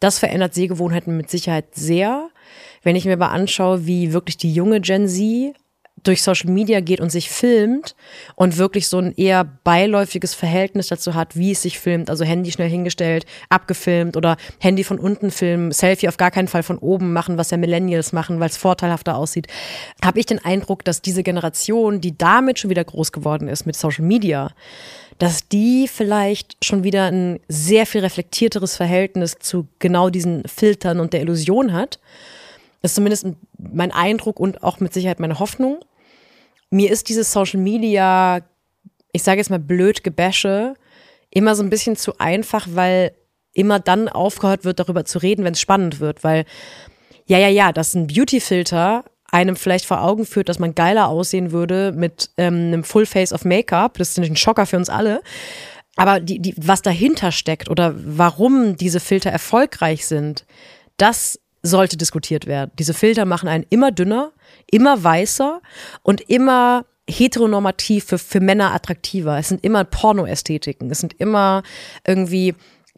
[0.00, 2.28] Das verändert Sehgewohnheiten mit Sicherheit sehr.
[2.82, 5.54] Wenn ich mir aber anschaue, wie wirklich die junge Gen Z
[6.02, 7.96] durch Social Media geht und sich filmt
[8.34, 12.10] und wirklich so ein eher beiläufiges Verhältnis dazu hat, wie es sich filmt.
[12.10, 16.62] Also Handy schnell hingestellt, abgefilmt oder Handy von unten filmen, Selfie auf gar keinen Fall
[16.62, 19.48] von oben machen, was ja Millennials machen, weil es vorteilhafter aussieht.
[20.04, 23.76] Habe ich den Eindruck, dass diese Generation, die damit schon wieder groß geworden ist mit
[23.76, 24.52] Social Media,
[25.18, 31.12] dass die vielleicht schon wieder ein sehr viel reflektierteres Verhältnis zu genau diesen Filtern und
[31.12, 31.98] der Illusion hat.
[32.82, 33.26] Das ist zumindest
[33.58, 35.80] mein Eindruck und auch mit Sicherheit meine Hoffnung.
[36.70, 38.40] Mir ist dieses Social Media,
[39.12, 40.74] ich sage jetzt mal blöd Gebäsche,
[41.30, 43.12] immer so ein bisschen zu einfach, weil
[43.52, 46.22] immer dann aufgehört wird, darüber zu reden, wenn es spannend wird.
[46.22, 46.44] Weil,
[47.26, 51.52] ja, ja, ja, dass ein Beauty-Filter einem vielleicht vor Augen führt, dass man geiler aussehen
[51.52, 53.98] würde mit ähm, einem Full Face of Make-up.
[53.98, 55.20] Das ist ein Schocker für uns alle.
[55.96, 60.44] Aber die, die, was dahinter steckt oder warum diese Filter erfolgreich sind,
[60.98, 62.70] das sollte diskutiert werden.
[62.78, 64.32] Diese Filter machen einen immer dünner,
[64.70, 65.60] immer weißer
[66.02, 69.38] und immer heteronormativ für, für Männer attraktiver.
[69.38, 70.90] Es sind immer Pornoästhetiken.
[70.90, 71.62] Es sind immer
[72.06, 72.54] irgendwie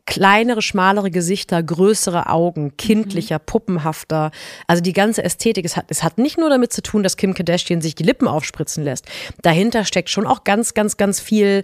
[0.06, 4.30] kleinere, schmalere Gesichter, größere Augen, kindlicher, puppenhafter.
[4.66, 7.34] Also die ganze Ästhetik, es hat, es hat nicht nur damit zu tun, dass Kim
[7.34, 9.04] Kardashian sich die Lippen aufspritzen lässt.
[9.42, 11.62] Dahinter steckt schon auch ganz, ganz, ganz viel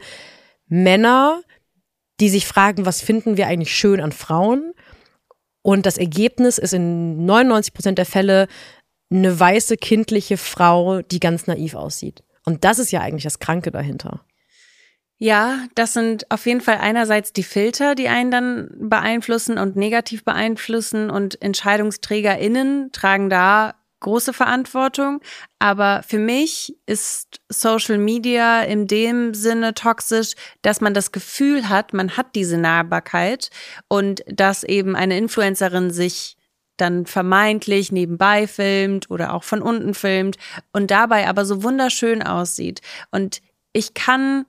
[0.68, 1.40] Männer,
[2.20, 4.74] die sich fragen, was finden wir eigentlich schön an Frauen?
[5.66, 8.49] Und das Ergebnis ist in 99 Prozent der Fälle
[9.11, 12.23] eine weiße, kindliche Frau, die ganz naiv aussieht.
[12.45, 14.20] Und das ist ja eigentlich das Kranke dahinter.
[15.16, 20.23] Ja, das sind auf jeden Fall einerseits die Filter, die einen dann beeinflussen und negativ
[20.23, 23.74] beeinflussen und EntscheidungsträgerInnen tragen da
[24.05, 25.20] große Verantwortung.
[25.59, 31.93] Aber für mich ist Social Media in dem Sinne toxisch, dass man das Gefühl hat,
[31.93, 33.51] man hat diese Nahbarkeit
[33.89, 36.36] und dass eben eine Influencerin sich
[36.76, 40.36] dann vermeintlich nebenbei filmt oder auch von unten filmt
[40.72, 42.81] und dabei aber so wunderschön aussieht.
[43.10, 43.40] Und
[43.72, 44.44] ich kann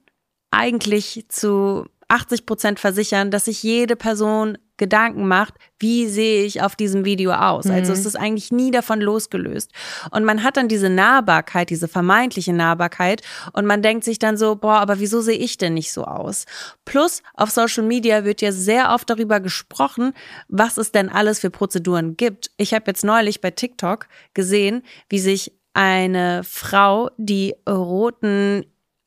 [0.51, 6.75] eigentlich zu 80 Prozent versichern, dass sich jede Person Gedanken macht, wie sehe ich auf
[6.75, 7.67] diesem Video aus.
[7.67, 7.99] Also mhm.
[7.99, 9.71] es ist eigentlich nie davon losgelöst.
[10.11, 13.21] Und man hat dann diese Nahbarkeit, diese vermeintliche Nahbarkeit
[13.53, 16.45] und man denkt sich dann so, boah, aber wieso sehe ich denn nicht so aus?
[16.83, 20.13] Plus auf Social Media wird ja sehr oft darüber gesprochen,
[20.47, 22.51] was es denn alles für Prozeduren gibt.
[22.57, 28.65] Ich habe jetzt neulich bei TikTok gesehen, wie sich eine Frau die roten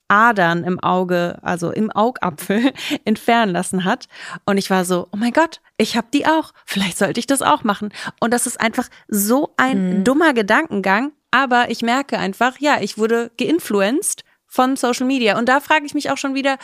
[0.08, 2.72] Adern im Auge, also im Augapfel
[3.04, 4.06] entfernen lassen hat.
[4.46, 6.52] Und ich war so, oh mein Gott, ich habe die auch.
[6.64, 7.90] Vielleicht sollte ich das auch machen.
[8.20, 10.04] Und das ist einfach so ein mhm.
[10.04, 11.12] dummer Gedankengang.
[11.30, 15.38] Aber ich merke einfach, ja, ich wurde geinfluenced von Social Media.
[15.38, 16.56] Und da frage ich mich auch schon wieder,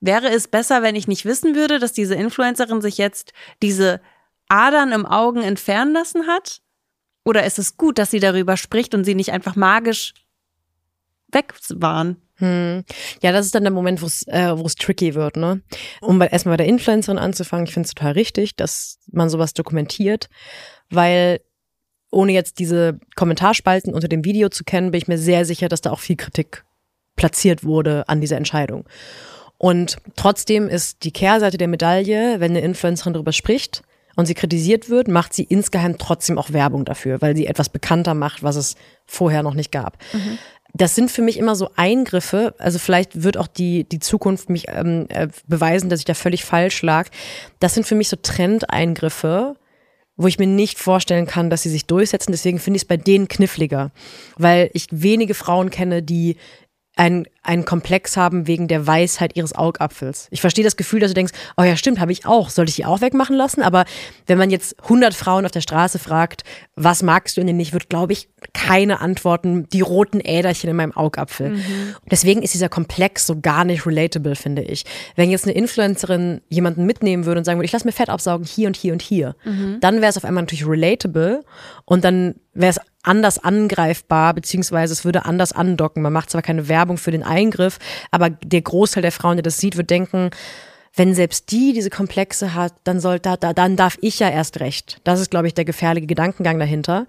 [0.00, 4.00] wäre es besser, wenn ich nicht wissen würde, dass diese Influencerin sich jetzt diese
[4.48, 6.60] Adern im Augen entfernen lassen hat?
[7.24, 10.14] Oder ist es gut, dass sie darüber spricht und sie nicht einfach magisch
[11.28, 12.20] weg waren?
[12.42, 12.82] Hm.
[13.22, 15.62] Ja, das ist dann der Moment, wo es äh, wo es tricky wird, ne?
[16.00, 20.28] Um erstmal bei der Influencerin anzufangen, ich finde es total richtig, dass man sowas dokumentiert,
[20.90, 21.38] weil
[22.10, 25.82] ohne jetzt diese Kommentarspalten unter dem Video zu kennen, bin ich mir sehr sicher, dass
[25.82, 26.64] da auch viel Kritik
[27.14, 28.88] platziert wurde an dieser Entscheidung.
[29.56, 33.84] Und trotzdem ist die Kehrseite der Medaille, wenn eine Influencerin darüber spricht
[34.16, 38.14] und sie kritisiert wird, macht sie insgeheim trotzdem auch Werbung dafür, weil sie etwas bekannter
[38.14, 38.74] macht, was es
[39.06, 39.96] vorher noch nicht gab.
[40.12, 40.38] Mhm
[40.74, 42.54] das sind für mich immer so Eingriffe.
[42.58, 46.44] Also vielleicht wird auch die, die Zukunft mich ähm, äh, beweisen, dass ich da völlig
[46.44, 47.08] falsch lag.
[47.60, 49.56] Das sind für mich so Trendeingriffe,
[50.16, 52.32] wo ich mir nicht vorstellen kann, dass sie sich durchsetzen.
[52.32, 53.90] Deswegen finde ich es bei denen kniffliger,
[54.38, 56.36] weil ich wenige Frauen kenne, die
[56.94, 60.28] ein, einen Komplex haben wegen der Weisheit ihres Augapfels.
[60.30, 62.50] Ich verstehe das Gefühl, dass du denkst, oh ja, stimmt, habe ich auch.
[62.50, 63.62] Sollte ich die auch wegmachen lassen?
[63.62, 63.86] Aber
[64.26, 66.44] wenn man jetzt 100 Frauen auf der Straße fragt,
[66.76, 70.76] was magst du in denen nicht, wird, glaube ich, keine antworten, die roten Äderchen in
[70.76, 71.50] meinem Augapfel.
[71.50, 71.94] Mhm.
[72.10, 74.84] Deswegen ist dieser Komplex so gar nicht relatable, finde ich.
[75.16, 78.46] Wenn jetzt eine Influencerin jemanden mitnehmen würde und sagen würde, ich lasse mir Fett absaugen
[78.46, 79.78] hier und hier und hier, mhm.
[79.80, 81.42] dann wäre es auf einmal natürlich relatable
[81.86, 86.02] und dann wäre es anders angreifbar, beziehungsweise es würde anders andocken.
[86.02, 87.78] Man macht zwar keine Werbung für den Eingriff,
[88.10, 90.30] aber der Großteil der Frauen, der das sieht, wird denken,
[90.94, 94.60] wenn selbst die diese Komplexe hat, dann soll da, da, dann darf ich ja erst
[94.60, 95.00] recht.
[95.04, 97.06] Das ist, glaube ich, der gefährliche Gedankengang dahinter.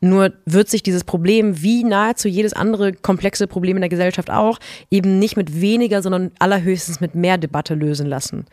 [0.00, 4.58] Nur wird sich dieses Problem, wie nahezu jedes andere komplexe Problem in der Gesellschaft auch,
[4.90, 8.46] eben nicht mit weniger, sondern allerhöchstens mit mehr Debatte lösen lassen.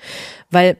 [0.52, 0.76] Weil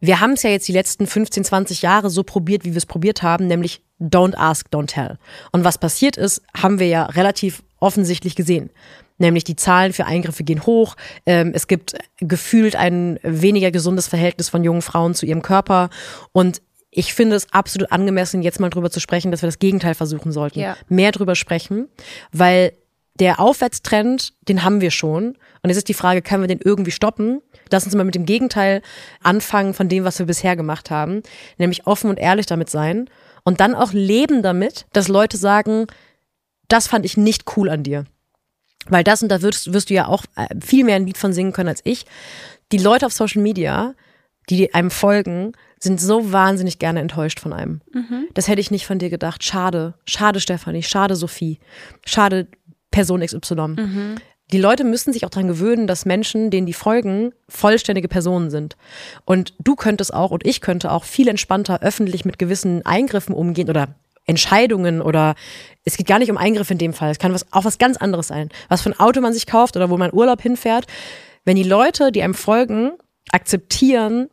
[0.00, 2.86] wir haben es ja jetzt die letzten 15, 20 Jahre so probiert, wie wir es
[2.86, 5.18] probiert haben, nämlich don't ask, don't tell.
[5.52, 8.70] Und was passiert ist, haben wir ja relativ offensichtlich gesehen.
[9.18, 10.96] Nämlich die Zahlen für Eingriffe gehen hoch.
[11.26, 15.90] Ähm, es gibt gefühlt ein weniger gesundes Verhältnis von jungen Frauen zu ihrem Körper.
[16.32, 19.94] Und ich finde es absolut angemessen, jetzt mal drüber zu sprechen, dass wir das Gegenteil
[19.94, 20.60] versuchen sollten.
[20.60, 20.76] Ja.
[20.88, 21.88] Mehr drüber sprechen,
[22.32, 22.72] weil
[23.18, 25.36] der Aufwärtstrend, den haben wir schon.
[25.62, 27.42] Und jetzt ist die Frage, können wir den irgendwie stoppen?
[27.70, 28.82] Lass uns mal mit dem Gegenteil
[29.22, 31.22] anfangen von dem, was wir bisher gemacht haben.
[31.58, 33.10] Nämlich offen und ehrlich damit sein.
[33.48, 35.86] Und dann auch leben damit, dass Leute sagen,
[36.68, 38.04] das fand ich nicht cool an dir.
[38.88, 41.32] Weil das, und da wirst, wirst du ja auch äh, viel mehr ein Lied von
[41.32, 42.04] singen können als ich.
[42.72, 43.94] Die Leute auf Social Media,
[44.50, 47.80] die einem folgen, sind so wahnsinnig gerne enttäuscht von einem.
[48.34, 49.42] Das hätte ich nicht von dir gedacht.
[49.42, 49.94] Schade.
[50.04, 50.82] Schade, Stefanie.
[50.82, 51.58] Schade, Sophie.
[52.04, 52.48] Schade,
[52.90, 53.76] Person XY.
[54.50, 58.76] Die Leute müssen sich auch daran gewöhnen, dass Menschen, denen die folgen, vollständige Personen sind.
[59.26, 63.68] Und du könntest auch und ich könnte auch viel entspannter öffentlich mit gewissen Eingriffen umgehen
[63.68, 63.88] oder
[64.24, 65.34] Entscheidungen oder
[65.84, 67.10] es geht gar nicht um Eingriffe in dem Fall.
[67.10, 68.48] Es kann was, auch was ganz anderes sein.
[68.68, 70.86] Was für ein Auto man sich kauft oder wo man Urlaub hinfährt.
[71.44, 72.92] Wenn die Leute, die einem folgen,
[73.32, 74.28] akzeptieren,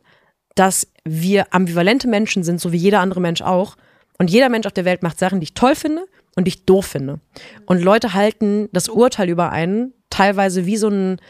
[0.54, 3.76] dass wir ambivalente Menschen sind, so wie jeder andere Mensch auch.
[4.18, 6.06] Und jeder Mensch auf der Welt macht Sachen, die ich toll finde
[6.36, 7.20] und die ich doof finde.
[7.66, 11.20] Und Leute halten das Urteil über einen teilweise wie so ein,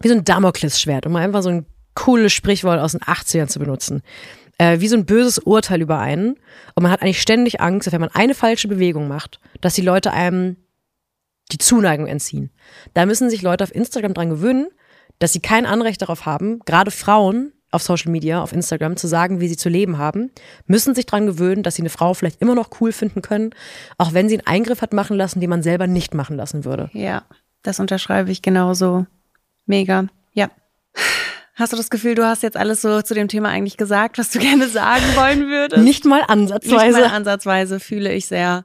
[0.00, 4.02] wie so ein Damoklesschwert, um einfach so ein cooles Sprichwort aus den 80ern zu benutzen.
[4.58, 6.38] Äh, wie so ein böses Urteil über einen.
[6.74, 9.82] Und man hat eigentlich ständig Angst, dass wenn man eine falsche Bewegung macht, dass die
[9.82, 10.56] Leute einem
[11.50, 12.50] die Zuneigung entziehen.
[12.94, 14.68] Da müssen sich Leute auf Instagram dran gewöhnen,
[15.18, 19.40] dass sie kein Anrecht darauf haben, gerade Frauen auf Social Media, auf Instagram, zu sagen,
[19.40, 20.30] wie sie zu leben haben,
[20.66, 23.50] müssen sich dran gewöhnen, dass sie eine Frau vielleicht immer noch cool finden können,
[23.98, 26.90] auch wenn sie einen Eingriff hat machen lassen, den man selber nicht machen lassen würde.
[26.92, 27.24] Ja,
[27.62, 29.06] das unterschreibe ich genauso.
[29.66, 30.06] Mega.
[30.32, 30.50] Ja.
[31.54, 34.30] Hast du das Gefühl, du hast jetzt alles so zu dem Thema eigentlich gesagt, was
[34.30, 35.82] du gerne sagen wollen würdest?
[35.82, 37.00] Nicht mal Nicht ansatzweise.
[37.00, 38.64] mal ansatzweise fühle ich sehr.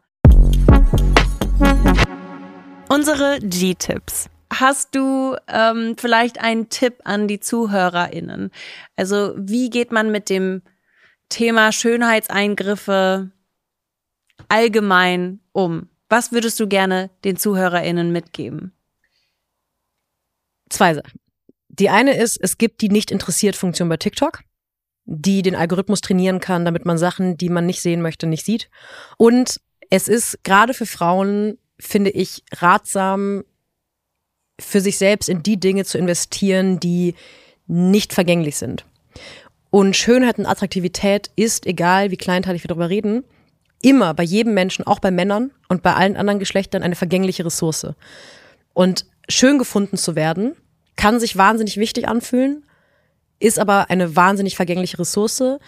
[2.89, 4.29] Unsere G-Tipps.
[4.51, 8.49] Hast du ähm, vielleicht einen Tipp an die ZuhörerInnen?
[8.95, 10.61] Also wie geht man mit dem
[11.29, 13.29] Thema Schönheitseingriffe
[14.47, 15.89] allgemein um?
[16.09, 18.71] Was würdest du gerne den ZuhörerInnen mitgeben?
[20.69, 21.19] Zwei Sachen.
[21.69, 24.41] Die eine ist, es gibt die nicht interessiert Funktion bei TikTok,
[25.05, 28.69] die den Algorithmus trainieren kann, damit man Sachen, die man nicht sehen möchte, nicht sieht.
[29.17, 33.43] Und es ist gerade für Frauen, finde ich, ratsam,
[34.59, 37.15] für sich selbst in die Dinge zu investieren, die
[37.67, 38.85] nicht vergänglich sind.
[39.69, 43.23] Und Schönheit und Attraktivität ist, egal wie kleinteilig wir darüber reden,
[43.81, 47.87] immer bei jedem Menschen, auch bei Männern und bei allen anderen Geschlechtern eine vergängliche Ressource.
[48.73, 50.55] Und schön gefunden zu werden,
[50.95, 52.65] kann sich wahnsinnig wichtig anfühlen,
[53.39, 55.59] ist aber eine wahnsinnig vergängliche Ressource.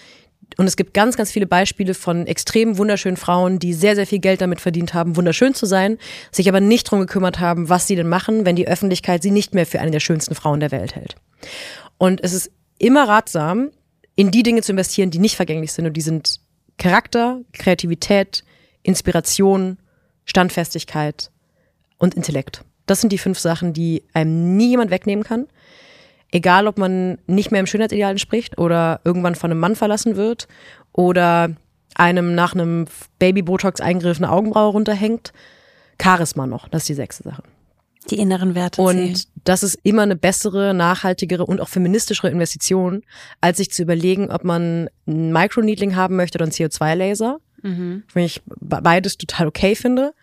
[0.58, 4.20] Und es gibt ganz, ganz viele Beispiele von extrem wunderschönen Frauen, die sehr, sehr viel
[4.20, 6.00] Geld damit verdient haben, wunderschön zu sein,
[6.32, 9.54] sich aber nicht drum gekümmert haben, was sie denn machen, wenn die Öffentlichkeit sie nicht
[9.54, 11.16] mehr für eine der schönsten Frauen der Welt hält.
[12.00, 13.70] Und es ist immer ratsam,
[14.16, 15.86] in die Dinge zu investieren, die nicht vergänglich sind.
[15.86, 16.42] Und die sind
[16.78, 18.44] Charakter, Kreativität,
[18.82, 19.78] Inspiration,
[20.26, 21.32] Standfestigkeit
[21.98, 22.64] und Intellekt.
[22.90, 25.48] Das sind die fünf Sachen, die einem nie jemand wegnehmen kann.
[26.32, 30.48] Egal, ob man nicht mehr im Schönheitsideal entspricht oder irgendwann von einem Mann verlassen wird
[30.94, 31.50] oder
[31.96, 32.86] einem nach einem
[33.20, 35.34] Baby-Botox-Eingriff eine Augenbraue runterhängt.
[36.02, 37.44] Charisma noch, das ist die sechste Sache.
[38.10, 39.08] Die inneren Werte zählen.
[39.10, 43.04] Und das ist immer eine bessere, nachhaltigere und auch feministischere Investition,
[43.42, 47.40] als sich zu überlegen, ob man ein Microneedling haben möchte oder einen CO2-Laser.
[48.14, 50.14] Wenn ich be- beides total okay finde.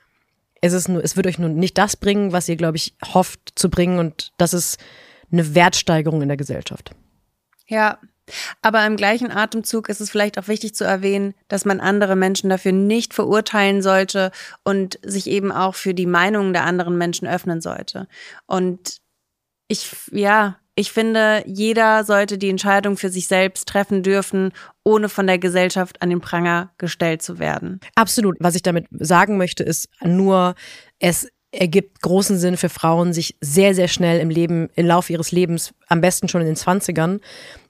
[0.67, 3.53] Es, ist nur, es wird euch nur nicht das bringen, was ihr, glaube ich, hofft
[3.55, 3.99] zu bringen.
[3.99, 4.79] Und das ist
[5.33, 6.93] eine Wertsteigerung in der Gesellschaft.
[7.67, 7.99] Ja,
[8.63, 12.51] aber im gleichen Atemzug ist es vielleicht auch wichtig zu erwähnen, dass man andere Menschen
[12.51, 14.33] dafür nicht verurteilen sollte
[14.65, 18.09] und sich eben auch für die Meinungen der anderen Menschen öffnen sollte.
[18.47, 18.99] Und
[19.69, 24.53] ich, ja, ich finde, jeder sollte die Entscheidung für sich selbst treffen dürfen,
[24.87, 27.81] ohne von der Gesellschaft an den Pranger gestellt zu werden.
[27.97, 28.37] Absolut.
[28.39, 30.55] Was ich damit sagen möchte, ist nur,
[31.01, 35.33] es ergibt großen Sinn für Frauen, sich sehr, sehr schnell im Leben, im Laufe ihres
[35.33, 37.21] Lebens, am besten schon in den Zwanzigern,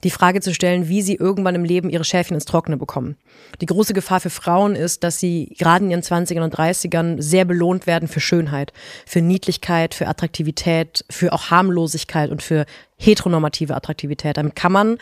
[0.03, 3.15] die Frage zu stellen, wie sie irgendwann im Leben ihre Schäfchen ins Trockene bekommen.
[3.61, 7.45] Die große Gefahr für Frauen ist, dass sie gerade in ihren Zwanzigern und Dreißigern sehr
[7.45, 8.73] belohnt werden für Schönheit,
[9.07, 12.65] für Niedlichkeit, für Attraktivität, für auch Harmlosigkeit und für
[12.97, 14.37] heteronormative Attraktivität.
[14.37, 14.97] Damit kann man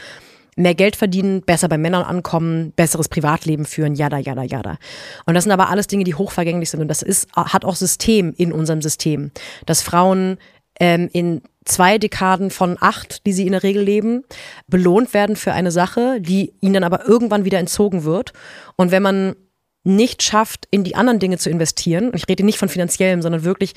[0.56, 4.78] mehr Geld verdienen, besser bei Männern ankommen, besseres Privatleben führen, jada, jada, jada.
[5.26, 6.80] Und das sind aber alles Dinge, die hochvergänglich sind.
[6.80, 9.32] Und das ist, hat auch System in unserem System,
[9.66, 10.38] dass Frauen
[10.80, 14.24] ähm, in zwei Dekaden von acht, die sie in der Regel leben,
[14.68, 18.34] belohnt werden für eine Sache, die ihnen dann aber irgendwann wieder entzogen wird.
[18.78, 19.36] Und wenn man
[19.84, 23.44] nicht schafft, in die anderen Dinge zu investieren, und ich rede nicht von finanziellem, sondern
[23.44, 23.74] wirklich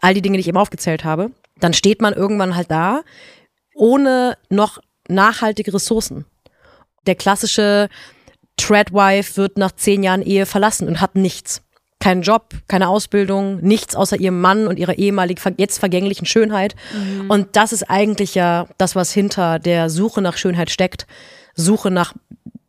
[0.00, 3.02] all die Dinge, die ich eben aufgezählt habe, dann steht man irgendwann halt da,
[3.74, 4.78] ohne noch
[5.08, 6.24] nachhaltige Ressourcen.
[7.06, 7.88] Der klassische
[8.56, 11.62] Treadwife wird nach zehn Jahren Ehe verlassen und hat nichts.
[11.98, 16.74] Keinen Job, keine Ausbildung, nichts außer ihrem Mann und ihrer ehemalig jetzt vergänglichen Schönheit.
[16.92, 17.30] Mhm.
[17.30, 21.06] Und das ist eigentlich ja das, was hinter der Suche nach Schönheit steckt.
[21.54, 22.14] Suche nach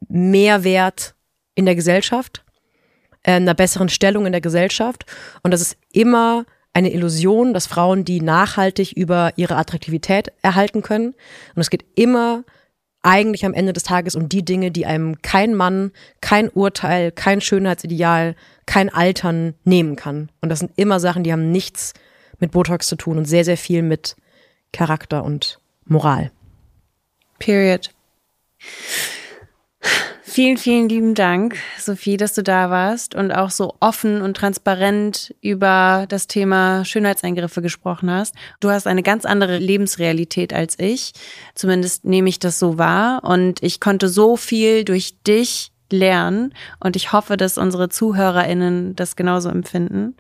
[0.07, 1.15] Mehrwert
[1.55, 2.43] in der Gesellschaft,
[3.23, 5.05] äh, einer besseren Stellung in der Gesellschaft.
[5.41, 11.13] Und das ist immer eine Illusion, dass Frauen die nachhaltig über ihre Attraktivität erhalten können.
[11.55, 12.43] Und es geht immer
[13.03, 15.91] eigentlich am Ende des Tages um die Dinge, die einem kein Mann,
[16.21, 18.35] kein Urteil, kein Schönheitsideal,
[18.65, 20.29] kein Altern nehmen kann.
[20.41, 21.93] Und das sind immer Sachen, die haben nichts
[22.39, 24.15] mit Botox zu tun und sehr, sehr viel mit
[24.71, 26.31] Charakter und Moral.
[27.39, 27.91] Period.
[30.33, 35.35] Vielen, vielen lieben Dank, Sophie, dass du da warst und auch so offen und transparent
[35.41, 38.33] über das Thema Schönheitseingriffe gesprochen hast.
[38.59, 41.13] Du hast eine ganz andere Lebensrealität als ich.
[41.53, 43.23] Zumindest nehme ich das so wahr.
[43.23, 46.55] Und ich konnte so viel durch dich lernen.
[46.79, 50.15] Und ich hoffe, dass unsere ZuhörerInnen das genauso empfinden.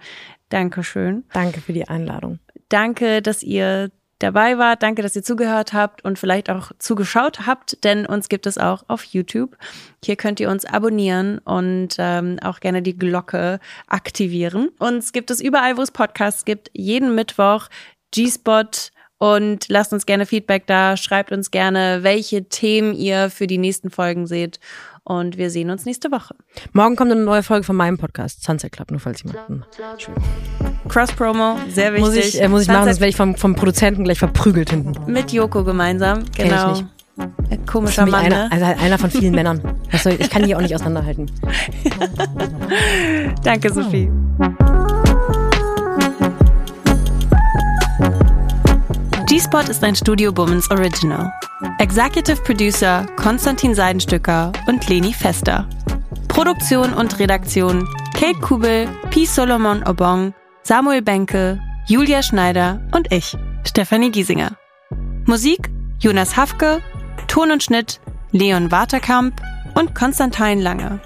[0.49, 1.23] Dankeschön.
[1.33, 2.37] Danke für die Einladung.
[2.69, 3.89] Danke, dass ihr
[4.23, 4.81] dabei wart.
[4.81, 8.83] Danke, dass ihr zugehört habt und vielleicht auch zugeschaut habt, denn uns gibt es auch
[8.87, 9.55] auf YouTube.
[10.03, 14.69] Hier könnt ihr uns abonnieren und ähm, auch gerne die Glocke aktivieren.
[14.79, 17.67] Uns gibt es überall, wo es Podcasts gibt, jeden Mittwoch
[18.11, 18.63] G-Spot
[19.17, 20.97] und lasst uns gerne Feedback da.
[20.97, 24.59] Schreibt uns gerne, welche Themen ihr für die nächsten Folgen seht.
[25.05, 26.33] Und wir sehen uns nächste Woche.
[26.71, 29.65] Morgen kommt eine neue Folge von meinem Podcast, Sunset Club, nur falls jemand.
[30.87, 32.05] Cross-Promo, sehr wichtig.
[32.05, 35.11] Muss ich, äh, muss ich machen, sonst werde ich vom, vom Produzenten gleich verprügelt hinten.
[35.11, 36.73] Mit Joko gemeinsam, genau.
[36.73, 37.67] Kenn ich nicht.
[37.67, 38.51] Komischer Mann, einer, ne?
[38.51, 39.61] also einer von vielen Männern.
[39.91, 41.29] Ich kann die auch nicht auseinanderhalten.
[43.43, 44.09] Danke, Sophie.
[49.33, 51.33] G-Spot ist ein Studio Bummens Original.
[51.79, 55.67] Executive Producer Konstantin Seidenstücker und Leni Fester.
[56.27, 59.25] Produktion und Redaktion Kate Kubel, P.
[59.25, 63.35] Solomon Obong, Samuel Benke, Julia Schneider und ich,
[63.65, 64.51] Stefanie Giesinger.
[65.25, 66.83] Musik Jonas Hafke,
[67.25, 68.01] Ton und Schnitt
[68.33, 69.41] Leon Waterkamp
[69.73, 70.99] und Konstantin Lange.